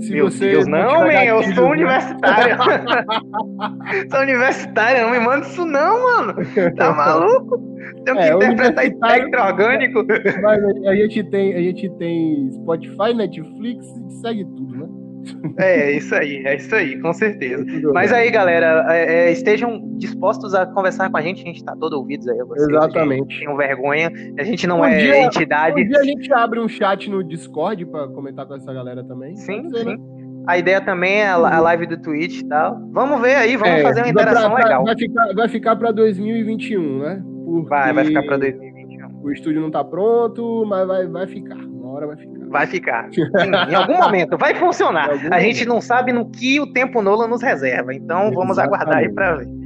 Se 0.04 0.12
Meu 0.12 0.28
Deus, 0.28 0.66
não 0.66 1.00
man, 1.06 1.12
eu 1.24 1.42
sou 1.54 1.64
né? 1.66 1.70
universitário. 1.70 2.56
sou 4.10 4.20
universitário, 4.20 5.02
não 5.04 5.10
me 5.12 5.20
manda 5.20 5.46
isso 5.46 5.64
não, 5.64 6.02
mano. 6.02 6.34
Tá 6.76 6.92
maluco? 6.92 7.58
Que 8.04 8.10
É, 8.10 8.34
interpretar 8.34 8.84
universitário- 8.84 8.92
espectro 8.92 9.42
orgânico. 9.42 10.04
Mas 10.42 10.62
a- 10.64 10.90
a 10.90 10.94
gente 10.96 11.24
tem, 11.30 11.54
a 11.54 11.60
gente 11.60 11.88
tem 11.98 12.50
Spotify, 12.52 13.14
Netflix, 13.14 13.86
segue 14.22 14.44
tudo, 14.44 14.76
né? 14.76 14.86
É, 15.58 15.92
isso 15.92 16.14
aí, 16.14 16.42
é 16.46 16.56
isso 16.56 16.74
aí, 16.74 16.98
com 17.00 17.12
certeza. 17.12 17.64
Mas 17.92 18.12
aí, 18.12 18.30
galera, 18.30 18.86
é, 18.90 19.28
é, 19.28 19.32
estejam 19.32 19.80
dispostos 19.96 20.54
a 20.54 20.66
conversar 20.66 21.10
com 21.10 21.16
a 21.16 21.22
gente, 21.22 21.42
a 21.42 21.46
gente 21.46 21.64
tá 21.64 21.74
todo 21.76 21.94
ouvidos 21.94 22.26
aí 22.28 22.38
vocês. 22.44 22.68
Exatamente. 22.68 23.38
Tenham 23.38 23.56
vergonha, 23.56 24.10
a 24.38 24.42
gente 24.42 24.66
não 24.66 24.80
Um 24.80 24.84
é 24.84 24.98
dia- 24.98 25.22
entidade. 25.24 25.80
Um 25.82 25.86
dia 25.88 25.98
a 26.00 26.04
gente 26.04 26.32
abre 26.32 26.58
um 26.60 26.68
chat 26.68 27.08
no 27.10 27.22
Discord 27.22 27.84
pra 27.86 28.08
comentar 28.08 28.46
com 28.46 28.54
essa 28.54 28.72
galera 28.72 29.04
também. 29.04 29.36
Sim, 29.36 29.62
né? 29.70 29.78
sim. 29.82 29.96
A 30.46 30.58
ideia 30.58 30.80
também 30.80 31.22
é 31.22 31.28
a, 31.28 31.36
live 31.60 31.86
do 31.86 31.96
Twitch 31.96 32.40
e 32.40 32.46
tal. 32.48 32.78
Vamos 32.92 33.20
ver 33.22 33.34
aí, 33.36 33.56
vamos 33.56 33.76
É, 33.78 33.82
fazer 33.82 34.00
uma 34.02 34.10
interação 34.10 34.50
pra- 34.50 34.62
legal. 34.64 34.84
Vai 34.84 34.96
ficar, 34.98 35.34
vai 35.34 35.48
ficar 35.48 35.76
pra 35.76 35.90
2021, 35.90 36.98
né? 36.98 37.22
Porque 37.46 37.68
Vai, 37.68 37.92
vai 37.94 38.04
ficar 38.04 38.22
pra 38.24 38.36
2021. 38.36 39.08
O 39.22 39.32
estúdio 39.32 39.60
não 39.62 39.70
tá 39.70 39.82
pronto, 39.82 40.64
mas 40.66 40.86
vai, 40.86 41.06
vai 41.06 41.26
ficar. 41.26 41.56
Uma 41.56 41.92
hora 41.94 42.06
vai 42.08 42.16
ficar. 42.16 42.33
Vai 42.54 42.68
ficar. 42.68 43.08
Sim, 43.12 43.22
em 43.68 43.74
algum 43.74 43.96
momento 43.96 44.38
vai 44.38 44.54
funcionar. 44.54 45.10
Em 45.12 45.28
A 45.28 45.40
gente 45.40 45.66
não 45.66 45.80
sabe 45.80 46.12
no 46.12 46.30
que 46.30 46.60
o 46.60 46.72
tempo 46.72 47.02
Nola 47.02 47.26
nos 47.26 47.42
reserva. 47.42 47.92
Então 47.92 48.30
vamos 48.30 48.60
aguardar 48.60 48.98
aí 48.98 49.12
para 49.12 49.34
ver. 49.38 49.63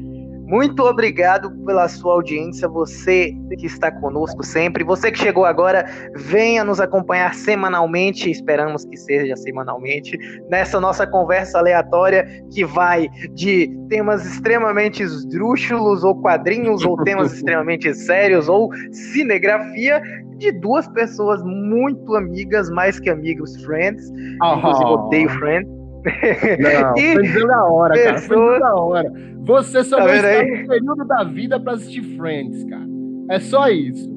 Muito 0.48 0.82
obrigado 0.82 1.50
pela 1.66 1.86
sua 1.88 2.14
audiência, 2.14 2.66
você 2.66 3.36
que 3.58 3.66
está 3.66 3.92
conosco 3.92 4.42
sempre, 4.42 4.82
você 4.82 5.12
que 5.12 5.18
chegou 5.18 5.44
agora, 5.44 5.84
venha 6.16 6.64
nos 6.64 6.80
acompanhar 6.80 7.34
semanalmente, 7.34 8.30
esperamos 8.30 8.86
que 8.86 8.96
seja 8.96 9.36
semanalmente, 9.36 10.16
nessa 10.48 10.80
nossa 10.80 11.06
conversa 11.06 11.58
aleatória 11.58 12.26
que 12.50 12.64
vai 12.64 13.10
de 13.34 13.70
temas 13.90 14.24
extremamente 14.24 15.02
esdrúxulos 15.02 16.02
ou 16.02 16.18
quadrinhos 16.18 16.82
ou 16.82 16.96
temas 17.04 17.30
extremamente 17.36 17.92
sérios 17.92 18.48
ou 18.48 18.70
cinegrafia 18.90 20.00
de 20.38 20.50
duas 20.52 20.88
pessoas 20.88 21.42
muito 21.42 22.14
amigas, 22.14 22.70
mais 22.70 22.98
que 22.98 23.10
amigos, 23.10 23.54
friends, 23.64 24.08
inclusive 24.08 24.84
Ah, 24.84 24.92
odeio 24.92 25.28
friends. 25.28 25.77
Não, 26.04 26.96
E 26.96 27.12
foi 27.14 27.22
dizendo 27.22 27.52
a 27.52 27.64
hora, 27.70 27.94
cara. 27.94 28.18
Foi 28.18 28.28
pessoas- 28.28 28.48
dizendo 28.54 28.64
a 28.66 28.80
hora. 28.80 29.12
Você 29.40 29.84
só 29.84 29.96
Tá 29.98 30.04
vai 30.04 30.16
estar 30.16 30.28
aí? 30.28 30.62
no 30.62 30.68
período 30.68 31.04
da 31.06 31.24
vida 31.24 31.58
pra 31.60 31.72
assistir 31.74 32.02
Friends, 32.16 32.64
cara. 32.64 32.86
É 33.30 33.38
só 33.40 33.68
isso. 33.68 34.08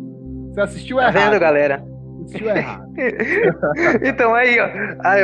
Você 0.51 0.61
assistiu 0.61 0.97
Tá 0.97 1.03
errado. 1.07 1.31
vendo, 1.31 1.39
galera? 1.39 1.83
Errado. 2.33 2.91
então 4.03 4.33
aí, 4.35 4.57
ó, 4.59 4.67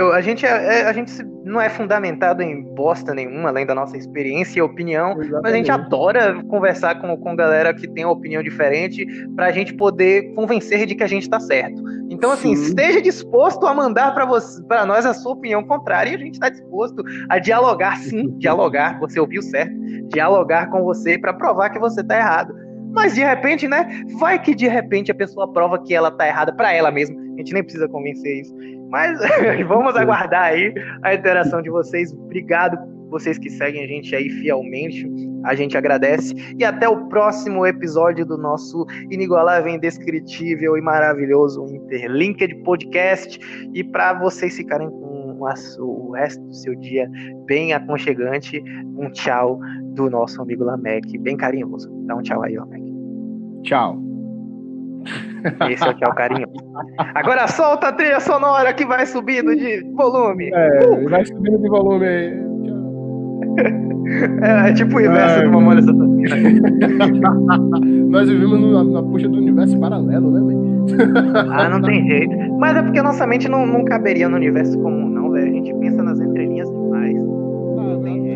ó, 0.05 0.11
a 0.13 0.21
gente, 0.21 0.45
é, 0.45 0.81
é- 0.81 0.87
a 0.87 0.93
gente 0.93 1.11
não 1.43 1.61
é 1.61 1.69
fundamentado 1.69 2.41
em 2.41 2.61
bosta 2.61 3.13
nenhuma, 3.13 3.49
além 3.49 3.65
da 3.65 3.73
nossa 3.73 3.97
experiência 3.97 4.59
e 4.59 4.61
opinião, 4.61 5.15
mas 5.15 5.53
a 5.53 5.55
gente 5.55 5.69
Exatamente. 5.69 5.71
adora 5.71 6.43
conversar 6.43 6.99
com, 6.99 7.15
com 7.17 7.35
galera 7.35 7.73
que 7.73 7.87
tem 7.87 8.03
uma 8.03 8.13
opinião 8.13 8.43
diferente 8.43 9.05
pra 9.35 9.51
gente 9.51 9.73
poder 9.73 10.33
convencer 10.33 10.85
de 10.85 10.95
que 10.95 11.03
a 11.03 11.07
gente 11.07 11.29
tá 11.29 11.39
certo. 11.39 11.81
Então, 12.09 12.31
assim, 12.31 12.55
Sim. 12.55 12.63
esteja 12.63 13.01
disposto 13.01 13.65
a 13.65 13.73
mandar 13.73 14.13
para 14.13 14.85
nós 14.85 15.05
a 15.05 15.13
sua 15.13 15.33
opinião 15.33 15.63
contrária 15.63 16.11
e 16.11 16.15
a 16.15 16.17
gente 16.17 16.39
tá 16.39 16.49
disposto 16.49 17.03
a 17.29 17.37
dialogar, 17.39 17.97
sim, 17.97 18.29
dialogar, 18.37 18.99
você 18.99 19.19
ouviu 19.19 19.41
certo, 19.41 19.73
dialogar 20.09 20.69
com 20.69 20.83
você 20.83 21.17
pra 21.17 21.33
provar 21.33 21.69
que 21.69 21.79
você 21.79 22.03
tá 22.03 22.17
errado. 22.17 22.66
Mas 22.97 23.13
de 23.13 23.23
repente, 23.23 23.67
né? 23.67 23.87
Vai 24.19 24.41
que 24.41 24.55
de 24.55 24.67
repente 24.67 25.11
a 25.11 25.15
pessoa 25.15 25.53
prova 25.53 25.77
que 25.83 25.93
ela 25.93 26.09
tá 26.09 26.27
errada 26.27 26.51
pra 26.51 26.73
ela 26.73 26.89
mesma. 26.89 27.15
A 27.15 27.37
gente 27.37 27.53
nem 27.53 27.61
precisa 27.61 27.87
convencer 27.87 28.41
isso. 28.41 28.55
Mas 28.89 29.19
vamos 29.67 29.95
aguardar 29.95 30.45
aí 30.45 30.73
a 31.03 31.13
interação 31.13 31.61
de 31.61 31.69
vocês. 31.69 32.11
Obrigado 32.11 32.75
vocês 33.11 33.37
que 33.37 33.51
seguem 33.51 33.83
a 33.83 33.87
gente 33.87 34.15
aí 34.15 34.27
fielmente. 34.41 35.07
A 35.45 35.53
gente 35.53 35.77
agradece. 35.77 36.33
E 36.57 36.65
até 36.65 36.89
o 36.89 37.07
próximo 37.07 37.67
episódio 37.67 38.25
do 38.25 38.35
nosso 38.35 38.83
inigualável, 39.11 39.71
indescritível 39.71 40.75
e 40.75 40.81
maravilhoso 40.81 41.67
Interlinked 41.67 42.55
Podcast. 42.63 43.39
E 43.75 43.83
para 43.83 44.15
vocês 44.15 44.57
ficarem 44.57 44.89
com 44.89 45.37
o 45.39 46.11
resto 46.13 46.43
do 46.43 46.53
seu 46.55 46.75
dia 46.75 47.07
bem 47.45 47.73
aconchegante, 47.73 48.59
um 48.97 49.11
tchau 49.11 49.59
do 49.93 50.09
nosso 50.09 50.41
amigo 50.41 50.63
Lamek, 50.63 51.15
bem 51.19 51.37
carinhoso. 51.37 51.87
Dá 52.07 52.15
um 52.15 52.23
tchau 52.23 52.41
aí, 52.41 52.57
Lamek. 52.57 52.86
Tchau. 53.63 53.97
Esse 55.69 55.83
aqui 55.83 56.03
é 56.03 56.07
o 56.07 56.15
carinho. 56.15 56.47
Agora 57.15 57.47
solta 57.47 57.87
a 57.87 57.93
trilha 57.93 58.19
sonora 58.19 58.73
que 58.73 58.85
vai 58.85 59.05
subindo 59.05 59.55
de 59.55 59.81
volume. 59.95 60.49
É, 60.53 61.09
vai 61.09 61.25
subindo 61.25 61.57
de 61.59 61.69
volume 61.69 62.05
aí. 62.05 62.31
Tchau. 62.63 62.77
É, 64.41 64.69
é 64.69 64.73
tipo 64.73 64.97
o 64.97 65.01
inverso 65.01 65.39
Ai, 65.39 65.45
do 65.45 65.51
Mamona 65.51 65.79
Assassina. 65.79 66.07
Nós 68.09 68.29
vivemos 68.29 68.71
na, 68.71 68.83
na 68.83 69.03
puxa 69.03 69.27
do 69.27 69.37
universo 69.37 69.77
paralelo, 69.79 70.31
né, 70.31 70.41
velho? 70.47 70.67
Ah, 71.51 71.69
não 71.69 71.81
tem 71.81 72.05
jeito. 72.07 72.35
Mas 72.57 72.77
é 72.77 72.81
porque 72.81 72.99
a 72.99 73.03
nossa 73.03 73.27
mente 73.27 73.49
não, 73.49 73.65
não 73.65 73.83
caberia 73.83 74.29
no 74.29 74.37
universo 74.37 74.79
comum, 74.79 75.09
não, 75.09 75.31
velho. 75.31 75.47
A 75.47 75.51
gente 75.53 75.73
pensa 75.75 76.01
nas 76.03 76.19
entrelinhas 76.19 76.69
demais. 76.69 77.15
Não 77.15 78.01
tem 78.01 78.23
jeito. 78.23 78.26